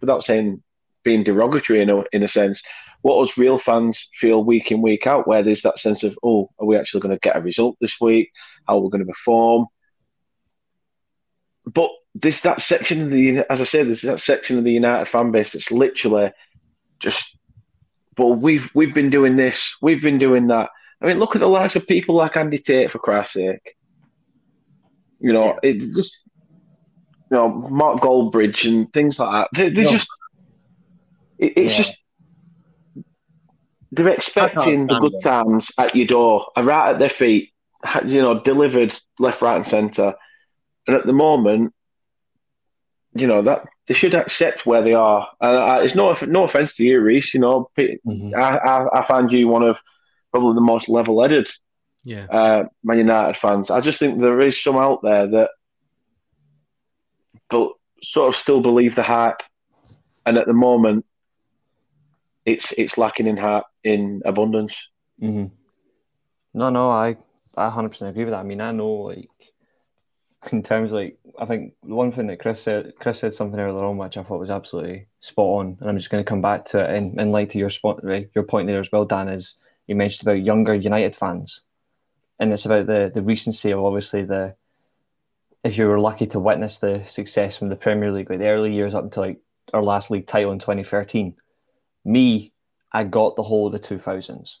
without 0.01 0.23
saying 0.23 0.63
being 1.03 1.23
derogatory 1.23 1.81
in 1.81 1.89
a, 1.89 2.03
in 2.11 2.23
a 2.23 2.27
sense, 2.27 2.61
what 3.01 3.21
us 3.21 3.37
real 3.37 3.57
fans 3.57 4.09
feel 4.13 4.43
week 4.43 4.71
in, 4.71 4.81
week 4.81 5.07
out, 5.07 5.27
where 5.27 5.41
there's 5.41 5.61
that 5.61 5.79
sense 5.79 6.03
of, 6.03 6.17
oh, 6.23 6.49
are 6.59 6.65
we 6.65 6.77
actually 6.77 7.01
going 7.01 7.15
to 7.15 7.19
get 7.19 7.37
a 7.37 7.41
result 7.41 7.77
this 7.79 7.99
week? 8.01 8.31
How 8.67 8.77
are 8.77 8.81
we 8.81 8.89
going 8.89 9.05
to 9.05 9.11
perform? 9.11 9.67
But 11.65 11.89
this 12.15 12.41
that 12.41 12.61
section 12.61 13.03
of 13.03 13.09
the, 13.11 13.45
as 13.49 13.61
I 13.61 13.63
said, 13.63 13.87
there's 13.87 14.01
that 14.01 14.19
section 14.19 14.57
of 14.57 14.63
the 14.63 14.71
United 14.73 15.05
fan 15.05 15.31
base 15.31 15.53
that's 15.53 15.71
literally 15.71 16.31
just, 16.99 17.37
well, 18.17 18.33
we've 18.33 18.69
we've 18.73 18.93
been 18.93 19.09
doing 19.09 19.37
this, 19.37 19.77
we've 19.81 20.01
been 20.01 20.17
doing 20.17 20.47
that. 20.47 20.71
I 21.01 21.07
mean, 21.07 21.19
look 21.19 21.35
at 21.35 21.39
the 21.39 21.47
likes 21.47 21.75
of 21.75 21.87
people 21.87 22.15
like 22.15 22.35
Andy 22.35 22.57
Tate, 22.57 22.91
for 22.91 22.99
Christ's 22.99 23.33
sake. 23.33 23.75
You 25.19 25.33
know, 25.33 25.59
it 25.63 25.79
just, 25.79 26.23
you 27.31 27.37
know, 27.37 27.49
Mark 27.49 28.01
Goldbridge 28.01 28.67
and 28.67 28.91
things 28.93 29.19
like 29.19 29.31
that. 29.31 29.57
They, 29.57 29.69
they 29.69 29.83
Yeah. 29.83 29.91
just, 29.91 30.07
it, 31.37 31.53
it's 31.55 31.77
Yeah. 31.77 31.83
just, 31.83 31.97
they're 33.91 34.09
expecting 34.09 34.87
the 34.87 34.99
good 34.99 35.15
it. 35.15 35.23
times 35.23 35.71
at 35.77 35.95
your 35.95 36.05
door, 36.05 36.47
right 36.57 36.91
at 36.93 36.99
their 36.99 37.09
feet, 37.09 37.51
you 38.05 38.21
know, 38.21 38.39
delivered 38.39 38.97
left, 39.17 39.41
right, 39.41 39.55
and 39.55 39.65
centre. 39.65 40.13
And 40.87 40.95
at 40.95 41.05
the 41.05 41.13
moment, 41.13 41.73
you 43.13 43.25
know 43.25 43.41
that 43.41 43.65
they 43.87 43.93
should 43.95 44.13
accept 44.13 44.65
where 44.65 44.83
they 44.83 44.93
are. 44.93 45.27
And 45.41 45.57
uh, 45.57 45.79
it's 45.81 45.95
no 45.95 46.15
no 46.27 46.43
offense 46.43 46.75
to 46.75 46.83
you, 46.83 46.99
Reece. 47.01 47.33
You 47.33 47.39
know, 47.39 47.69
Pe- 47.75 47.97
I, 48.35 48.57
I 48.57 48.99
I 48.99 49.03
find 49.03 49.31
you 49.31 49.47
one 49.47 49.63
of 49.63 49.79
probably 50.31 50.55
the 50.55 50.61
most 50.61 50.89
level-headed 50.89 51.49
Yeah. 52.03 52.25
uh, 52.29 52.63
Man 52.83 52.97
United 52.99 53.35
fans. 53.35 53.69
I 53.69 53.81
just 53.81 53.99
think 53.99 54.19
there 54.19 54.41
is 54.41 54.61
some 54.61 54.77
out 54.77 55.01
there 55.03 55.27
that 55.27 55.49
but 57.49 57.71
sort 58.03 58.27
of 58.29 58.35
still 58.39 58.61
believe 58.61 58.95
the 58.95 59.03
hype, 59.03 59.41
and 60.25 60.37
at 60.37 60.45
the 60.45 60.53
moment, 60.53 61.05
it's 62.45 62.71
it's 62.73 62.97
lacking 62.97 63.27
in 63.27 63.37
hype 63.37 63.63
in 63.83 64.21
abundance. 64.25 64.75
hmm 65.19 65.45
No, 66.53 66.69
no, 66.69 66.89
I 66.91 67.17
I 67.55 67.69
hundred 67.69 67.89
percent 67.89 68.11
agree 68.11 68.25
with 68.25 68.33
that. 68.33 68.39
I 68.39 68.43
mean, 68.43 68.61
I 68.61 68.71
know 68.71 68.91
like 68.91 69.29
in 70.51 70.63
terms 70.63 70.91
of, 70.91 70.97
like 70.97 71.17
I 71.39 71.45
think 71.45 71.73
the 71.83 71.95
one 71.95 72.11
thing 72.11 72.27
that 72.27 72.39
Chris 72.39 72.61
said 72.61 72.93
Chris 72.99 73.19
said 73.19 73.33
something 73.33 73.59
earlier 73.59 73.83
on 73.83 73.97
which 73.97 74.17
I 74.17 74.23
thought 74.23 74.39
was 74.39 74.49
absolutely 74.49 75.07
spot 75.19 75.59
on, 75.59 75.77
and 75.79 75.89
I'm 75.89 75.97
just 75.97 76.09
going 76.09 76.23
to 76.23 76.29
come 76.29 76.41
back 76.41 76.65
to 76.65 76.79
it 76.79 76.95
in, 76.95 77.19
in 77.19 77.31
light 77.31 77.49
to 77.51 77.57
your 77.57 77.69
spot 77.69 77.99
right, 78.03 78.29
your 78.35 78.43
point 78.43 78.67
there 78.67 78.79
as 78.79 78.91
well, 78.91 79.05
Dan. 79.05 79.27
Is 79.27 79.55
you 79.89 79.95
mentioned 79.95 80.27
about 80.27 80.43
younger 80.43 80.73
United 80.75 81.15
fans, 81.15 81.61
and 82.39 82.53
it's 82.53 82.65
about 82.65 82.85
the 82.85 83.11
the 83.13 83.23
recency 83.23 83.71
of 83.71 83.83
obviously 83.83 84.23
the 84.23 84.55
if 85.63 85.77
you 85.77 85.87
were 85.87 85.99
lucky 85.99 86.27
to 86.27 86.39
witness 86.39 86.77
the 86.77 87.03
success 87.07 87.57
from 87.57 87.69
the 87.69 87.75
Premier 87.75 88.11
League, 88.11 88.29
like 88.29 88.39
the 88.39 88.47
early 88.47 88.73
years 88.73 88.93
up 88.93 89.03
until 89.03 89.23
like 89.23 89.39
our 89.73 89.83
last 89.83 90.09
league 90.11 90.27
title 90.27 90.51
in 90.53 90.59
2013. 90.59 91.35
Me, 92.05 92.53
I 92.93 93.03
got 93.03 93.35
the 93.35 93.43
whole 93.43 93.67
of 93.67 93.73
the 93.73 93.79
2000s. 93.79 94.55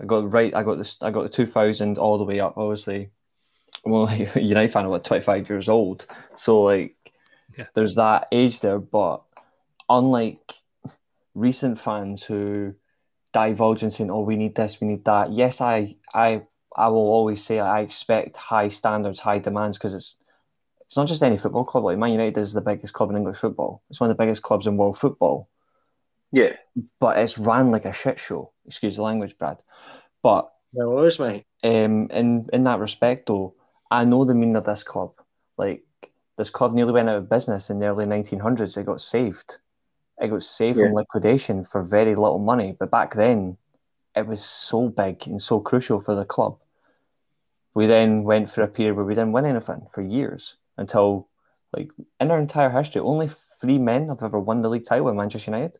I 0.00 0.06
got 0.06 0.32
right. 0.32 0.54
I 0.54 0.62
got 0.62 0.78
this. 0.78 0.96
I 1.02 1.10
got 1.10 1.24
the 1.24 1.28
2000 1.28 1.98
all 1.98 2.16
the 2.16 2.24
way 2.24 2.40
up. 2.40 2.56
Obviously, 2.56 3.10
well, 3.84 4.10
United 4.36 4.72
fan 4.72 4.84
I'm 4.84 4.90
about 4.92 5.04
25 5.04 5.48
years 5.50 5.68
old. 5.68 6.06
So 6.36 6.62
like, 6.62 6.96
Yeah. 7.58 7.66
there's 7.74 7.96
that 7.96 8.28
age 8.32 8.60
there. 8.60 8.78
But 8.78 9.22
unlike 9.88 10.54
recent 11.34 11.80
fans 11.80 12.22
who 12.22 12.74
divulge 13.32 13.82
and 13.82 13.92
saying, 13.92 14.10
"Oh, 14.10 14.20
we 14.20 14.36
need 14.36 14.54
this, 14.54 14.80
we 14.80 14.86
need 14.88 15.04
that." 15.04 15.32
Yes, 15.32 15.60
I, 15.60 15.96
I, 16.14 16.42
I 16.76 16.88
will 16.88 16.98
always 17.16 17.44
say 17.44 17.58
I 17.60 17.80
expect 17.80 18.36
high 18.36 18.68
standards, 18.68 19.20
high 19.20 19.38
demands 19.38 19.76
because 19.78 19.94
it's 19.94 20.16
it's 20.86 20.96
not 20.96 21.06
just 21.08 21.22
any 21.22 21.38
football 21.38 21.64
club. 21.64 21.84
Like 21.84 21.98
Man 21.98 22.10
United 22.10 22.38
is 22.40 22.52
the 22.52 22.60
biggest 22.60 22.92
club 22.94 23.10
in 23.10 23.16
English 23.16 23.38
football. 23.38 23.82
It's 23.90 24.00
one 24.00 24.10
of 24.10 24.16
the 24.16 24.22
biggest 24.22 24.42
clubs 24.42 24.66
in 24.66 24.76
world 24.76 24.98
football 24.98 25.48
Yeah. 26.32 26.56
but 26.98 27.18
it's 27.18 27.38
ran 27.38 27.70
like 27.70 27.84
a 27.84 27.92
shit 27.92 28.18
show. 28.18 28.52
Excuse 28.66 28.96
the 28.96 29.02
language, 29.02 29.38
Brad. 29.38 29.58
But 30.22 30.50
No 30.72 30.88
worries, 30.90 31.20
mate. 31.20 31.44
um, 31.62 32.08
in 32.10 32.48
in 32.52 32.64
that 32.64 32.80
respect, 32.80 33.26
though, 33.28 33.54
I 33.90 34.04
know 34.04 34.24
the 34.24 34.34
meaning 34.34 34.56
of 34.56 34.64
this 34.64 34.82
club. 34.82 35.12
Like 35.56 35.84
this 36.36 36.50
club 36.50 36.72
nearly 36.74 36.92
went 36.92 37.08
out 37.08 37.16
of 37.18 37.28
business 37.30 37.70
in 37.70 37.78
the 37.78 37.86
early 37.86 38.06
1900s. 38.06 38.76
It 38.76 38.86
got 38.86 39.00
saved. 39.00 39.56
It 40.20 40.28
got 40.28 40.42
saved 40.42 40.78
from 40.78 40.92
liquidation 40.92 41.64
for 41.64 41.82
very 41.82 42.14
little 42.14 42.38
money. 42.38 42.76
But 42.78 42.90
back 42.90 43.14
then, 43.14 43.56
it 44.14 44.26
was 44.26 44.44
so 44.44 44.88
big 44.88 45.26
and 45.26 45.42
so 45.42 45.60
crucial 45.60 46.00
for 46.00 46.14
the 46.14 46.24
club. 46.24 46.58
We 47.72 47.86
then 47.86 48.24
went 48.24 48.52
for 48.52 48.62
a 48.62 48.68
period 48.68 48.96
where 48.96 49.04
we 49.04 49.14
didn't 49.14 49.32
win 49.32 49.46
anything 49.46 49.86
for 49.94 50.02
years 50.02 50.56
until, 50.76 51.28
like, 51.74 51.90
in 52.20 52.30
our 52.30 52.38
entire 52.38 52.70
history, 52.70 53.00
only 53.00 53.30
three 53.60 53.78
men 53.78 54.08
have 54.08 54.22
ever 54.22 54.38
won 54.38 54.62
the 54.62 54.68
league 54.68 54.86
title 54.86 55.08
in 55.08 55.16
Manchester 55.16 55.50
United. 55.50 55.78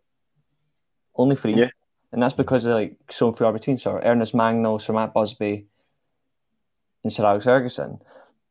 Only 1.15 1.37
three. 1.37 1.55
Yeah. 1.55 1.71
And 2.13 2.23
that's 2.23 2.35
because 2.35 2.65
of 2.65 2.73
like 2.73 2.97
so 3.11 3.33
few 3.33 3.51
between. 3.53 3.79
So 3.79 4.01
Ernest 4.03 4.33
Mangnall, 4.33 4.83
Sir 4.83 4.93
Matt 4.93 5.15
Busby, 5.15 5.67
and 7.05 7.13
Sir 7.13 7.25
Alex 7.25 7.45
Ferguson. 7.45 8.01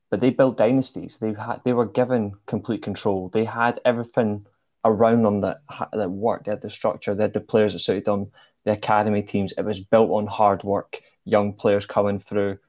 But 0.09 0.21
they 0.21 0.29
built 0.29 0.57
dynasties. 0.57 1.17
They 1.19 1.33
had 1.33 1.61
they 1.65 1.73
were 1.73 1.85
given 1.85 2.33
complete 2.47 2.81
control. 2.81 3.29
They 3.29 3.45
had 3.45 3.79
everything 3.85 4.45
around 4.85 5.23
them 5.23 5.41
that 5.41 5.61
that 5.93 6.11
worked. 6.11 6.45
They 6.45 6.51
had 6.51 6.61
the 6.61 6.69
structure. 6.69 7.15
They 7.15 7.23
had 7.23 7.33
the 7.33 7.39
players 7.39 7.73
that 7.73 7.79
suited 7.79 8.05
them. 8.05 8.31
The 8.65 8.71
academy 8.71 9.21
teams. 9.21 9.53
It 9.57 9.65
was 9.65 9.79
built 9.79 10.11
on 10.11 10.27
hard 10.27 10.63
work. 10.63 11.01
Young 11.25 11.53
players 11.53 11.85
coming 11.85 12.19
through 12.19 12.59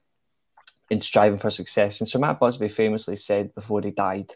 and 0.90 1.02
striving 1.02 1.38
for 1.38 1.50
success. 1.50 2.00
And 2.00 2.08
Sir 2.08 2.18
Matt 2.18 2.40
Busby 2.40 2.68
famously 2.68 3.16
said 3.16 3.54
before 3.54 3.80
he 3.80 3.90
died, 3.90 4.34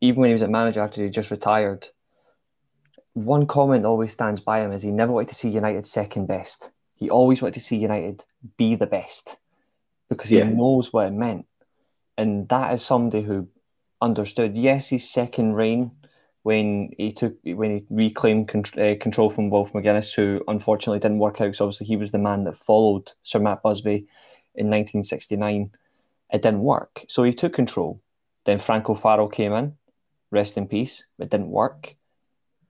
even 0.00 0.20
when 0.20 0.30
he 0.30 0.34
was 0.34 0.42
a 0.42 0.48
manager 0.48 0.80
after 0.80 1.02
he 1.02 1.10
just 1.10 1.30
retired, 1.30 1.88
one 3.14 3.46
comment 3.46 3.84
always 3.84 4.12
stands 4.12 4.40
by 4.40 4.60
him 4.60 4.72
is 4.72 4.82
he 4.82 4.90
never 4.90 5.12
wanted 5.12 5.28
to 5.28 5.34
see 5.34 5.48
United 5.48 5.86
second 5.86 6.26
best. 6.26 6.70
He 6.96 7.08
always 7.08 7.40
wanted 7.40 7.54
to 7.54 7.60
see 7.60 7.76
United 7.76 8.24
be 8.56 8.74
the 8.74 8.86
best 8.86 9.36
because 10.08 10.30
he 10.30 10.38
Yeah. 10.38 10.44
knows 10.44 10.92
what 10.92 11.06
it 11.06 11.12
meant. 11.12 11.46
And 12.18 12.48
that 12.48 12.74
is 12.74 12.84
somebody 12.84 13.22
who 13.22 13.48
understood. 14.00 14.56
Yes, 14.56 14.88
his 14.88 15.08
second 15.08 15.54
reign 15.54 15.92
when 16.42 16.90
he 16.98 17.12
took 17.12 17.36
when 17.44 17.78
he 17.78 17.84
reclaimed 17.90 18.48
con- 18.48 18.64
uh, 18.78 18.94
control 19.00 19.30
from 19.30 19.50
Wilf 19.50 19.72
McGuinness, 19.72 20.12
who 20.12 20.42
unfortunately 20.48 20.98
didn't 20.98 21.18
work 21.18 21.40
out. 21.40 21.54
So 21.56 21.66
obviously 21.66 21.86
he 21.86 21.96
was 21.96 22.10
the 22.10 22.18
man 22.18 22.44
that 22.44 22.58
followed 22.64 23.12
Sir 23.22 23.38
Matt 23.38 23.62
Busby 23.62 24.06
in 24.54 24.66
1969. 24.66 25.70
It 26.32 26.42
didn't 26.42 26.62
work, 26.62 27.04
so 27.08 27.22
he 27.22 27.32
took 27.32 27.52
control. 27.52 28.00
Then 28.44 28.58
Frank 28.58 28.90
O'Farrell 28.90 29.28
came 29.28 29.52
in, 29.52 29.76
rest 30.30 30.56
in 30.56 30.66
peace. 30.66 31.04
It 31.18 31.30
didn't 31.30 31.50
work. 31.50 31.94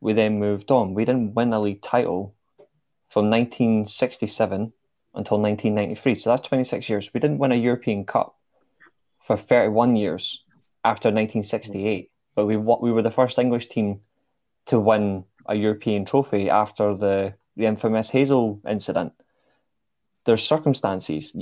We 0.00 0.12
then 0.12 0.38
moved 0.38 0.70
on. 0.70 0.94
We 0.94 1.04
didn't 1.04 1.34
win 1.34 1.52
a 1.52 1.60
league 1.60 1.80
title 1.80 2.34
from 3.08 3.30
1967 3.30 4.72
until 5.14 5.38
1993. 5.38 6.16
So 6.16 6.30
that's 6.30 6.46
26 6.48 6.88
years. 6.88 7.10
We 7.14 7.20
didn't 7.20 7.38
win 7.38 7.52
a 7.52 7.56
European 7.56 8.04
Cup 8.04 8.36
for 9.24 9.36
31 9.36 9.96
years 9.96 10.42
after 10.84 11.08
1968. 11.08 12.10
But 12.34 12.46
we 12.46 12.56
we 12.56 12.92
were 12.92 13.02
the 13.02 13.10
first 13.10 13.38
English 13.38 13.68
team 13.68 14.00
to 14.66 14.78
win 14.78 15.24
a 15.46 15.54
European 15.54 16.04
trophy 16.04 16.48
after 16.48 16.96
the, 16.96 17.34
the 17.56 17.66
infamous 17.66 18.10
Heysel 18.10 18.60
incident. 18.68 19.12
There's 20.24 20.42
circumstances. 20.42 21.34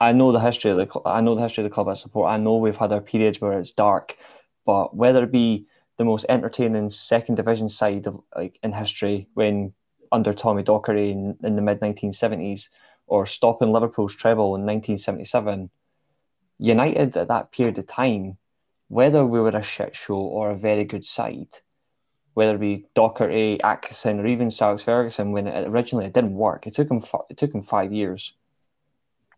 I 0.00 0.12
know 0.12 0.32
the 0.32 0.40
history 0.40 0.70
of 0.70 0.76
the 0.76 0.86
cl- 0.86 1.02
I 1.06 1.20
know 1.20 1.34
the 1.34 1.42
history 1.42 1.64
of 1.64 1.70
the 1.70 1.74
club 1.74 1.88
I 1.88 1.94
support. 1.94 2.30
I 2.30 2.36
know 2.36 2.56
we've 2.56 2.76
had 2.76 2.92
our 2.92 3.00
periods 3.00 3.40
where 3.40 3.58
it's 3.58 3.72
dark, 3.72 4.16
but 4.66 4.94
whether 4.94 5.22
it 5.24 5.32
be 5.32 5.66
the 5.98 6.04
most 6.04 6.26
entertaining 6.28 6.90
second 6.90 7.36
division 7.36 7.68
side 7.68 8.06
of 8.06 8.20
like 8.36 8.58
in 8.62 8.72
history 8.72 9.28
when 9.34 9.72
under 10.12 10.32
Tommy 10.32 10.62
Docherty 10.62 11.10
in, 11.10 11.36
in 11.42 11.56
the 11.56 11.62
mid 11.62 11.80
1970s, 11.80 12.68
or 13.06 13.26
stopping 13.26 13.72
Liverpool's 13.72 14.14
treble 14.14 14.54
in 14.54 14.64
1977, 14.64 15.70
United 16.58 17.16
at 17.16 17.28
that 17.28 17.52
period 17.52 17.78
of 17.78 17.86
time, 17.86 18.36
whether 18.88 19.24
we 19.24 19.40
were 19.40 19.50
a 19.50 19.62
shit 19.62 19.94
show 19.94 20.16
or 20.16 20.50
a 20.50 20.56
very 20.56 20.84
good 20.84 21.04
side, 21.04 21.48
whether 22.34 22.54
it 22.54 22.60
be 22.60 22.86
Docherty, 22.96 23.60
Atkinson, 23.62 24.20
or 24.20 24.26
even 24.26 24.52
Alex 24.60 24.82
Ferguson, 24.82 25.32
when 25.32 25.46
it, 25.46 25.68
originally 25.68 26.06
it 26.06 26.14
didn't 26.14 26.34
work, 26.34 26.66
it 26.66 26.74
took 26.74 26.90
him 26.90 27.02
it 27.28 27.36
took 27.36 27.54
him 27.54 27.62
five 27.62 27.92
years. 27.92 28.32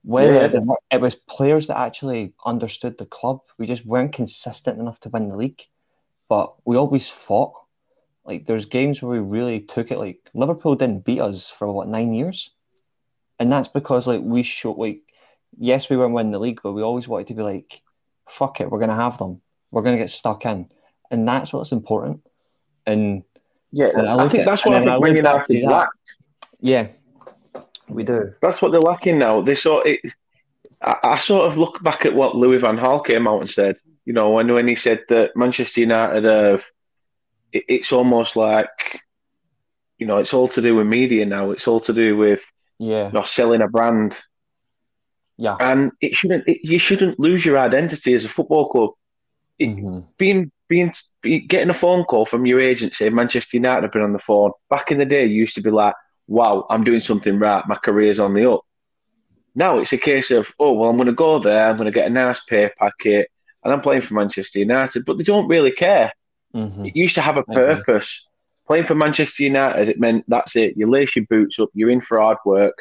Whether 0.02 0.32
Yeah. 0.32 0.44
it, 0.44 0.62
work, 0.62 0.78
it 0.90 1.00
was 1.00 1.14
players 1.14 1.66
that 1.66 1.78
actually 1.78 2.32
understood 2.46 2.96
the 2.96 3.06
club. 3.06 3.40
We 3.58 3.66
just 3.66 3.84
weren't 3.84 4.14
consistent 4.14 4.78
enough 4.78 5.00
to 5.00 5.10
win 5.10 5.28
the 5.28 5.36
league, 5.36 5.62
but 6.28 6.54
we 6.64 6.76
always 6.76 7.08
fought. 7.08 7.54
Like 8.24 8.46
there's 8.46 8.66
games 8.66 9.02
where 9.02 9.10
we 9.10 9.18
really 9.18 9.60
took 9.60 9.90
it. 9.90 9.98
Like 9.98 10.20
Liverpool 10.32 10.76
didn't 10.76 11.04
beat 11.04 11.20
us 11.20 11.50
for 11.50 11.70
what 11.72 11.88
nine 11.88 12.14
years, 12.14 12.50
and 13.38 13.50
that's 13.50 13.68
because 13.68 14.06
like 14.06 14.20
we 14.22 14.42
showed 14.42 14.78
like 14.78 15.00
yes 15.58 15.90
we 15.90 15.96
weren't 15.96 16.14
winning 16.14 16.32
the 16.32 16.38
league, 16.38 16.60
but 16.62 16.72
we 16.72 16.82
always 16.82 17.08
wanted 17.08 17.28
to 17.28 17.34
be 17.34 17.42
like 17.42 17.82
fuck 18.32 18.60
it, 18.60 18.70
we're 18.70 18.78
gonna 18.80 18.94
have 18.94 19.18
them, 19.18 19.40
we're 19.70 19.82
gonna 19.82 19.98
get 19.98 20.10
stuck 20.10 20.44
in, 20.46 20.68
and 21.10 21.26
that's 21.26 21.52
what's 21.52 21.72
important. 21.72 22.20
And 22.86 23.22
Yeah, 23.72 23.90
And 23.94 24.08
I 24.08 24.24
I, 24.24 24.28
think 24.28 24.40
at- 24.40 24.46
that's 24.46 24.64
what 24.64 24.74
I 24.74 24.80
think 24.80 25.02
Man 25.02 25.44
to 25.44 25.54
United 25.56 25.88
yeah, 26.62 26.88
we 27.88 28.04
do. 28.04 28.34
That's 28.42 28.60
what 28.60 28.72
they're 28.72 28.80
lacking 28.80 29.18
now. 29.18 29.40
They 29.40 29.54
sort 29.54 29.86
it. 29.86 30.00
I, 30.82 30.96
I 31.02 31.18
sort 31.18 31.46
of 31.46 31.56
look 31.58 31.82
back 31.82 32.04
at 32.06 32.14
what 32.14 32.36
Louis 32.36 32.58
Van 32.58 32.76
Gaal 32.78 33.04
came 33.04 33.26
out 33.26 33.40
and 33.40 33.50
said. 33.50 33.76
You 34.04 34.12
know, 34.12 34.30
when 34.30 34.52
when 34.52 34.68
he 34.68 34.76
said 34.76 35.00
that 35.08 35.36
Manchester 35.36 35.80
United 35.80 36.24
have, 36.24 36.64
it, 37.52 37.64
it's 37.68 37.92
almost 37.92 38.36
like, 38.36 39.00
you 39.98 40.06
know, 40.06 40.18
it's 40.18 40.34
all 40.34 40.48
to 40.48 40.62
do 40.62 40.76
with 40.76 40.86
media 40.86 41.24
now. 41.26 41.50
It's 41.50 41.68
all 41.68 41.80
to 41.80 41.92
do 41.92 42.16
with 42.16 42.44
Yeah, 42.78 43.06
you 43.06 43.12
know 43.12 43.22
selling 43.22 43.62
a 43.62 43.68
brand, 43.68 44.16
yeah. 45.40 45.56
and 45.60 45.90
it 46.00 46.14
shouldn't. 46.14 46.46
It, 46.46 46.58
you 46.62 46.78
shouldn't 46.78 47.18
lose 47.18 47.44
your 47.44 47.58
identity 47.58 48.14
as 48.14 48.24
a 48.24 48.28
football 48.36 48.68
club. 48.68 48.90
it- 49.58 49.70
Mhm. 49.76 50.06
being 50.16 50.50
being 50.68 50.92
be, 51.22 51.40
getting 51.40 51.68
a 51.70 51.74
phone 51.74 52.04
call 52.04 52.24
from 52.24 52.46
your 52.46 52.60
agent 52.60 52.94
saying 52.94 53.14
Manchester 53.14 53.56
United 53.56 53.82
have 53.82 53.92
been 53.92 54.02
on 54.08 54.12
the 54.14 54.18
phone. 54.30 54.52
Back 54.70 54.90
in 54.92 54.98
the 54.98 55.04
day, 55.04 55.24
you 55.26 55.34
used 55.44 55.56
to 55.56 55.60
be 55.68 55.70
like, 55.70 55.94
"Wow, 56.28 56.66
I'm 56.70 56.84
doing 56.84 57.00
something 57.00 57.38
right. 57.38 57.66
My 57.68 57.76
career's 57.76 58.20
on 58.20 58.32
the 58.34 58.50
up." 58.50 58.62
Now 59.54 59.78
it's 59.80 59.92
a 59.92 59.98
case 59.98 60.30
of, 60.30 60.52
"Oh 60.60 60.72
well, 60.72 60.88
I'm 60.88 60.96
going 60.96 61.06
to 61.14 61.24
go 61.26 61.38
there. 61.40 61.68
I'm 61.68 61.76
going 61.76 61.92
to 61.92 61.98
get 62.00 62.06
a 62.06 62.10
nice 62.10 62.40
pay 62.44 62.70
packet, 62.78 63.28
and 63.64 63.72
I'm 63.72 63.80
playing 63.82 64.02
for 64.02 64.14
Manchester 64.14 64.60
United." 64.60 65.04
But 65.04 65.18
they 65.18 65.24
don't 65.24 65.48
really 65.48 65.72
care. 65.72 66.12
Mhm. 66.54 66.86
It 66.88 66.96
used 66.96 67.16
to 67.16 67.20
have 67.28 67.36
a 67.36 67.42
purpose. 67.56 68.26
Playing 68.66 68.86
for 68.86 68.94
Manchester 68.94 69.42
United, 69.42 69.88
it 69.88 69.98
meant 70.00 70.24
that's 70.28 70.54
it. 70.56 70.74
You 70.76 70.88
lace 70.88 71.16
your 71.16 71.26
boots 71.28 71.58
up. 71.58 71.70
You're 71.74 71.90
in 71.90 72.00
for 72.00 72.18
hard 72.20 72.38
work. 72.46 72.76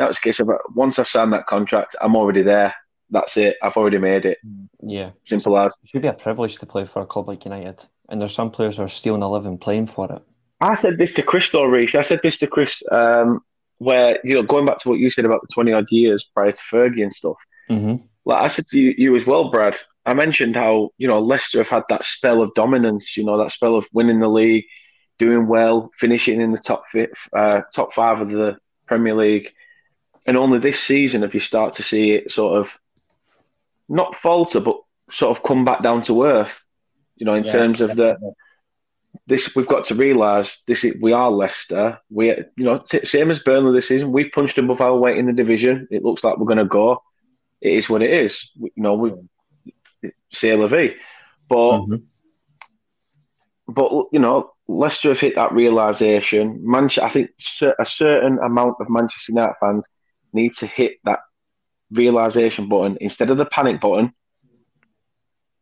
Now 0.00 0.08
it's 0.08 0.18
a 0.18 0.22
case 0.22 0.40
of 0.40 0.50
once 0.74 0.98
I've 0.98 1.06
signed 1.08 1.32
that 1.34 1.46
contract, 1.46 1.94
I'm 2.00 2.16
already 2.16 2.42
there. 2.42 2.74
That's 3.10 3.36
it. 3.36 3.56
I've 3.62 3.76
already 3.76 3.98
made 3.98 4.24
it. 4.24 4.38
Yeah, 4.82 5.10
Simple 5.24 5.58
as. 5.58 5.76
it 5.82 5.90
should 5.90 6.02
be 6.02 6.08
a 6.08 6.12
privilege 6.14 6.56
to 6.56 6.66
play 6.66 6.86
for 6.86 7.02
a 7.02 7.06
club 7.06 7.28
like 7.28 7.44
United, 7.44 7.84
and 8.08 8.20
there's 8.20 8.34
some 8.34 8.50
players 8.50 8.78
who 8.78 8.84
are 8.84 8.88
stealing 8.88 9.22
a 9.22 9.30
living 9.30 9.58
playing 9.58 9.88
for 9.88 10.10
it. 10.10 10.22
I 10.60 10.74
said 10.74 10.96
this 10.96 11.12
to 11.14 11.22
Chris 11.22 11.50
though, 11.50 11.64
Reece. 11.64 11.94
I 11.94 12.00
said 12.02 12.20
this 12.22 12.38
to 12.38 12.46
Chris, 12.46 12.82
um, 12.90 13.40
where 13.78 14.18
you 14.24 14.34
know, 14.34 14.42
going 14.42 14.64
back 14.64 14.78
to 14.78 14.88
what 14.88 14.98
you 14.98 15.10
said 15.10 15.24
about 15.26 15.42
the 15.42 15.52
twenty 15.52 15.72
odd 15.72 15.86
years 15.90 16.24
prior 16.34 16.52
to 16.52 16.62
Fergie 16.62 17.02
and 17.02 17.12
stuff. 17.12 17.36
hmm 17.68 17.96
Like 18.24 18.42
I 18.42 18.48
said 18.48 18.66
to 18.68 18.78
you, 18.80 18.94
you 18.96 19.14
as 19.16 19.26
well, 19.26 19.50
Brad. 19.50 19.76
I 20.06 20.14
mentioned 20.14 20.56
how 20.56 20.90
you 20.96 21.08
know 21.08 21.20
Leicester 21.20 21.58
have 21.58 21.68
had 21.68 21.84
that 21.90 22.04
spell 22.06 22.40
of 22.40 22.54
dominance. 22.54 23.16
You 23.18 23.24
know 23.24 23.36
that 23.36 23.52
spell 23.52 23.74
of 23.74 23.86
winning 23.92 24.20
the 24.20 24.28
league, 24.30 24.64
doing 25.18 25.46
well, 25.46 25.90
finishing 25.98 26.40
in 26.40 26.52
the 26.52 26.58
top 26.58 26.84
fi- 26.90 27.08
uh, 27.36 27.60
top 27.74 27.92
five 27.92 28.20
of 28.22 28.30
the 28.30 28.56
Premier 28.86 29.14
League, 29.14 29.50
and 30.26 30.36
only 30.36 30.58
this 30.58 30.80
season 30.80 31.22
have 31.22 31.34
you 31.34 31.40
start 31.40 31.74
to 31.74 31.82
see 31.82 32.12
it 32.12 32.30
sort 32.30 32.58
of 32.58 32.78
not 33.88 34.14
falter, 34.14 34.60
but 34.60 34.76
sort 35.10 35.36
of 35.36 35.42
come 35.42 35.64
back 35.64 35.82
down 35.82 36.02
to 36.04 36.24
earth. 36.24 36.64
You 37.16 37.26
know, 37.26 37.34
in 37.34 37.44
Yeah. 37.44 37.52
terms 37.52 37.80
of 37.80 37.96
the 37.96 38.16
this 39.26 39.54
we've 39.56 39.66
got 39.66 39.84
to 39.84 39.94
realise 39.94 40.62
this 40.66 40.84
is, 40.84 41.00
we 41.00 41.12
are 41.12 41.30
Leicester. 41.30 41.98
We 42.10 42.28
you 42.30 42.64
know 42.64 42.78
t- 42.78 43.04
same 43.04 43.30
as 43.30 43.40
Burnley 43.40 43.72
this 43.72 43.88
season. 43.88 44.12
We've 44.12 44.30
punched 44.32 44.58
above 44.58 44.80
our 44.80 44.96
weight 44.96 45.18
in 45.18 45.26
the 45.26 45.32
division. 45.32 45.88
It 45.90 46.04
looks 46.04 46.22
like 46.24 46.38
we're 46.38 46.46
going 46.46 46.58
to 46.58 46.64
go. 46.64 47.02
It 47.60 47.72
is 47.72 47.90
what 47.90 48.02
it 48.02 48.12
is. 48.24 48.50
We, 48.58 48.70
you 48.76 48.82
know 48.82 48.94
we 48.94 49.10
say 50.32 50.54
la 50.54 50.66
vie. 50.68 50.94
But 51.48 51.80
Mhm. 51.80 52.02
but 53.68 54.06
you 54.12 54.18
know, 54.18 54.52
Leicester 54.68 55.08
have 55.10 55.20
hit 55.20 55.34
that 55.34 55.52
realization. 55.52 56.60
Manchester, 56.62 57.04
I 57.04 57.10
think 57.10 57.30
a 57.78 57.86
certain 57.86 58.38
amount 58.38 58.76
of 58.80 58.88
Manchester 58.88 59.32
United 59.32 59.54
fans 59.60 59.86
need 60.32 60.54
to 60.56 60.66
hit 60.66 60.94
that 61.04 61.20
realization 61.90 62.68
button 62.68 62.98
instead 63.00 63.30
of 63.30 63.38
the 63.38 63.46
panic 63.46 63.80
button 63.80 64.12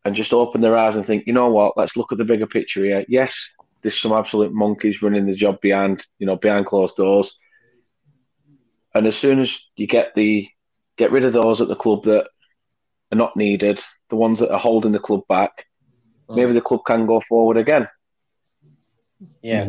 and 0.04 0.14
just 0.14 0.32
open 0.32 0.60
their 0.60 0.76
eyes 0.76 0.96
and 0.96 1.04
think, 1.04 1.26
you 1.26 1.32
know 1.32 1.48
what, 1.48 1.76
let's 1.76 1.96
look 1.96 2.12
at 2.12 2.18
the 2.18 2.24
bigger 2.24 2.46
picture 2.46 2.84
here. 2.84 3.04
Yes, 3.08 3.52
there's 3.82 4.00
some 4.00 4.12
absolute 4.12 4.52
monkeys 4.52 5.02
running 5.02 5.26
the 5.26 5.34
job 5.34 5.60
behind, 5.60 6.04
you 6.18 6.26
know, 6.26 6.36
behind 6.36 6.66
closed 6.66 6.96
doors. 6.96 7.36
And 8.94 9.06
as 9.06 9.16
soon 9.16 9.40
as 9.40 9.68
you 9.76 9.86
get 9.86 10.14
the 10.14 10.48
get 10.96 11.12
rid 11.12 11.24
of 11.24 11.32
those 11.32 11.60
at 11.60 11.68
the 11.68 11.76
club 11.76 12.04
that 12.04 12.28
are 13.12 13.16
not 13.16 13.36
needed, 13.36 13.82
the 14.08 14.16
ones 14.16 14.40
that 14.40 14.50
are 14.50 14.58
holding 14.58 14.92
the 14.92 14.98
club 14.98 15.22
back, 15.28 15.66
maybe 16.28 16.52
the 16.52 16.60
club 16.60 16.80
can 16.86 17.06
go 17.06 17.22
forward 17.28 17.56
again. 17.56 17.86
Yeah. 19.42 19.66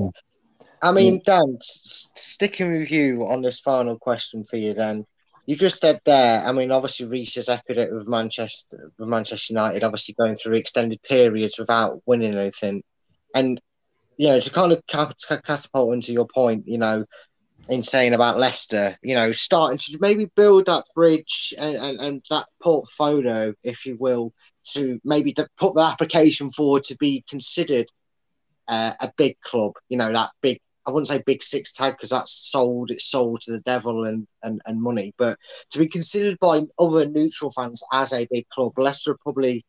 I 0.82 0.92
mean, 0.92 1.22
Dan, 1.26 1.58
s- 1.60 2.12
sticking 2.16 2.72
with 2.72 2.92
you 2.92 3.28
on 3.28 3.42
this 3.42 3.60
final 3.60 3.98
question 3.98 4.44
for 4.44 4.58
you, 4.58 4.74
then 4.74 5.06
you 5.46 5.56
just 5.56 5.82
said 5.82 6.00
there. 6.06 6.42
I 6.46 6.52
mean, 6.52 6.72
obviously, 6.72 7.08
Reece 7.08 7.36
has 7.36 7.50
echoed 7.50 7.78
it 7.78 7.92
with 7.92 8.08
Manchester, 8.08 8.92
with 8.98 9.10
Manchester 9.10 9.54
United, 9.54 9.84
obviously 9.84 10.16
going 10.18 10.36
through 10.36 10.56
extended 10.56 11.02
periods 11.04 11.58
without 11.58 12.02
winning 12.06 12.36
anything, 12.36 12.84
and 13.34 13.60
you 14.18 14.28
know, 14.28 14.40
to 14.40 14.52
kind 14.52 14.74
of 14.74 14.86
catapult 14.86 15.94
into 15.94 16.12
your 16.12 16.28
point, 16.28 16.68
you 16.68 16.78
know, 16.78 17.06
in 17.70 17.84
saying 17.84 18.14
about 18.14 18.38
Leicester, 18.38 18.98
you 19.02 19.16
know, 19.16 19.32
starting 19.32 19.78
to 19.78 19.98
maybe 20.02 20.30
build 20.36 20.66
that 20.66 20.84
bridge 20.94 21.54
and, 21.58 21.76
and, 21.78 22.00
and 22.02 22.26
that 22.30 22.46
portfolio, 22.62 23.54
if 23.64 23.86
you 23.86 23.96
will, 23.98 24.34
to 24.74 25.00
maybe 25.06 25.34
the, 25.36 25.48
put 25.58 25.74
the 25.74 25.82
application 25.82 26.50
forward 26.52 26.84
to 26.84 26.98
be 27.00 27.24
considered 27.30 27.86
uh, 28.68 28.92
a 29.02 29.12
big 29.18 29.40
club, 29.40 29.74
you 29.88 29.98
know, 29.98 30.12
that 30.12 30.32
big, 30.42 30.60
I 30.90 30.92
wouldn't 30.92 31.08
say 31.08 31.22
big 31.24 31.44
six 31.44 31.72
tag 31.72 31.94
because 31.94 32.10
that's 32.10 32.32
sold, 32.32 32.90
it's 32.90 33.06
sold 33.06 33.42
to 33.42 33.52
the 33.52 33.60
devil 33.60 34.06
and, 34.06 34.26
and, 34.42 34.60
and 34.66 34.82
money, 34.82 35.14
but 35.18 35.38
to 35.70 35.78
be 35.78 35.88
considered 35.88 36.40
by 36.40 36.64
other 36.80 37.08
neutral 37.08 37.52
fans 37.52 37.84
as 37.94 38.12
a 38.12 38.28
big 38.32 38.50
club, 38.50 38.74
Leicester 38.76 39.16
probably, 39.22 39.64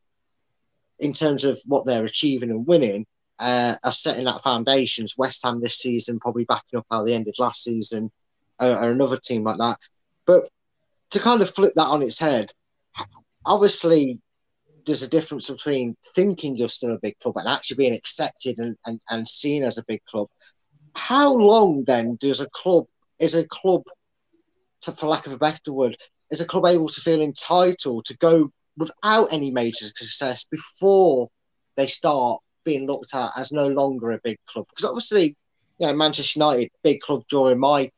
in 0.98 1.12
terms 1.12 1.44
of 1.44 1.60
what 1.66 1.84
they're 1.84 2.06
achieving 2.06 2.50
and 2.50 2.66
winning, 2.66 3.04
uh, 3.38 3.76
are 3.84 3.92
setting 3.92 4.24
that 4.24 4.40
foundations. 4.40 5.16
West 5.18 5.42
Ham 5.44 5.60
this 5.60 5.76
season, 5.76 6.18
probably 6.20 6.44
backing 6.44 6.78
up 6.78 6.86
how 6.90 7.04
they 7.04 7.12
ended 7.12 7.34
last 7.38 7.64
season, 7.64 8.10
or, 8.58 8.70
or 8.70 8.90
another 8.90 9.18
team 9.18 9.44
like 9.44 9.58
that. 9.58 9.78
But 10.26 10.48
to 11.10 11.18
kind 11.18 11.42
of 11.42 11.50
flip 11.50 11.74
that 11.76 11.86
on 11.86 12.02
its 12.02 12.18
head, 12.18 12.50
obviously 13.44 14.20
there's 14.86 15.02
a 15.02 15.08
difference 15.08 15.50
between 15.50 15.96
thinking 16.14 16.56
you're 16.56 16.68
still 16.68 16.94
a 16.94 16.98
big 16.98 17.18
club 17.18 17.36
and 17.36 17.48
actually 17.48 17.76
being 17.76 17.94
accepted 17.94 18.58
and, 18.58 18.76
and, 18.86 19.00
and 19.10 19.28
seen 19.28 19.64
as 19.64 19.76
a 19.76 19.84
big 19.84 20.02
club. 20.06 20.28
How 21.00 21.34
long 21.34 21.84
then 21.86 22.16
does 22.20 22.40
a 22.40 22.48
club 22.50 22.84
is 23.18 23.34
a 23.34 23.48
club, 23.48 23.82
to, 24.82 24.92
for 24.92 25.06
lack 25.08 25.26
of 25.26 25.32
a 25.32 25.38
better 25.38 25.72
word, 25.72 25.96
is 26.30 26.42
a 26.42 26.46
club 26.46 26.66
able 26.66 26.88
to 26.88 27.00
feel 27.00 27.22
entitled 27.22 28.04
to 28.04 28.16
go 28.18 28.52
without 28.76 29.32
any 29.32 29.50
major 29.50 29.86
success 29.86 30.44
before 30.44 31.28
they 31.76 31.86
start 31.86 32.40
being 32.64 32.86
looked 32.86 33.14
at 33.14 33.30
as 33.36 33.50
no 33.50 33.66
longer 33.68 34.12
a 34.12 34.20
big 34.22 34.36
club? 34.46 34.66
Because 34.68 34.84
obviously, 34.84 35.36
you 35.78 35.86
know, 35.86 35.94
Manchester 35.94 36.38
United, 36.38 36.70
big 36.84 37.00
club 37.00 37.22
during 37.30 37.58
my 37.58 37.90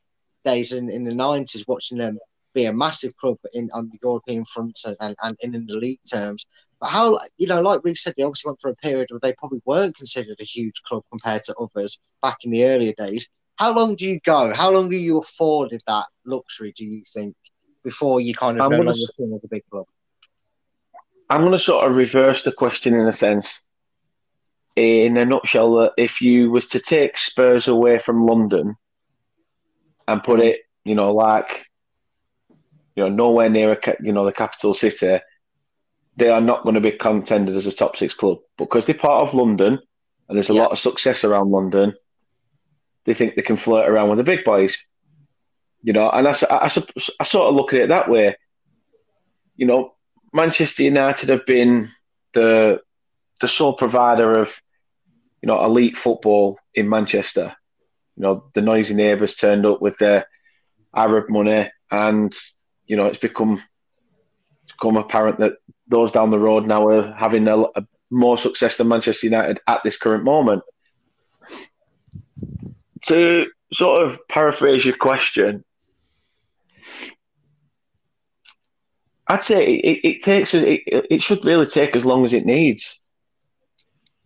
days 0.45 0.71
in, 0.71 0.89
in 0.89 1.03
the 1.03 1.13
nineties, 1.13 1.65
watching 1.67 1.97
them 1.97 2.17
be 2.53 2.65
a 2.65 2.73
massive 2.73 3.15
club 3.17 3.37
in 3.53 3.69
on 3.73 3.89
the 3.89 3.99
European 4.01 4.45
front 4.45 4.79
and, 4.85 5.15
and, 5.21 5.37
and 5.43 5.53
in 5.53 5.65
the 5.65 5.73
league 5.73 5.99
terms. 6.09 6.47
But 6.83 6.89
how, 6.89 7.17
you 7.37 7.47
know, 7.47 7.61
like 7.61 7.81
we 7.85 7.95
said, 7.95 8.13
they 8.17 8.23
obviously 8.23 8.49
went 8.49 8.59
for 8.59 8.69
a 8.69 8.75
period 8.75 9.07
where 9.09 9.19
they 9.21 9.31
probably 9.31 9.61
weren't 9.63 9.95
considered 9.95 10.35
a 10.41 10.43
huge 10.43 10.81
club 10.83 11.03
compared 11.09 11.41
to 11.45 11.55
others 11.55 11.97
back 12.21 12.39
in 12.43 12.51
the 12.51 12.65
earlier 12.65 12.91
days. 12.97 13.29
How 13.57 13.73
long 13.73 13.95
do 13.95 14.05
you 14.05 14.19
go? 14.19 14.53
How 14.53 14.69
long 14.69 14.89
are 14.89 14.97
you 14.97 15.17
afforded 15.17 15.81
that 15.87 16.07
luxury, 16.25 16.73
do 16.75 16.83
you 16.83 17.03
think, 17.05 17.37
before 17.85 18.19
you 18.19 18.33
kind 18.33 18.57
of 18.57 18.65
I'm 18.65 18.71
no 18.71 18.77
longer 18.79 18.99
seen 19.13 19.33
as 19.33 19.41
a 19.45 19.47
big 19.47 19.63
club? 19.71 19.85
I'm 21.29 21.39
going 21.39 21.53
to 21.53 21.57
sort 21.59 21.89
of 21.89 21.95
reverse 21.95 22.43
the 22.43 22.51
question 22.51 22.93
in 22.93 23.07
a 23.07 23.13
sense. 23.13 23.61
In 24.75 25.15
a 25.15 25.23
nutshell, 25.23 25.75
that 25.75 25.93
if 25.97 26.19
you 26.19 26.51
was 26.51 26.67
to 26.69 26.81
take 26.81 27.17
Spurs 27.17 27.69
away 27.69 27.97
from 27.97 28.25
London 28.25 28.75
and 30.05 30.21
put 30.21 30.41
it, 30.41 30.63
you 30.83 30.95
know, 30.95 31.13
like, 31.13 31.65
you 32.97 33.03
know, 33.03 33.09
nowhere 33.09 33.49
near 33.49 33.71
a, 33.71 33.95
you 34.01 34.11
know, 34.11 34.25
the 34.25 34.33
capital 34.33 34.73
city, 34.73 35.21
they 36.15 36.29
are 36.29 36.41
not 36.41 36.63
going 36.63 36.75
to 36.75 36.81
be 36.81 36.91
contended 36.91 37.55
as 37.55 37.65
a 37.65 37.71
top 37.71 37.95
six 37.95 38.13
club. 38.13 38.39
Because 38.57 38.85
they're 38.85 38.95
part 38.95 39.27
of 39.27 39.33
London 39.33 39.79
and 40.27 40.37
there's 40.37 40.49
a 40.49 40.53
yeah. 40.53 40.61
lot 40.61 40.71
of 40.71 40.79
success 40.79 41.23
around 41.23 41.51
London, 41.51 41.93
they 43.05 43.13
think 43.13 43.35
they 43.35 43.41
can 43.41 43.57
flirt 43.57 43.89
around 43.89 44.09
with 44.09 44.17
the 44.17 44.23
big 44.23 44.43
boys. 44.43 44.77
You 45.81 45.93
know, 45.93 46.09
and 46.09 46.27
I, 46.27 46.31
I, 46.49 46.55
I, 46.65 46.71
I 47.19 47.23
sort 47.23 47.49
of 47.49 47.55
look 47.55 47.73
at 47.73 47.81
it 47.81 47.89
that 47.89 48.09
way. 48.09 48.35
You 49.55 49.65
know, 49.65 49.93
Manchester 50.31 50.83
United 50.83 51.29
have 51.29 51.45
been 51.45 51.89
the 52.33 52.81
the 53.41 53.47
sole 53.47 53.73
provider 53.73 54.39
of 54.39 54.61
you 55.41 55.47
know 55.47 55.63
elite 55.63 55.97
football 55.97 56.57
in 56.73 56.87
Manchester. 56.89 57.55
You 58.15 58.23
know, 58.23 58.45
the 58.53 58.61
noisy 58.61 58.93
neighbours 58.93 59.35
turned 59.35 59.65
up 59.65 59.81
with 59.81 59.97
their 59.97 60.25
Arab 60.95 61.29
money, 61.29 61.69
and 61.91 62.33
you 62.87 62.95
know 62.95 63.07
it's 63.07 63.17
become 63.17 63.61
become 64.77 64.97
apparent 64.97 65.39
that 65.39 65.53
those 65.87 66.11
down 66.11 66.29
the 66.29 66.39
road 66.39 66.65
now 66.65 66.87
are 66.87 67.13
having 67.13 67.47
a, 67.47 67.57
a 67.57 67.85
more 68.09 68.37
success 68.37 68.77
than 68.77 68.87
Manchester 68.87 69.27
United 69.27 69.59
at 69.67 69.81
this 69.83 69.97
current 69.97 70.23
moment. 70.23 70.63
To 73.07 73.47
sort 73.73 74.03
of 74.03 74.19
paraphrase 74.29 74.85
your 74.85 74.95
question, 74.95 75.63
I'd 79.27 79.43
say 79.43 79.75
it, 79.75 79.99
it 80.03 80.23
takes 80.23 80.53
it, 80.53 80.81
it 80.85 81.21
should 81.21 81.43
really 81.45 81.65
take 81.65 81.95
as 81.95 82.05
long 82.05 82.23
as 82.23 82.33
it 82.33 82.45
needs. 82.45 83.01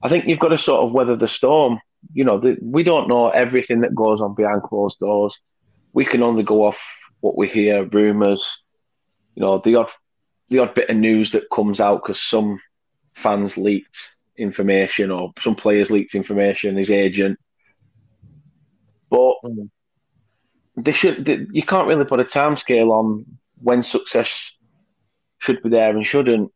I 0.02 0.10
think 0.10 0.26
you've 0.26 0.39
got 0.39 0.50
to 0.50 0.58
sort 0.58 0.86
of 0.86 0.91
weather 0.91 1.16
the 1.16 1.28
storm. 1.28 1.80
You 2.14 2.24
know, 2.24 2.39
the, 2.39 2.58
we 2.62 2.84
don't 2.84 3.08
know 3.08 3.30
everything 3.30 3.82
that 3.82 3.95
goes 3.95 4.22
on 4.22 4.36
behind 4.36 4.64
closed 4.64 5.00
doors. 5.00 5.39
We 5.93 6.06
can 6.06 6.22
only 6.22 6.43
go 6.43 6.66
off 6.66 6.80
what 7.22 7.38
we 7.38 7.48
hear, 7.48 7.86
rumours. 7.86 8.64
You 9.36 9.41
know, 9.41 9.60
the 9.64 9.76
odd 9.76 9.91
the 10.50 10.60
odd 10.60 10.74
bit 10.74 10.89
of 10.89 10.98
news 10.98 11.32
that 11.32 11.50
comes 11.52 11.80
out 11.80 12.04
because 12.04 12.22
some 12.22 12.60
fans 13.14 13.58
leaked 13.58 14.16
information 14.38 15.12
or 15.12 15.34
some 15.41 15.56
players 15.56 15.91
leaked 15.91 16.16
information, 16.16 16.78
his 16.78 16.91
agent. 16.91 17.39
But 19.10 19.36
mm. 19.45 19.70
they 20.76 20.91
should. 20.91 21.26
They, 21.26 21.45
you 21.52 21.64
can't 21.64 21.88
really 21.88 22.06
put 22.06 22.20
a 22.20 22.26
time 22.26 22.56
scale 22.56 22.91
on 22.91 23.26
when 23.62 23.84
success 23.84 24.56
should 25.39 25.62
be 25.62 25.70
there 25.70 25.95
and 25.95 26.06
shouldn't. 26.06 26.52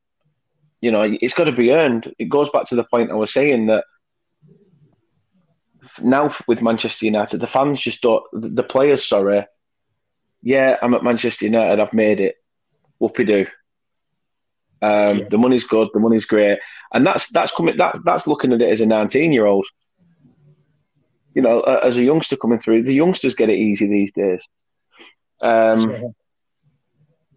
You 0.81 0.91
know, 0.91 1.03
it's 1.21 1.33
got 1.33 1.43
to 1.45 1.51
be 1.51 1.71
earned. 1.71 2.13
It 2.17 2.29
goes 2.29 2.49
back 2.49 2.65
to 2.67 2.75
the 2.75 2.83
point 2.83 3.11
I 3.11 3.15
was 3.15 3.33
saying 3.33 3.67
that 3.67 3.85
now 6.01 6.33
with 6.47 6.61
Manchester 6.61 7.05
United, 7.05 7.39
the 7.39 7.47
fans 7.47 7.79
just 7.81 8.01
don't. 8.01 8.23
The 8.33 8.63
players, 8.63 9.07
sorry, 9.07 9.45
yeah, 10.41 10.77
I'm 10.81 10.93
at 10.93 11.03
Manchester 11.03 11.45
United. 11.45 11.79
I've 11.79 11.93
made 11.93 12.19
it. 12.19 12.35
Whoopie 12.99 13.27
do. 13.27 13.45
Um, 14.81 15.17
yeah. 15.17 15.27
The 15.29 15.37
money's 15.37 15.63
good. 15.63 15.89
The 15.93 15.99
money's 15.99 16.25
great, 16.25 16.59
and 16.93 17.05
that's 17.05 17.29
that's 17.29 17.51
coming. 17.51 17.77
That 17.77 17.99
that's 18.03 18.27
looking 18.27 18.51
at 18.51 18.61
it 18.61 18.69
as 18.69 18.81
a 18.81 18.85
19 18.85 19.31
year 19.31 19.45
old. 19.45 19.65
You 21.35 21.41
know, 21.41 21.61
as 21.61 21.97
a 21.97 22.03
youngster 22.03 22.35
coming 22.35 22.59
through, 22.59 22.83
the 22.83 22.93
youngsters 22.93 23.35
get 23.35 23.49
it 23.49 23.57
easy 23.57 23.87
these 23.87 24.11
days. 24.11 24.41
Um, 25.41 25.81
sure. 25.81 26.15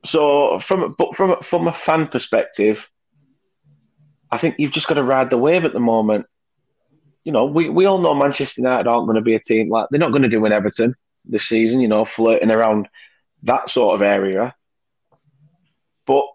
So 0.05 0.59
from 0.59 0.95
but 0.97 1.15
from 1.17 1.41
from 1.43 1.69
a 1.69 1.73
fan 1.73 2.07
perspective, 2.07 2.91
I 4.31 4.39
think 4.39 4.57
you've 4.59 4.73
just 4.73 4.89
got 4.89 4.95
to 4.95 5.03
ride 5.03 5.31
the 5.31 5.39
wave 5.39 5.65
at 5.65 5.73
the 5.73 5.81
moment. 5.81 6.27
You 7.25 7.33
know, 7.33 7.47
we, 7.47 7.71
we 7.71 7.87
all 7.87 7.99
know 7.99 8.15
Manchester 8.15 8.61
United 8.61 8.87
aren't 8.87 9.07
going 9.07 9.17
to 9.17 9.23
be 9.23 9.35
a 9.35 9.41
team 9.41 9.71
like 9.71 9.89
they're 9.91 10.01
not 10.01 10.11
going 10.11 10.23
to 10.23 10.29
do 10.29 10.45
in 10.45 10.53
Everton 10.53 10.95
this 11.25 11.49
season. 11.49 11.81
You 11.81 11.89
know, 11.89 12.05
flirting 12.05 12.51
around 12.51 12.89
that 13.45 13.71
sort 13.71 13.95
of 13.95 14.03
area. 14.03 14.55
But 16.07 16.27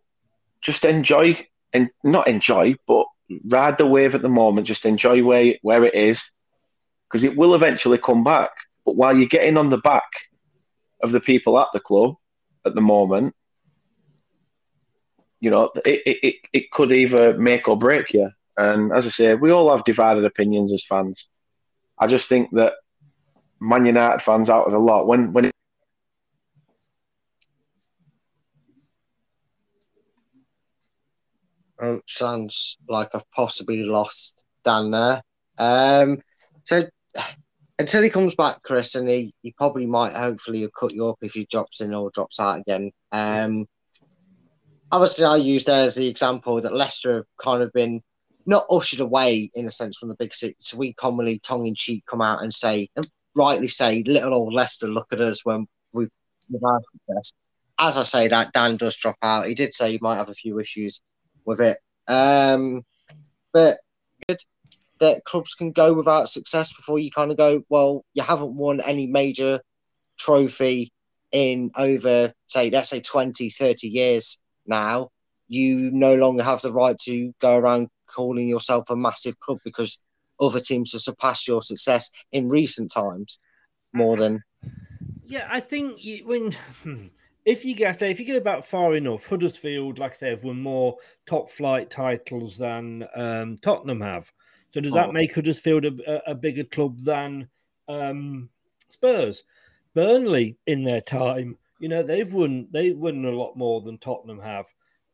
just 0.61 0.85
enjoy 0.85 1.45
and 1.73 1.89
not 2.03 2.27
enjoy, 2.27 2.75
but 2.87 3.05
ride 3.45 3.77
the 3.77 3.85
wave 3.85 4.15
at 4.15 4.21
the 4.21 4.29
moment. 4.29 4.67
Just 4.67 4.85
enjoy 4.85 5.23
where 5.23 5.55
where 5.61 5.83
it 5.85 5.95
is, 5.95 6.31
because 7.07 7.23
it 7.23 7.37
will 7.37 7.55
eventually 7.55 7.97
come 7.97 8.23
back. 8.23 8.51
But 8.85 8.95
while 8.95 9.15
you're 9.15 9.27
getting 9.27 9.57
on 9.57 9.69
the 9.69 9.77
back 9.77 10.09
of 11.01 11.11
the 11.11 11.19
people 11.19 11.59
at 11.59 11.67
the 11.73 11.79
club 11.79 12.15
at 12.65 12.75
the 12.75 12.81
moment, 12.81 13.35
you 15.39 15.49
know, 15.49 15.71
it, 15.85 16.01
it, 16.05 16.35
it 16.51 16.71
could 16.71 16.91
either 16.91 17.37
make 17.37 17.67
or 17.67 17.77
break 17.77 18.13
you. 18.13 18.29
And 18.57 18.91
as 18.91 19.05
I 19.05 19.09
say, 19.09 19.35
we 19.35 19.51
all 19.51 19.71
have 19.71 19.85
divided 19.85 20.25
opinions 20.25 20.73
as 20.73 20.83
fans. 20.83 21.27
I 21.97 22.07
just 22.07 22.27
think 22.27 22.49
that 22.53 22.73
Man 23.61 23.85
United 23.85 24.21
fans 24.21 24.49
out 24.49 24.65
of 24.65 24.71
the 24.71 24.79
lot, 24.79 25.07
when 25.07 25.31
when 25.31 25.51
Oh, 31.81 32.01
sounds 32.07 32.77
like 32.87 33.09
I've 33.13 33.29
possibly 33.31 33.83
lost 33.83 34.43
Dan 34.63 34.91
there. 34.91 35.21
Um, 35.57 36.21
so 36.63 36.83
until 37.77 38.03
he 38.03 38.09
comes 38.09 38.35
back, 38.35 38.61
Chris, 38.63 38.95
and 38.95 39.07
he, 39.07 39.33
he 39.41 39.53
probably 39.57 39.85
might 39.85 40.13
hopefully 40.13 40.61
have 40.61 40.73
cut 40.77 40.93
you 40.93 41.07
up 41.07 41.17
if 41.21 41.33
he 41.33 41.47
drops 41.49 41.79
in 41.79 41.93
or 41.93 42.11
drops 42.13 42.39
out 42.39 42.59
again. 42.59 42.91
Um, 43.13 43.65
obviously, 44.91 45.25
I 45.25 45.37
use 45.37 45.63
there 45.63 45.87
as 45.87 45.95
the 45.95 46.07
example 46.07 46.59
that 46.61 46.75
Leicester 46.75 47.15
have 47.15 47.25
kind 47.41 47.63
of 47.63 47.71
been 47.71 48.01
not 48.45 48.65
ushered 48.69 48.99
away 48.99 49.49
in 49.53 49.65
a 49.65 49.69
sense 49.69 49.97
from 49.97 50.09
the 50.09 50.15
big 50.15 50.33
six. 50.33 50.73
We 50.73 50.93
commonly, 50.93 51.39
tongue 51.39 51.65
in 51.65 51.75
cheek, 51.75 52.03
come 52.05 52.21
out 52.21 52.43
and 52.43 52.53
say, 52.53 52.89
and 52.97 53.07
rightly 53.35 53.67
say, 53.69 54.03
little 54.05 54.33
old 54.33 54.53
Leicester, 54.53 54.87
look 54.87 55.07
at 55.13 55.21
us 55.21 55.45
when 55.45 55.65
we've 55.93 56.09
success. 56.51 57.31
As 57.79 57.95
I 57.95 58.03
say, 58.03 58.27
that 58.27 58.51
Dan 58.51 58.75
does 58.75 58.97
drop 58.97 59.15
out. 59.21 59.47
He 59.47 59.55
did 59.55 59.73
say 59.73 59.91
he 59.91 59.99
might 60.01 60.17
have 60.17 60.29
a 60.29 60.33
few 60.33 60.59
issues 60.59 60.99
with 61.45 61.61
it. 61.61 61.77
Um, 62.07 62.83
but 63.53 63.77
good 64.27 64.39
that 64.99 65.23
clubs 65.23 65.55
can 65.55 65.71
go 65.71 65.93
without 65.93 66.29
success 66.29 66.73
before 66.73 66.99
you 66.99 67.09
kind 67.11 67.31
of 67.31 67.37
go, 67.37 67.63
well, 67.69 68.03
you 68.13 68.23
haven't 68.23 68.55
won 68.55 68.81
any 68.85 69.07
major 69.07 69.59
trophy 70.17 70.91
in 71.31 71.71
over, 71.77 72.33
say, 72.47 72.69
let's 72.69 72.89
say 72.89 73.01
20, 73.01 73.49
30 73.49 73.87
years 73.87 74.41
now. 74.67 75.09
You 75.47 75.89
no 75.91 76.15
longer 76.15 76.43
have 76.43 76.61
the 76.61 76.71
right 76.71 76.97
to 76.99 77.33
go 77.39 77.57
around 77.57 77.87
calling 78.07 78.47
yourself 78.47 78.89
a 78.89 78.95
massive 78.95 79.39
club 79.39 79.59
because 79.63 80.01
other 80.39 80.59
teams 80.59 80.91
have 80.91 81.01
surpassed 81.01 81.47
your 81.47 81.61
success 81.61 82.11
in 82.31 82.49
recent 82.49 82.91
times 82.91 83.39
more 83.93 84.17
than. 84.17 84.39
Yeah, 85.25 85.47
I 85.49 85.59
think 85.59 86.03
you, 86.03 86.27
when 86.27 86.51
hmm, 86.83 87.07
if 87.49 87.65
you 87.65 87.73
get 87.73 87.97
say 87.97 88.11
if 88.11 88.19
you 88.19 88.27
go 88.27 88.39
back 88.39 88.63
far 88.63 88.95
enough, 88.95 89.25
Huddersfield, 89.25 89.97
like 89.97 90.11
I 90.11 90.17
say, 90.17 90.29
have 90.29 90.43
won 90.43 90.61
more 90.61 90.97
top 91.25 91.49
flight 91.49 91.89
titles 91.89 92.57
than 92.57 93.07
um, 93.15 93.57
Tottenham 93.57 94.01
have. 94.01 94.31
So 94.71 94.79
does 94.81 94.93
that 94.93 95.09
oh. 95.09 95.11
make 95.11 95.33
Huddersfield 95.33 95.83
a, 95.85 96.29
a 96.29 96.35
bigger 96.35 96.63
club 96.63 96.99
than 96.99 97.49
um, 97.87 98.49
Spurs? 98.87 99.43
Burnley 99.95 100.57
in 100.67 100.83
their 100.83 101.01
time, 101.01 101.57
you 101.79 101.89
know, 101.89 102.03
they've 102.03 102.31
won 102.31 102.67
they've 102.71 102.95
won 102.95 103.25
a 103.25 103.31
lot 103.31 103.57
more 103.57 103.81
than 103.81 103.97
Tottenham 103.97 104.39
have. 104.41 104.65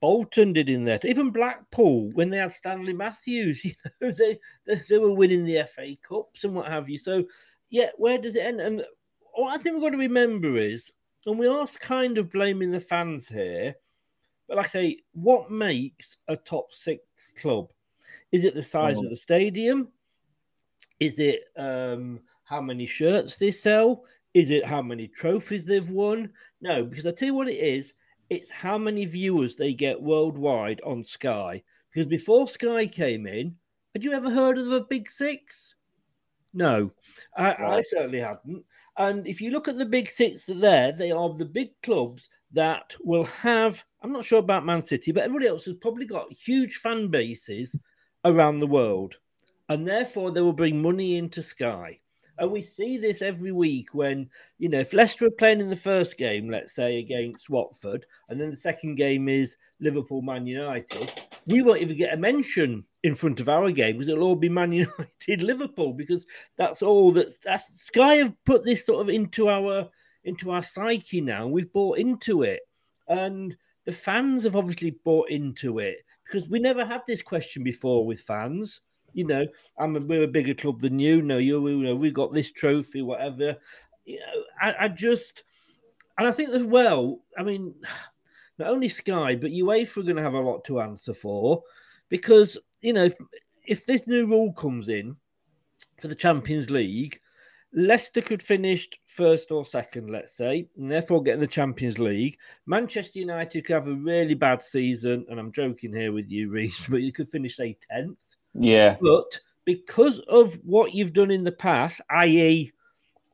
Bolton 0.02 0.52
did 0.52 0.68
in 0.68 0.84
there. 0.84 1.00
Even 1.06 1.30
Blackpool, 1.30 2.12
when 2.16 2.30
they 2.30 2.38
had 2.38 2.52
Stanley 2.52 2.92
Matthews, 2.92 3.64
you 3.64 3.74
know, 4.02 4.12
they, 4.12 4.38
they, 4.68 4.82
they 4.90 4.98
were 4.98 5.14
winning 5.14 5.46
the 5.46 5.66
FA 5.74 5.96
Cups 6.06 6.44
and 6.44 6.54
what 6.54 6.68
have 6.68 6.90
you. 6.90 6.98
So, 6.98 7.24
yeah, 7.70 7.92
where 7.96 8.18
does 8.18 8.36
it 8.36 8.46
end? 8.46 8.60
And 8.60 8.84
what 9.34 9.58
I 9.58 9.64
think 9.64 9.76
we've 9.76 9.84
got 9.84 9.92
to 9.92 9.98
remember 9.98 10.58
is, 10.58 10.92
and 11.26 11.40
we 11.40 11.48
are 11.48 11.68
kind 11.80 12.18
of 12.18 12.32
blaming 12.32 12.72
the 12.72 12.80
fans 12.80 13.28
here, 13.28 13.76
but 14.48 14.58
like 14.58 14.68
I 14.68 14.70
say, 14.70 14.98
what 15.14 15.52
makes 15.52 16.18
a 16.28 16.36
top 16.36 16.74
six 16.74 17.04
club? 17.40 17.72
Is 18.32 18.46
it 18.46 18.54
the 18.54 18.62
size 18.62 18.98
of 18.98 19.10
the 19.10 19.16
stadium? 19.16 19.90
Is 21.00 21.20
it 21.20 21.42
um, 21.58 22.20
how 22.44 22.62
many 22.62 22.86
shirts 22.86 23.38
they 23.38 23.52
sell? 23.52 24.04
Is 24.34 24.52
it 24.52 24.66
how 24.66 24.82
many 24.82 25.08
trophies 25.08 25.66
they've 25.66 25.90
won? 25.90 26.32
No, 26.62 26.84
because 26.84 27.06
I 27.06 27.12
tell 27.12 27.28
you 27.28 27.34
what 27.34 27.48
it 27.48 27.60
is 27.60 27.94
it's 28.30 28.50
how 28.50 28.78
many 28.78 29.06
viewers 29.06 29.56
they 29.56 29.74
get 29.74 30.02
worldwide 30.02 30.82
on 30.82 31.04
Sky. 31.04 31.64
Because 31.94 32.08
before 32.08 32.48
Sky 32.48 32.88
came 32.88 33.28
in, 33.28 33.56
had 33.94 34.04
you 34.04 34.14
ever 34.14 34.30
heard 34.30 34.58
of 34.58 34.68
the 34.68 34.82
Big 34.82 35.10
Six? 35.10 35.75
No, 36.56 36.90
I, 37.38 37.54
I 37.54 37.82
certainly 37.82 38.20
hadn't. 38.20 38.64
And 38.98 39.28
if 39.28 39.42
you 39.42 39.52
look 39.52 39.68
at 39.68 39.78
the 39.78 39.86
Big 39.86 40.10
Six, 40.10 40.46
that 40.46 40.62
there 40.62 40.94
they 40.94 41.12
are 41.12 41.34
the 41.34 41.46
big 41.46 41.70
clubs 41.84 42.30
that 42.54 42.96
will 43.04 43.26
have. 43.26 43.84
I'm 44.02 44.14
not 44.14 44.24
sure 44.24 44.40
about 44.40 44.66
Man 44.66 44.82
City, 44.82 45.12
but 45.12 45.24
everybody 45.24 45.50
else 45.50 45.66
has 45.66 45.76
probably 45.76 46.06
got 46.06 46.32
huge 46.32 46.76
fan 46.76 47.10
bases 47.10 47.76
around 48.24 48.60
the 48.60 48.68
world, 48.68 49.16
and 49.68 49.86
therefore 49.86 50.32
they 50.32 50.40
will 50.40 50.54
bring 50.54 50.82
money 50.82 51.18
into 51.18 51.44
Sky. 51.44 52.00
And 52.38 52.52
we 52.52 52.62
see 52.62 52.98
this 52.98 53.22
every 53.22 53.52
week 53.52 53.94
when, 53.94 54.30
you 54.58 54.70
know, 54.70 54.80
if 54.80 54.94
Leicester 54.94 55.28
are 55.28 55.32
playing 55.32 55.62
in 55.62 55.70
the 55.70 55.76
first 55.76 56.18
game, 56.18 56.50
let's 56.50 56.74
say 56.74 57.00
against 57.00 57.50
Watford, 57.50 58.06
and 58.30 58.40
then 58.40 58.52
the 58.52 58.58
second 58.58 58.96
game 58.96 59.28
is 59.28 59.58
Liverpool 59.82 60.22
Man 60.22 60.48
United, 60.48 61.12
we 61.48 61.62
won't 61.62 61.82
even 61.82 61.98
get 61.98 62.14
a 62.14 62.18
mention 62.18 62.86
in 63.04 63.16
front 63.16 63.40
of 63.40 63.50
our 63.50 63.72
game 63.72 63.96
because 63.96 64.08
it'll 64.08 64.24
all 64.24 64.36
be 64.36 64.50
Man 64.50 64.72
United 64.72 65.44
Liverpool 65.44 65.94
because 65.94 66.26
that's 66.58 66.82
all 66.82 67.12
that 67.14 67.30
that's 67.44 67.70
Sky 67.86 68.16
have 68.16 68.34
put 68.46 68.64
this 68.64 68.86
sort 68.86 69.02
of 69.02 69.10
into 69.10 69.50
our 69.50 69.90
into 70.24 70.52
our 70.52 70.64
psyche 70.64 71.22
now. 71.22 71.48
We've 71.48 71.72
bought 71.72 72.00
into 72.00 72.44
it. 72.44 72.62
And 73.08 73.56
the 73.86 73.92
fans 73.92 74.46
have 74.46 74.56
obviously 74.56 74.98
bought 75.04 75.30
into 75.30 75.78
it 75.78 75.98
because 76.26 76.50
we 76.50 76.60
never 76.60 76.84
had 76.84 77.02
this 77.06 77.22
question 77.22 77.64
before 77.64 78.06
with 78.06 78.20
fans 78.20 78.82
you 79.16 79.26
know, 79.26 79.48
I'm 79.80 79.96
a, 79.96 80.02
we're 80.02 80.24
a 80.24 80.28
bigger 80.28 80.54
club 80.54 80.82
than 80.82 81.00
you. 81.00 81.22
No, 81.22 81.38
you, 81.38 81.66
you 81.68 81.84
know, 81.84 81.96
we 81.96 82.12
got 82.12 82.34
this 82.34 82.52
trophy, 82.52 83.02
whatever. 83.02 83.56
You 84.04 84.20
know, 84.20 84.44
I, 84.62 84.76
I 84.82 84.88
just, 84.90 85.44
and 86.20 86.28
I 86.28 86.32
think 86.32 86.50
as 86.50 86.64
well. 86.64 87.22
I 87.38 87.44
mean, 87.44 87.74
not 88.58 88.70
only 88.70 88.88
Sky, 88.88 89.36
but 89.36 89.52
UEFA 89.52 89.98
are 89.98 90.04
going 90.04 90.16
to 90.16 90.22
have 90.22 90.34
a 90.34 90.40
lot 90.40 90.64
to 90.66 90.82
answer 90.82 91.14
for 91.14 91.64
because 92.10 92.58
you 92.86 92.94
know, 92.94 93.06
if, 93.06 93.16
if 93.66 93.86
this 93.86 94.06
new 94.06 94.28
rule 94.28 94.54
comes 94.54 94.90
in 94.90 95.16
for 96.00 96.08
the 96.08 96.16
Champions 96.16 96.70
League, 96.70 97.20
Leicester 97.74 98.22
could 98.22 98.44
finish 98.44 98.88
first 99.08 99.52
or 99.52 99.66
second, 99.66 100.12
let's 100.12 100.38
say, 100.38 100.70
and 100.78 100.92
therefore 100.92 101.24
get 101.24 101.34
in 101.34 101.40
the 101.40 101.48
Champions 101.48 101.98
League. 101.98 102.38
Manchester 102.68 103.20
United 103.20 103.66
could 103.66 103.74
have 103.74 103.88
a 103.88 103.94
really 103.94 104.36
bad 104.36 104.64
season, 104.64 105.26
and 105.30 105.40
I'm 105.40 105.52
joking 105.52 105.92
here 105.92 106.14
with 106.14 106.30
you, 106.30 106.50
Reece, 106.50 106.86
but 106.90 107.02
you 107.02 107.12
could 107.12 107.28
finish, 107.28 107.58
say, 107.58 107.76
10th. 107.92 108.16
Yeah. 108.54 108.98
But 109.02 109.40
because 109.66 110.20
of 110.20 110.54
what 110.64 110.94
you've 110.94 111.14
done 111.14 111.32
in 111.32 111.44
the 111.44 111.52
past, 111.52 112.02
i.e., 112.12 112.72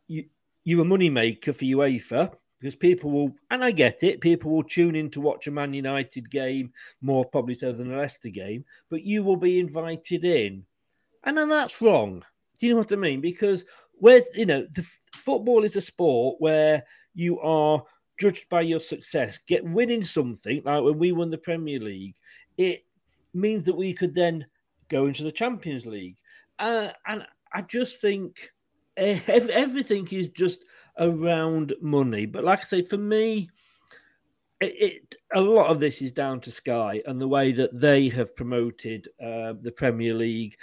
you, 0.08 0.26
you're 0.64 0.82
a 0.82 0.86
moneymaker 0.86 1.54
for 1.54 1.66
UEFA, 1.66 2.34
because 2.62 2.76
people 2.76 3.10
will, 3.10 3.36
and 3.50 3.64
I 3.64 3.72
get 3.72 4.04
it, 4.04 4.22
people 4.22 4.52
will 4.52 4.64
tune 4.64 4.96
in 4.96 5.10
to 5.12 5.22
watch 5.22 5.48
a 5.48 5.52
Man 5.52 5.74
United 5.74 6.30
game 6.30 6.72
more 7.02 7.26
probably 7.26 7.56
so 7.56 7.72
than 7.72 7.92
a 7.92 7.98
Leicester 7.98 8.30
game, 8.30 8.66
but 8.90 9.02
you 9.02 9.24
will 9.24 9.36
be 9.36 9.60
invited 9.60 10.24
in. 10.24 10.64
And 11.24 11.36
then 11.36 11.50
that's 11.50 11.82
wrong. 11.82 12.24
Do 12.60 12.68
you 12.68 12.74
know 12.74 12.80
what 12.80 12.92
I 12.92 12.98
mean? 12.98 13.20
Because 13.20 13.66
where's, 13.94 14.26
you 14.36 14.46
know, 14.46 14.68
the 14.74 14.86
football 15.16 15.64
is 15.64 15.76
a 15.76 15.82
sport 15.82 16.36
where 16.38 16.84
you 17.16 17.40
are 17.40 17.84
judged 18.20 18.48
by 18.50 18.62
your 18.62 18.80
success. 18.80 19.40
Get 19.48 19.66
winning 19.66 20.04
something, 20.04 20.62
like 20.64 20.84
when 20.84 21.00
we 21.00 21.12
won 21.12 21.32
the 21.32 21.40
Premier 21.40 21.80
League, 21.80 22.16
it 22.58 22.86
means 23.34 23.66
that 23.66 23.76
we 23.76 23.92
could 23.94 24.14
then 24.14 24.46
go 24.88 25.08
into 25.08 25.24
the 25.24 25.32
Champions 25.32 25.88
League. 25.88 26.18
Uh, 26.60 26.90
and 27.08 27.26
I 27.52 27.64
just 27.64 28.02
think 28.02 28.52
everything 28.98 30.08
is 30.12 30.30
just 30.30 30.64
around 31.00 31.74
money. 31.82 32.26
But 32.26 32.44
like 32.44 32.60
I 32.60 32.64
say, 32.64 32.82
for 32.84 32.98
me, 32.98 33.50
it, 34.60 34.74
it, 34.80 35.16
a 35.34 35.42
lot 35.42 35.68
of 35.68 35.80
this 35.80 36.02
is 36.02 36.12
down 36.12 36.42
to 36.42 36.52
Sky 36.52 37.02
and 37.06 37.20
the 37.20 37.28
way 37.28 37.52
that 37.52 37.80
they 37.80 38.10
have 38.10 38.36
promoted 38.36 39.08
uh, 39.20 39.54
the 39.62 39.74
Premier 39.76 40.14
League, 40.14 40.58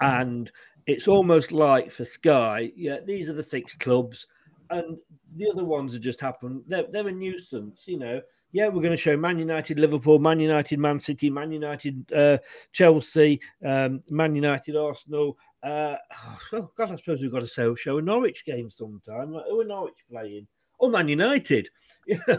and 0.00 0.50
it's 0.86 1.08
almost 1.08 1.50
like 1.50 1.90
for 1.90 2.04
Sky, 2.04 2.70
yeah, 2.76 2.98
these 3.04 3.28
are 3.28 3.34
the 3.34 3.42
six 3.42 3.74
clubs, 3.74 4.26
and 4.70 4.98
the 5.36 5.50
other 5.50 5.64
ones 5.64 5.92
have 5.92 6.02
just 6.02 6.20
happened. 6.20 6.62
They're, 6.66 6.84
they're 6.90 7.08
a 7.08 7.12
nuisance, 7.12 7.84
you 7.86 7.98
know 7.98 8.20
yeah, 8.54 8.68
we're 8.68 8.82
going 8.82 8.92
to 8.92 8.96
show 8.96 9.16
Man 9.16 9.40
United, 9.40 9.80
Liverpool, 9.80 10.20
Man 10.20 10.38
United, 10.38 10.78
Man 10.78 11.00
City, 11.00 11.28
Man 11.28 11.50
United, 11.50 12.12
uh, 12.12 12.38
Chelsea, 12.72 13.40
um, 13.66 14.00
Man 14.08 14.36
United, 14.36 14.76
Arsenal. 14.76 15.36
Uh, 15.60 15.96
oh 16.52 16.70
God, 16.76 16.92
I 16.92 16.94
suppose 16.94 17.20
we've 17.20 17.32
got 17.32 17.40
to 17.40 17.48
show, 17.48 17.74
show 17.74 17.98
a 17.98 18.02
Norwich 18.02 18.44
game 18.46 18.70
sometime. 18.70 19.32
Like, 19.32 19.46
who 19.48 19.60
are 19.60 19.64
Norwich 19.64 19.98
playing? 20.08 20.46
Oh, 20.80 20.88
Man 20.88 21.08
United. 21.08 21.68
You 22.06 22.20
know, 22.28 22.38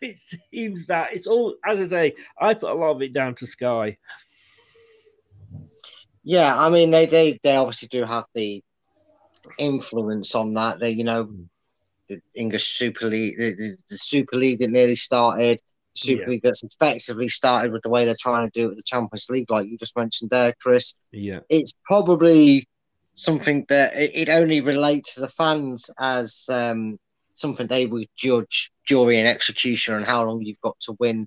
it 0.00 0.20
seems 0.52 0.86
that 0.86 1.12
it's 1.12 1.26
all, 1.26 1.56
as 1.66 1.80
I 1.80 1.88
say, 1.88 2.14
I 2.40 2.54
put 2.54 2.70
a 2.70 2.74
lot 2.74 2.92
of 2.92 3.02
it 3.02 3.12
down 3.12 3.34
to 3.34 3.46
Sky. 3.46 3.98
Yeah, 6.22 6.54
I 6.56 6.70
mean, 6.70 6.92
they 6.92 7.06
they, 7.06 7.40
they 7.42 7.56
obviously 7.56 7.88
do 7.88 8.04
have 8.04 8.26
the 8.34 8.62
influence 9.58 10.36
on 10.36 10.54
that. 10.54 10.78
They, 10.78 10.90
you 10.90 11.02
know, 11.02 11.28
the 12.10 12.20
English 12.34 12.76
Super 12.76 13.06
League, 13.06 13.38
the, 13.38 13.76
the 13.88 13.98
Super 13.98 14.36
League 14.36 14.58
that 14.60 14.70
nearly 14.70 14.96
started, 14.96 15.60
Super 15.94 16.22
yeah. 16.22 16.28
League 16.28 16.42
that's 16.42 16.62
effectively 16.62 17.28
started 17.28 17.72
with 17.72 17.82
the 17.82 17.88
way 17.90 18.04
they're 18.04 18.14
trying 18.18 18.50
to 18.50 18.58
do 18.58 18.66
it 18.66 18.68
with 18.68 18.78
the 18.78 18.84
Champions 18.84 19.28
League, 19.30 19.50
like 19.50 19.66
you 19.66 19.76
just 19.76 19.96
mentioned 19.96 20.30
there, 20.30 20.52
Chris. 20.60 20.98
Yeah, 21.12 21.40
it's 21.48 21.72
probably 21.84 22.68
something 23.14 23.66
that 23.68 23.94
it, 23.94 24.10
it 24.14 24.28
only 24.28 24.60
relates 24.60 25.14
to 25.14 25.20
the 25.20 25.28
fans 25.28 25.90
as 25.98 26.48
um, 26.50 26.98
something 27.34 27.66
they 27.66 27.86
would 27.86 28.06
judge 28.16 28.70
jury 28.86 29.18
and 29.18 29.28
execution 29.28 29.94
on 29.94 30.02
how 30.02 30.24
long 30.24 30.42
you've 30.42 30.60
got 30.60 30.78
to 30.80 30.96
win 30.98 31.26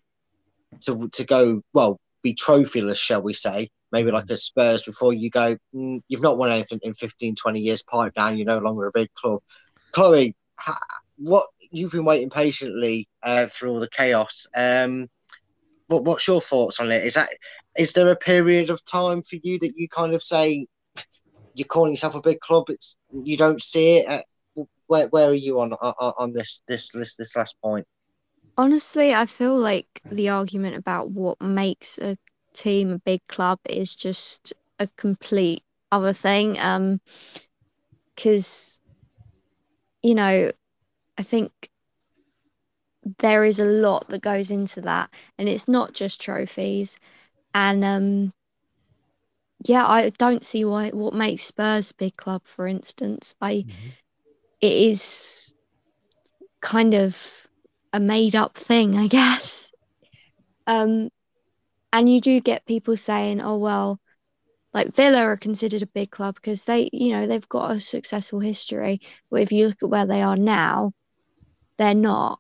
to 0.82 1.08
to 1.14 1.26
go 1.26 1.62
well 1.74 2.00
be 2.24 2.34
trophyless 2.34 2.98
shall 2.98 3.22
we 3.22 3.34
say 3.34 3.70
maybe 3.92 4.12
like 4.12 4.30
a 4.30 4.38
spurs 4.38 4.84
before 4.84 5.14
you 5.14 5.30
go 5.30 5.56
mm, 5.76 6.00
you've 6.08 6.22
not 6.22 6.38
won 6.38 6.50
anything 6.50 6.80
in 6.82 6.94
15 6.94 7.36
20 7.36 7.60
years 7.60 7.84
pipe 7.84 8.14
down 8.14 8.38
you're 8.38 8.46
no 8.46 8.58
longer 8.58 8.88
a 8.88 8.92
big 8.92 9.08
club 9.14 9.40
chloe 9.92 10.36
what 11.18 11.48
you've 11.72 11.92
been 11.92 12.06
waiting 12.06 12.30
patiently 12.30 13.08
uh, 13.24 13.48
for 13.48 13.68
all 13.68 13.80
the 13.80 13.90
chaos. 13.90 14.48
Um, 14.56 15.10
what 15.88 16.04
what's 16.04 16.28
your 16.28 16.42
thoughts 16.42 16.80
on 16.80 16.92
it? 16.92 17.06
Is 17.06 17.16
that 17.16 17.30
is 17.78 17.94
there 17.94 18.10
a 18.10 18.16
period 18.16 18.70
of 18.70 18.84
time 18.86 19.22
for 19.22 19.38
you 19.42 19.60
that 19.60 19.74
you 19.76 19.88
kind 19.90 20.14
of 20.14 20.22
say 20.22 20.66
you're 21.56 21.68
calling 21.68 21.92
yourself 21.92 22.16
a 22.16 22.22
big 22.22 22.40
club. 22.40 22.66
It's 22.70 22.98
you 23.12 23.38
don't 23.38 23.62
see 23.62 23.98
it. 23.98 24.08
At, 24.08 24.26
where 24.88 25.08
where 25.08 25.30
are 25.30 25.34
you 25.34 25.60
on 25.60 25.74
on, 25.74 26.14
on 26.18 26.34
this 26.34 26.62
this 26.68 26.92
this 26.92 27.16
this 27.16 27.36
last 27.36 27.56
point? 27.62 27.88
Honestly, 28.58 29.14
I 29.14 29.26
feel 29.26 29.56
like 29.58 29.88
the 30.12 30.30
argument 30.30 30.76
about 30.76 31.10
what 31.10 31.42
makes 31.42 31.98
a 31.98 32.18
team 32.54 32.92
a 32.92 33.00
big 33.00 33.22
club 33.28 33.60
is 33.68 33.96
just 33.96 34.54
a 34.80 34.88
complete 34.96 35.64
other 35.92 36.14
thing. 36.14 36.60
Um, 36.60 37.02
because 38.16 38.80
you 40.04 40.16
know, 40.16 40.52
I 41.18 41.24
think 41.24 41.52
there 43.20 43.44
is 43.46 43.60
a 43.60 43.66
lot 43.66 44.08
that 44.10 44.22
goes 44.22 44.52
into 44.52 44.82
that, 44.82 45.10
and 45.38 45.50
it's 45.50 45.68
not 45.68 45.94
just 45.94 46.22
trophies. 46.22 46.98
And 47.54 47.84
um, 47.84 48.34
yeah, 49.66 49.86
I 49.88 50.10
don't 50.12 50.46
see 50.46 50.66
why 50.66 50.90
what 50.90 51.14
makes 51.14 51.46
Spurs 51.46 51.92
a 51.92 51.96
big 51.96 52.18
club, 52.18 52.44
for 52.46 52.68
instance. 52.68 53.36
I 53.42 53.66
Mhm. 53.66 53.98
it 54.62 54.74
is 54.74 55.56
kind 56.62 56.94
of 56.94 57.18
a 57.94 58.00
made 58.00 58.36
up 58.36 58.58
thing, 58.58 58.98
I 58.98 59.08
guess. 59.18 59.72
Um, 60.68 61.10
and 61.94 62.10
you 62.14 62.22
do 62.22 62.40
get 62.42 62.66
people 62.66 62.98
saying, 62.98 63.42
"Oh 63.42 63.58
well, 63.58 64.00
like 64.74 64.96
Villa 64.96 65.20
are 65.20 65.38
considered 65.38 65.84
a 65.84 65.88
big 65.88 66.10
club 66.10 66.36
because 66.36 66.64
they, 66.64 66.90
you 66.92 67.12
know, 67.12 67.28
they've 67.28 67.48
got 67.50 67.72
a 67.72 67.82
successful 67.82 68.40
history. 68.40 69.02
But 69.30 69.42
if 69.42 69.52
you 69.52 69.68
look 69.68 69.84
at 69.84 69.90
where 69.90 70.06
they 70.06 70.22
are 70.22 70.36
now, 70.36 70.94
they're 71.78 71.94
not 71.94 72.40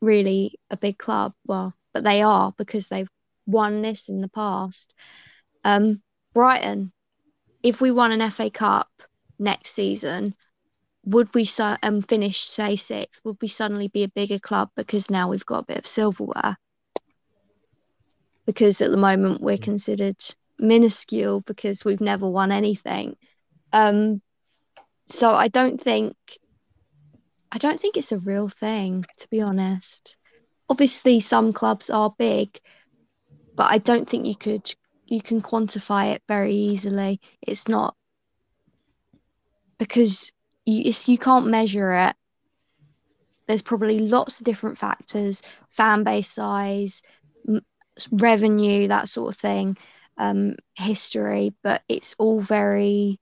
really 0.00 0.58
a 0.70 0.76
big 0.76 0.98
club. 0.98 1.32
Well, 1.46 1.74
but 1.94 2.04
they 2.04 2.22
are 2.22 2.52
because 2.58 2.88
they've 2.88 3.08
won 3.46 3.82
this 3.82 4.08
in 4.08 4.20
the 4.20 4.28
past. 4.28 4.92
Um, 5.64 6.02
Brighton, 6.34 6.92
if 7.62 7.80
we 7.80 7.90
won 7.90 8.12
an 8.12 8.30
FA 8.30 8.50
Cup 8.50 8.88
next 9.38 9.72
season, 9.72 10.34
would 11.04 11.32
we 11.34 11.46
su- 11.46 11.76
um, 11.82 12.02
finish 12.02 12.42
say 12.42 12.76
sixth? 12.76 13.20
Would 13.24 13.38
we 13.40 13.48
suddenly 13.48 13.88
be 13.88 14.04
a 14.04 14.08
bigger 14.08 14.38
club 14.38 14.68
because 14.76 15.10
now 15.10 15.28
we've 15.28 15.46
got 15.46 15.62
a 15.62 15.66
bit 15.66 15.78
of 15.78 15.86
silverware? 15.86 16.56
Because 18.46 18.80
at 18.80 18.90
the 18.90 18.96
moment 18.96 19.40
we're 19.40 19.58
considered 19.58 20.16
minuscule 20.60 21.40
because 21.40 21.84
we've 21.84 22.00
never 22.00 22.28
won 22.28 22.52
anything. 22.52 23.16
Um, 23.72 24.20
so 25.08 25.30
I 25.30 25.48
don't 25.48 25.80
think 25.80 26.14
I 27.52 27.58
don't 27.58 27.80
think 27.80 27.96
it's 27.96 28.12
a 28.12 28.18
real 28.18 28.48
thing, 28.48 29.04
to 29.18 29.28
be 29.28 29.40
honest. 29.40 30.16
Obviously, 30.68 31.20
some 31.20 31.52
clubs 31.52 31.90
are 31.90 32.14
big, 32.16 32.60
but 33.56 33.70
I 33.70 33.78
don't 33.78 34.08
think 34.08 34.26
you 34.26 34.36
could 34.36 34.72
you 35.06 35.20
can 35.20 35.42
quantify 35.42 36.14
it 36.14 36.22
very 36.28 36.54
easily. 36.54 37.20
It's 37.42 37.66
not 37.66 37.96
because 39.78 40.30
you 40.64 40.92
you 41.06 41.18
can't 41.18 41.48
measure 41.48 41.92
it. 41.92 42.16
There's 43.48 43.62
probably 43.62 43.98
lots 43.98 44.38
of 44.40 44.46
different 44.46 44.78
factors: 44.78 45.42
fan 45.68 46.04
base 46.04 46.28
size, 46.30 47.02
m- 47.48 47.64
revenue, 48.12 48.86
that 48.88 49.08
sort 49.08 49.34
of 49.34 49.40
thing, 49.40 49.76
um, 50.20 50.56
history. 50.74 51.54
But 51.64 51.82
it's 51.88 52.14
all 52.18 52.40
very 52.40 53.18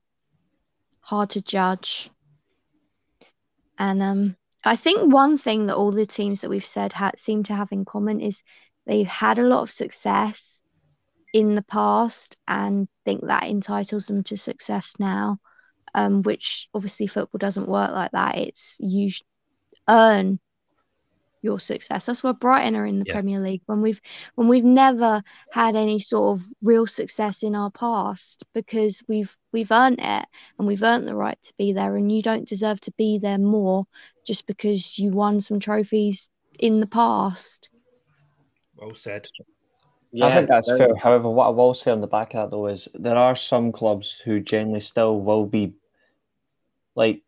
hard 1.00 1.30
to 1.30 1.40
judge. 1.40 2.10
And 3.78 4.02
um, 4.02 4.36
I 4.64 4.76
think 4.76 5.12
one 5.12 5.38
thing 5.38 5.66
that 5.66 5.76
all 5.76 5.92
the 5.92 6.06
teams 6.06 6.40
that 6.40 6.50
we've 6.50 6.64
said 6.64 6.92
ha- 6.92 7.12
seem 7.16 7.44
to 7.44 7.54
have 7.54 7.72
in 7.72 7.84
common 7.84 8.20
is 8.20 8.42
they've 8.86 9.06
had 9.06 9.38
a 9.38 9.46
lot 9.46 9.62
of 9.62 9.70
success 9.70 10.62
in 11.32 11.54
the 11.54 11.62
past 11.62 12.36
and 12.48 12.88
think 13.04 13.26
that 13.26 13.44
entitles 13.44 14.06
them 14.06 14.24
to 14.24 14.36
success 14.36 14.94
now. 14.98 15.38
Um, 15.94 16.22
which 16.22 16.68
obviously 16.74 17.06
football 17.06 17.38
doesn't 17.38 17.68
work 17.68 17.92
like 17.92 18.10
that. 18.10 18.36
It's 18.36 18.76
you 18.78 19.10
earn 19.88 20.38
your 21.48 21.58
success. 21.58 22.04
That's 22.04 22.22
why 22.22 22.32
Brighton 22.32 22.76
are 22.76 22.84
in 22.86 22.98
the 22.98 23.06
Yeah. 23.06 23.14
Premier 23.14 23.40
League 23.40 23.62
when 23.66 23.80
we've 23.80 24.00
when 24.34 24.48
we've 24.48 24.64
never 24.64 25.22
had 25.50 25.74
any 25.74 25.98
sort 25.98 26.38
of 26.38 26.46
real 26.62 26.86
success 26.86 27.42
in 27.42 27.56
our 27.56 27.70
past 27.70 28.44
because 28.54 29.02
we've 29.08 29.34
we've 29.52 29.72
earned 29.72 29.98
it 29.98 30.26
and 30.58 30.68
we've 30.68 30.82
earned 30.82 31.08
the 31.08 31.14
right 31.14 31.40
to 31.42 31.54
be 31.56 31.72
there 31.72 31.96
and 31.96 32.12
you 32.12 32.22
don't 32.22 32.48
deserve 32.48 32.80
to 32.80 32.92
be 32.92 33.18
there 33.18 33.38
more 33.38 33.86
just 34.26 34.46
because 34.46 34.98
you 34.98 35.10
won 35.10 35.40
some 35.40 35.58
trophies 35.58 36.30
in 36.58 36.80
the 36.80 36.86
past. 36.86 37.70
Well 38.76 38.94
said. 38.94 39.26
I 40.22 40.30
think 40.30 40.48
that's 40.48 40.68
fair. 40.68 40.96
However, 40.96 41.28
what 41.30 41.46
I 41.46 41.50
will 41.50 41.74
say 41.74 41.90
on 41.90 42.00
the 42.00 42.06
back 42.06 42.34
of 42.34 42.50
that 42.50 42.50
though 42.50 42.66
is 42.68 42.88
there 42.94 43.16
are 43.16 43.36
some 43.36 43.72
clubs 43.72 44.20
who 44.24 44.40
generally 44.40 44.80
still 44.80 45.20
will 45.20 45.46
be 45.46 45.74
like 46.94 47.22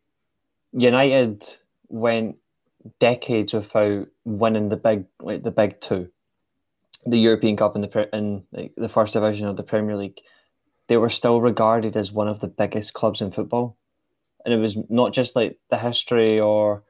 United 0.72 1.44
went 1.88 2.36
decades 2.98 3.52
without 3.52 4.06
winning 4.24 4.68
the 4.68 4.76
big 4.76 5.04
like 5.20 5.42
the 5.42 5.50
big 5.50 5.80
two, 5.80 6.10
the 7.06 7.18
European 7.18 7.56
Cup 7.56 7.74
and 7.74 7.84
the 7.84 8.08
and 8.14 8.42
like, 8.52 8.72
the 8.76 8.88
first 8.88 9.12
division 9.12 9.46
of 9.46 9.56
the 9.56 9.62
Premier 9.62 9.96
League. 9.96 10.20
They 10.88 10.96
were 10.96 11.10
still 11.10 11.40
regarded 11.40 11.96
as 11.96 12.10
one 12.10 12.26
of 12.28 12.40
the 12.40 12.48
biggest 12.48 12.94
clubs 12.94 13.20
in 13.20 13.30
football, 13.30 13.76
and 14.44 14.52
it 14.52 14.58
was 14.58 14.76
not 14.88 15.12
just 15.12 15.36
like 15.36 15.58
the 15.70 15.78
history 15.78 16.40
or 16.40 16.82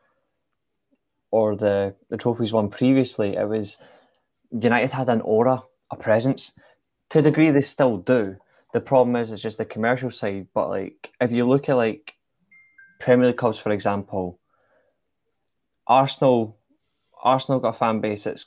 or 1.31 1.57
the 1.57 1.95
the 2.09 2.17
trophies 2.17 2.53
won 2.53 2.71
previously. 2.71 3.37
It 3.37 3.49
was 3.49 3.77
United 4.51 4.91
had 4.91 5.09
an 5.09 5.21
aura, 5.21 5.63
a 5.91 5.97
presence. 5.97 6.53
To 7.11 7.19
a 7.19 7.23
degree, 7.23 7.51
they 7.51 7.61
still 7.61 7.99
do. 7.99 8.37
The 8.73 8.81
problem 8.81 9.17
is, 9.17 9.33
it's 9.33 9.43
just 9.43 9.59
the 9.59 9.65
commercial 9.65 10.11
side. 10.11 10.49
But 10.55 10.69
like, 10.69 11.13
if 11.21 11.31
you 11.31 11.49
look 11.49 11.69
at 11.69 11.77
like 11.77 12.15
Premier 13.01 13.29
League 13.29 13.37
clubs, 13.37 13.59
for 13.59 13.71
example, 13.71 14.40
Arsenal, 15.91 16.57
Arsenal 17.21 17.59
got 17.59 17.75
a 17.75 17.79
fan 17.79 18.01
base 18.01 18.23
that's 18.23 18.47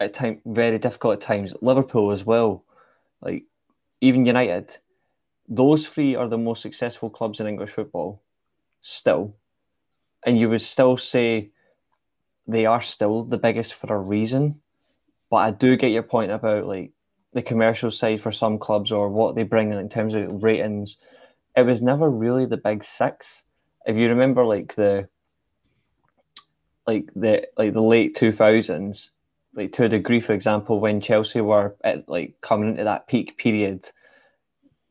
at 0.00 0.14
time 0.14 0.40
very 0.46 0.78
difficult 0.78 1.16
at 1.16 1.20
times. 1.20 1.52
Liverpool 1.60 2.10
as 2.10 2.24
well, 2.24 2.64
like 3.20 3.44
even 4.00 4.24
United. 4.24 4.78
Those 5.46 5.86
three 5.86 6.14
are 6.14 6.26
the 6.26 6.38
most 6.38 6.62
successful 6.62 7.10
clubs 7.10 7.38
in 7.38 7.46
English 7.46 7.72
football, 7.72 8.22
still, 8.80 9.36
and 10.24 10.38
you 10.38 10.48
would 10.48 10.62
still 10.62 10.96
say 10.96 11.50
they 12.46 12.64
are 12.64 12.80
still 12.80 13.22
the 13.22 13.36
biggest 13.36 13.74
for 13.74 13.94
a 13.94 13.98
reason. 14.00 14.62
But 15.28 15.36
I 15.36 15.50
do 15.50 15.76
get 15.76 15.90
your 15.90 16.02
point 16.02 16.32
about 16.32 16.66
like 16.66 16.92
the 17.34 17.42
commercial 17.42 17.90
side 17.90 18.22
for 18.22 18.32
some 18.32 18.58
clubs 18.58 18.90
or 18.90 19.10
what 19.10 19.34
they 19.34 19.42
bring 19.42 19.70
in, 19.70 19.78
in 19.78 19.90
terms 19.90 20.14
of 20.14 20.42
ratings. 20.42 20.96
It 21.54 21.66
was 21.66 21.82
never 21.82 22.08
really 22.08 22.46
the 22.46 22.56
big 22.56 22.84
six. 22.84 23.42
If 23.84 23.96
you 23.96 24.08
remember, 24.08 24.46
like 24.46 24.76
the 24.76 25.08
like 26.86 27.10
the 27.14 27.46
like 27.56 27.72
the 27.72 27.82
late 27.82 28.16
two 28.16 28.32
thousands, 28.32 29.10
like 29.54 29.72
to 29.72 29.84
a 29.84 29.88
degree, 29.88 30.20
for 30.20 30.32
example, 30.32 30.80
when 30.80 31.00
Chelsea 31.00 31.40
were 31.40 31.76
at 31.84 32.08
like 32.08 32.34
coming 32.40 32.70
into 32.70 32.84
that 32.84 33.06
peak 33.08 33.36
period 33.38 33.84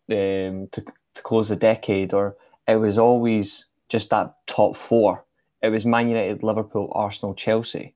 um, 0.09 0.67
to 0.71 0.83
to 1.15 1.21
close 1.23 1.49
the 1.49 1.55
decade, 1.55 2.13
or 2.13 2.35
it 2.67 2.75
was 2.75 2.97
always 2.97 3.65
just 3.89 4.09
that 4.09 4.35
top 4.47 4.77
four. 4.77 5.25
It 5.61 5.69
was 5.69 5.85
Man 5.85 6.07
United, 6.07 6.43
Liverpool, 6.43 6.91
Arsenal, 6.95 7.35
Chelsea. 7.35 7.95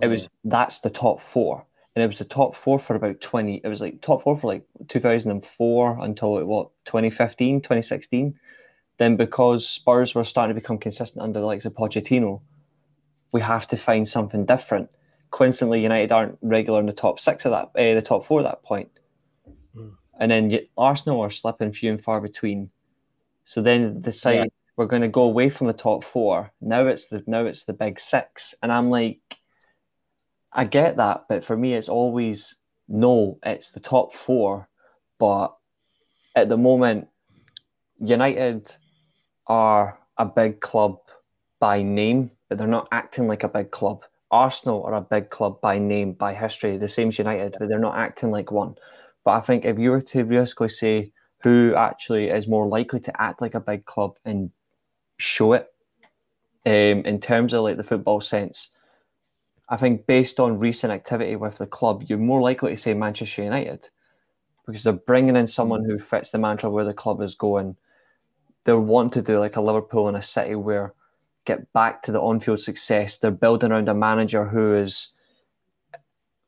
It 0.00 0.08
was 0.08 0.28
that's 0.44 0.80
the 0.80 0.90
top 0.90 1.20
four, 1.20 1.64
and 1.96 2.04
it 2.04 2.06
was 2.06 2.18
the 2.18 2.24
top 2.24 2.54
four 2.54 2.78
for 2.78 2.94
about 2.94 3.20
twenty. 3.20 3.60
It 3.64 3.68
was 3.68 3.80
like 3.80 4.00
top 4.02 4.22
four 4.22 4.36
for 4.36 4.46
like 4.46 4.64
two 4.88 5.00
thousand 5.00 5.30
and 5.30 5.44
four 5.44 5.98
until 6.00 6.44
what 6.44 6.70
2015, 6.84 7.62
2016. 7.62 8.38
Then 8.98 9.16
because 9.16 9.68
Spurs 9.68 10.14
were 10.14 10.24
starting 10.24 10.54
to 10.54 10.60
become 10.60 10.78
consistent 10.78 11.22
under 11.22 11.40
the 11.40 11.46
likes 11.46 11.64
of 11.64 11.72
Pochettino, 11.72 12.40
we 13.32 13.40
have 13.40 13.66
to 13.68 13.76
find 13.76 14.08
something 14.08 14.46
different. 14.46 14.88
Coincidentally, 15.30 15.82
United 15.82 16.12
aren't 16.12 16.38
regular 16.42 16.80
in 16.80 16.86
the 16.86 16.92
top 16.92 17.20
six 17.20 17.44
of 17.44 17.52
that, 17.52 17.80
uh, 17.80 17.94
the 17.94 18.02
top 18.02 18.24
four 18.26 18.40
at 18.40 18.44
that 18.44 18.62
point. 18.62 18.90
Mm. 19.76 19.92
And 20.18 20.30
then 20.30 20.58
Arsenal 20.76 21.20
are 21.20 21.30
slipping 21.30 21.72
few 21.72 21.90
and 21.90 22.02
far 22.02 22.20
between. 22.20 22.70
So 23.44 23.62
then 23.62 24.00
decide 24.00 24.50
we're 24.76 24.86
going 24.86 25.02
to 25.02 25.08
go 25.08 25.22
away 25.22 25.50
from 25.50 25.66
the 25.66 25.72
top 25.72 26.04
four. 26.04 26.52
Now 26.60 26.86
it's 26.86 27.06
the 27.06 27.22
now 27.26 27.44
it's 27.44 27.64
the 27.64 27.72
big 27.72 27.98
six, 27.98 28.54
and 28.62 28.72
I'm 28.72 28.90
like, 28.90 29.38
I 30.52 30.64
get 30.64 30.96
that, 30.96 31.24
but 31.28 31.44
for 31.44 31.56
me, 31.56 31.74
it's 31.74 31.88
always 31.88 32.54
no. 32.88 33.38
It's 33.42 33.70
the 33.70 33.80
top 33.80 34.14
four, 34.14 34.68
but 35.18 35.54
at 36.34 36.48
the 36.48 36.56
moment, 36.56 37.08
United 38.00 38.74
are 39.46 39.98
a 40.16 40.24
big 40.24 40.60
club 40.60 40.98
by 41.58 41.82
name, 41.82 42.30
but 42.48 42.58
they're 42.58 42.66
not 42.66 42.88
acting 42.92 43.26
like 43.26 43.44
a 43.44 43.48
big 43.48 43.70
club. 43.70 44.02
Arsenal 44.30 44.82
are 44.84 44.94
a 44.94 45.00
big 45.00 45.30
club 45.30 45.60
by 45.60 45.78
name, 45.78 46.12
by 46.12 46.34
history, 46.34 46.76
the 46.76 46.88
same 46.88 47.08
as 47.08 47.18
United, 47.18 47.54
but 47.58 47.68
they're 47.68 47.78
not 47.78 47.96
acting 47.96 48.30
like 48.30 48.50
one. 48.50 48.74
But 49.24 49.32
I 49.32 49.40
think 49.40 49.64
if 49.64 49.78
you 49.78 49.90
were 49.90 50.02
to 50.02 50.24
realistically 50.24 50.68
say 50.68 51.12
who 51.42 51.74
actually 51.76 52.28
is 52.28 52.48
more 52.48 52.66
likely 52.66 53.00
to 53.00 53.22
act 53.22 53.40
like 53.40 53.54
a 53.54 53.60
big 53.60 53.84
club 53.84 54.16
and 54.24 54.50
show 55.18 55.52
it 55.52 55.72
um, 56.66 57.04
in 57.04 57.20
terms 57.20 57.54
of 57.54 57.62
like 57.62 57.76
the 57.76 57.84
football 57.84 58.20
sense, 58.20 58.68
I 59.68 59.76
think 59.76 60.06
based 60.06 60.40
on 60.40 60.58
recent 60.58 60.92
activity 60.92 61.36
with 61.36 61.56
the 61.56 61.66
club, 61.66 62.04
you're 62.06 62.18
more 62.18 62.40
likely 62.40 62.74
to 62.74 62.80
say 62.80 62.94
Manchester 62.94 63.42
United 63.42 63.88
because 64.66 64.82
they're 64.82 64.92
bringing 64.92 65.36
in 65.36 65.48
someone 65.48 65.84
who 65.84 65.98
fits 65.98 66.30
the 66.30 66.38
mantra 66.38 66.70
where 66.70 66.84
the 66.84 66.94
club 66.94 67.22
is 67.22 67.34
going. 67.34 67.76
They 68.64 68.74
want 68.74 69.12
to 69.14 69.22
do 69.22 69.38
like 69.38 69.56
a 69.56 69.62
Liverpool 69.62 70.08
and 70.08 70.16
a 70.16 70.22
City 70.22 70.54
where 70.54 70.94
get 71.48 71.72
back 71.72 72.02
to 72.02 72.12
the 72.12 72.20
on-field 72.20 72.60
success. 72.60 73.16
They're 73.16 73.30
building 73.30 73.72
around 73.72 73.88
a 73.88 73.94
manager 73.94 74.46
who 74.46 74.76
is 74.76 75.08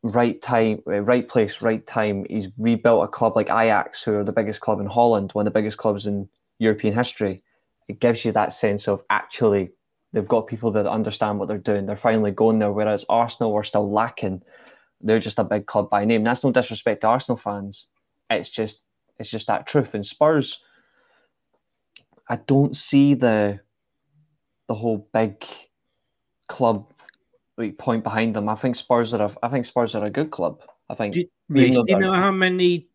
right 0.02 0.40
time, 0.42 0.82
uh, 0.86 1.00
right 1.00 1.26
place, 1.26 1.62
right 1.62 1.84
time. 1.86 2.26
He's 2.28 2.48
rebuilt 2.58 3.04
a 3.04 3.08
club 3.08 3.34
like 3.34 3.48
Ajax, 3.48 4.02
who 4.02 4.14
are 4.14 4.24
the 4.24 4.38
biggest 4.40 4.60
club 4.60 4.78
in 4.78 4.86
Holland, 4.86 5.30
one 5.32 5.46
of 5.46 5.52
the 5.52 5.58
biggest 5.58 5.78
clubs 5.78 6.06
in 6.06 6.28
European 6.58 6.94
history. 6.94 7.42
It 7.88 7.98
gives 7.98 8.24
you 8.24 8.32
that 8.32 8.52
sense 8.52 8.86
of 8.86 9.02
actually 9.08 9.70
they've 10.12 10.28
got 10.28 10.46
people 10.46 10.70
that 10.72 10.86
understand 10.86 11.38
what 11.38 11.48
they're 11.48 11.58
doing. 11.70 11.86
They're 11.86 11.96
finally 11.96 12.30
going 12.30 12.58
there, 12.58 12.72
whereas 12.72 13.04
Arsenal 13.08 13.52
were 13.52 13.64
still 13.64 13.90
lacking. 13.90 14.42
They're 15.00 15.18
just 15.18 15.38
a 15.38 15.44
big 15.44 15.64
club 15.66 15.88
by 15.88 16.04
name. 16.04 16.24
That's 16.24 16.44
no 16.44 16.52
disrespect 16.52 17.00
to 17.00 17.06
Arsenal 17.08 17.38
fans. 17.38 17.86
It's 18.28 18.50
just 18.50 18.80
it's 19.18 19.30
just 19.30 19.46
that 19.46 19.66
truth. 19.66 19.94
And 19.94 20.06
Spurs, 20.06 20.58
I 22.28 22.36
don't 22.36 22.76
see 22.76 23.14
the 23.14 23.60
the 24.70 24.74
whole 24.76 25.04
big 25.12 25.44
club 26.48 26.92
like, 27.58 27.76
point 27.76 28.04
behind 28.04 28.36
them. 28.36 28.48
I 28.48 28.54
think 28.54 28.76
Spurs 28.76 29.12
are 29.12 29.22
a, 29.22 29.36
I 29.42 29.48
think 29.48 29.66
Spurs 29.66 29.96
are 29.96 30.04
a 30.04 30.10
good 30.10 30.30
club. 30.30 30.60
I 30.88 30.94
think. 30.94 31.14
Do, 31.14 31.24
do 31.52 31.84
you 31.88 31.98
know 31.98 32.14
how 32.14 32.30
many 32.30 32.86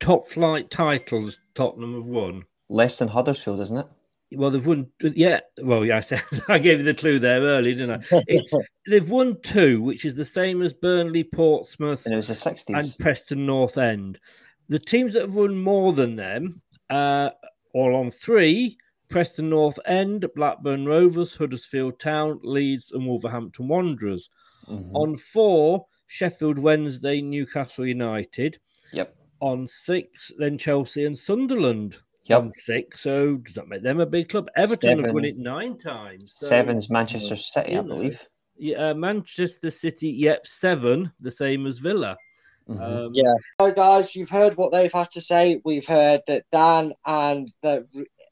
top 0.00 0.26
flight 0.26 0.68
titles 0.68 1.38
Tottenham 1.54 1.94
have 1.94 2.06
won? 2.06 2.42
Less 2.68 2.98
than 2.98 3.06
Huddersfield, 3.06 3.60
isn't 3.60 3.76
it? 3.78 3.86
Well, 4.32 4.50
they've 4.50 4.66
won. 4.66 4.88
Yeah, 5.00 5.40
well, 5.62 5.84
yeah, 5.84 5.98
I, 5.98 6.00
said, 6.08 6.24
I 6.48 6.58
gave 6.58 6.78
you 6.78 6.84
the 6.84 6.92
clue 6.92 7.20
there 7.20 7.40
early, 7.40 7.76
didn't 7.76 8.04
I? 8.10 8.22
It's, 8.26 8.52
they've 8.88 9.08
won 9.08 9.40
two, 9.44 9.80
which 9.80 10.04
is 10.04 10.16
the 10.16 10.24
same 10.24 10.60
as 10.60 10.72
Burnley, 10.72 11.22
Portsmouth, 11.22 12.04
and 12.04 12.14
it 12.14 12.16
was 12.16 12.26
the 12.26 12.34
60s. 12.34 12.64
and 12.76 12.92
Preston 12.98 13.46
North 13.46 13.78
End. 13.78 14.18
The 14.68 14.80
teams 14.80 15.12
that 15.12 15.22
have 15.22 15.34
won 15.36 15.56
more 15.56 15.92
than 15.92 16.16
them, 16.16 16.62
uh, 16.90 17.30
all 17.72 17.94
on 17.94 18.10
three: 18.10 18.76
Preston 19.12 19.50
North 19.50 19.78
End, 19.84 20.26
Blackburn 20.34 20.86
Rovers, 20.86 21.36
Huddersfield 21.36 22.00
Town, 22.00 22.40
Leeds, 22.42 22.92
and 22.92 23.06
Wolverhampton 23.06 23.68
Wanderers. 23.68 24.30
Mm-hmm. 24.68 24.96
On 24.96 25.16
four: 25.16 25.86
Sheffield 26.06 26.58
Wednesday, 26.58 27.20
Newcastle 27.20 27.86
United. 27.86 28.58
Yep. 28.92 29.14
On 29.40 29.68
six, 29.68 30.32
then 30.38 30.56
Chelsea 30.56 31.04
and 31.04 31.18
Sunderland 31.18 31.98
Yep. 32.26 32.38
on 32.38 32.52
six. 32.52 33.00
So 33.00 33.36
does 33.38 33.54
that 33.54 33.68
make 33.68 33.82
them 33.82 34.00
a 34.00 34.06
big 34.06 34.28
club? 34.28 34.48
Everton 34.56 35.04
have 35.04 35.12
won 35.12 35.24
it 35.24 35.36
nine 35.36 35.78
times. 35.78 36.34
So, 36.38 36.46
Seven's 36.46 36.88
Manchester 36.88 37.36
City, 37.36 37.76
I 37.76 37.82
believe. 37.82 38.20
Yeah, 38.56 38.90
uh, 38.90 38.94
Manchester 38.94 39.70
City. 39.70 40.08
Yep, 40.10 40.46
seven, 40.46 41.12
the 41.20 41.30
same 41.30 41.66
as 41.66 41.78
Villa. 41.80 42.16
Mhm. 42.68 42.80
Um, 42.80 43.10
Yeah. 43.14 43.34
So, 43.60 43.72
guys, 43.72 44.14
you've 44.16 44.30
heard 44.30 44.56
what 44.56 44.72
they've 44.72 44.92
had 44.92 45.10
to 45.10 45.20
say. 45.20 45.60
We've 45.64 45.86
heard 45.86 46.22
that 46.26 46.44
Dan 46.52 46.92
and 47.06 47.48
that 47.62 47.84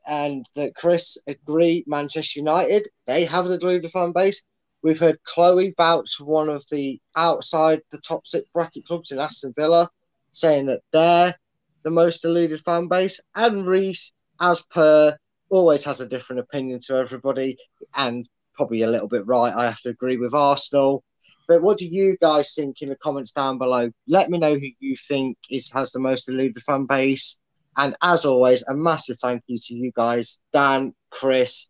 and 0.06 0.46
that 0.54 0.74
Chris 0.74 1.18
agree. 1.26 1.84
Manchester 1.86 2.40
United 2.40 2.88
they 3.06 3.24
have 3.24 3.46
the 3.48 3.58
deluded 3.58 3.90
fan 3.90 4.12
base. 4.12 4.42
We've 4.82 4.98
heard 4.98 5.22
Chloe 5.24 5.74
vouch 5.76 6.14
for 6.16 6.24
one 6.24 6.48
of 6.48 6.64
the 6.70 7.00
outside 7.16 7.82
the 7.90 7.98
top 7.98 8.26
six 8.26 8.46
bracket 8.54 8.86
clubs 8.86 9.10
in 9.12 9.18
Aston 9.18 9.52
Villa, 9.56 9.88
saying 10.32 10.66
that 10.66 10.80
they're 10.92 11.34
the 11.82 11.90
most 11.90 12.22
deluded 12.22 12.60
fan 12.60 12.88
base. 12.88 13.20
And 13.34 13.66
Reece, 13.66 14.12
as 14.40 14.62
per, 14.70 15.16
always 15.50 15.84
has 15.84 16.00
a 16.00 16.08
different 16.08 16.40
opinion 16.40 16.80
to 16.86 16.96
everybody, 16.96 17.58
and 17.96 18.26
probably 18.54 18.82
a 18.82 18.90
little 18.90 19.08
bit 19.08 19.26
right. 19.26 19.52
I 19.54 19.66
have 19.66 19.80
to 19.80 19.90
agree 19.90 20.16
with 20.16 20.34
Arsenal. 20.34 21.02
But 21.50 21.62
what 21.62 21.78
do 21.78 21.88
you 21.88 22.16
guys 22.20 22.54
think 22.54 22.80
in 22.80 22.90
the 22.90 22.94
comments 22.94 23.32
down 23.32 23.58
below? 23.58 23.90
Let 24.06 24.30
me 24.30 24.38
know 24.38 24.54
who 24.54 24.68
you 24.78 24.94
think 24.94 25.36
is 25.50 25.72
has 25.72 25.90
the 25.90 25.98
most 25.98 26.26
deluded 26.26 26.62
fan 26.62 26.86
base. 26.86 27.40
And 27.76 27.96
as 28.04 28.24
always, 28.24 28.62
a 28.68 28.76
massive 28.76 29.18
thank 29.18 29.42
you 29.48 29.58
to 29.58 29.74
you 29.74 29.90
guys, 29.96 30.40
Dan, 30.52 30.92
Chris, 31.10 31.68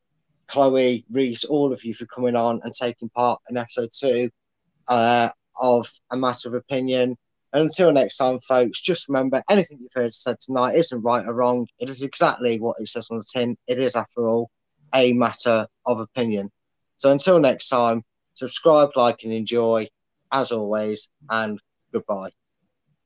Chloe, 0.49 1.07
Reece, 1.11 1.45
all 1.45 1.73
of 1.73 1.83
you 1.83 1.95
for 1.95 2.05
coming 2.15 2.37
on 2.37 2.61
and 2.63 2.75
taking 2.75 3.09
part 3.09 3.41
in 3.49 3.57
episode 3.57 3.89
two 3.99 4.29
uh, 4.89 5.31
of 5.59 5.89
A 6.13 6.17
Matter 6.19 6.49
of 6.49 6.55
Opinion. 6.57 7.17
And 7.55 7.63
until 7.63 7.91
next 7.91 8.19
time, 8.19 8.39
folks, 8.41 8.83
just 8.83 9.09
remember 9.09 9.43
anything 9.49 9.79
you've 9.81 9.95
heard 9.95 10.13
said 10.13 10.41
tonight 10.41 10.77
isn't 10.77 11.01
right 11.01 11.25
or 11.25 11.33
wrong. 11.33 11.67
It 11.79 11.89
is 11.89 12.03
exactly 12.03 12.61
what 12.61 12.77
it 12.81 12.89
says 12.89 13.09
on 13.11 13.17
the 13.17 13.25
tin. 13.33 13.57
It 13.67 13.79
is, 13.79 13.97
after 13.97 14.29
all, 14.29 14.51
a 14.95 15.15
matter 15.15 15.67
of 15.87 16.01
opinion. 16.01 16.51
So 16.99 17.11
until 17.11 17.41
next 17.41 17.71
time, 17.71 18.03
subscribe, 18.41 18.91
like, 18.97 19.21
and 19.25 19.33
enjoy, 19.33 19.89
as 20.33 20.53
always, 20.53 21.11
and 21.31 21.61
goodbye. 21.93 22.31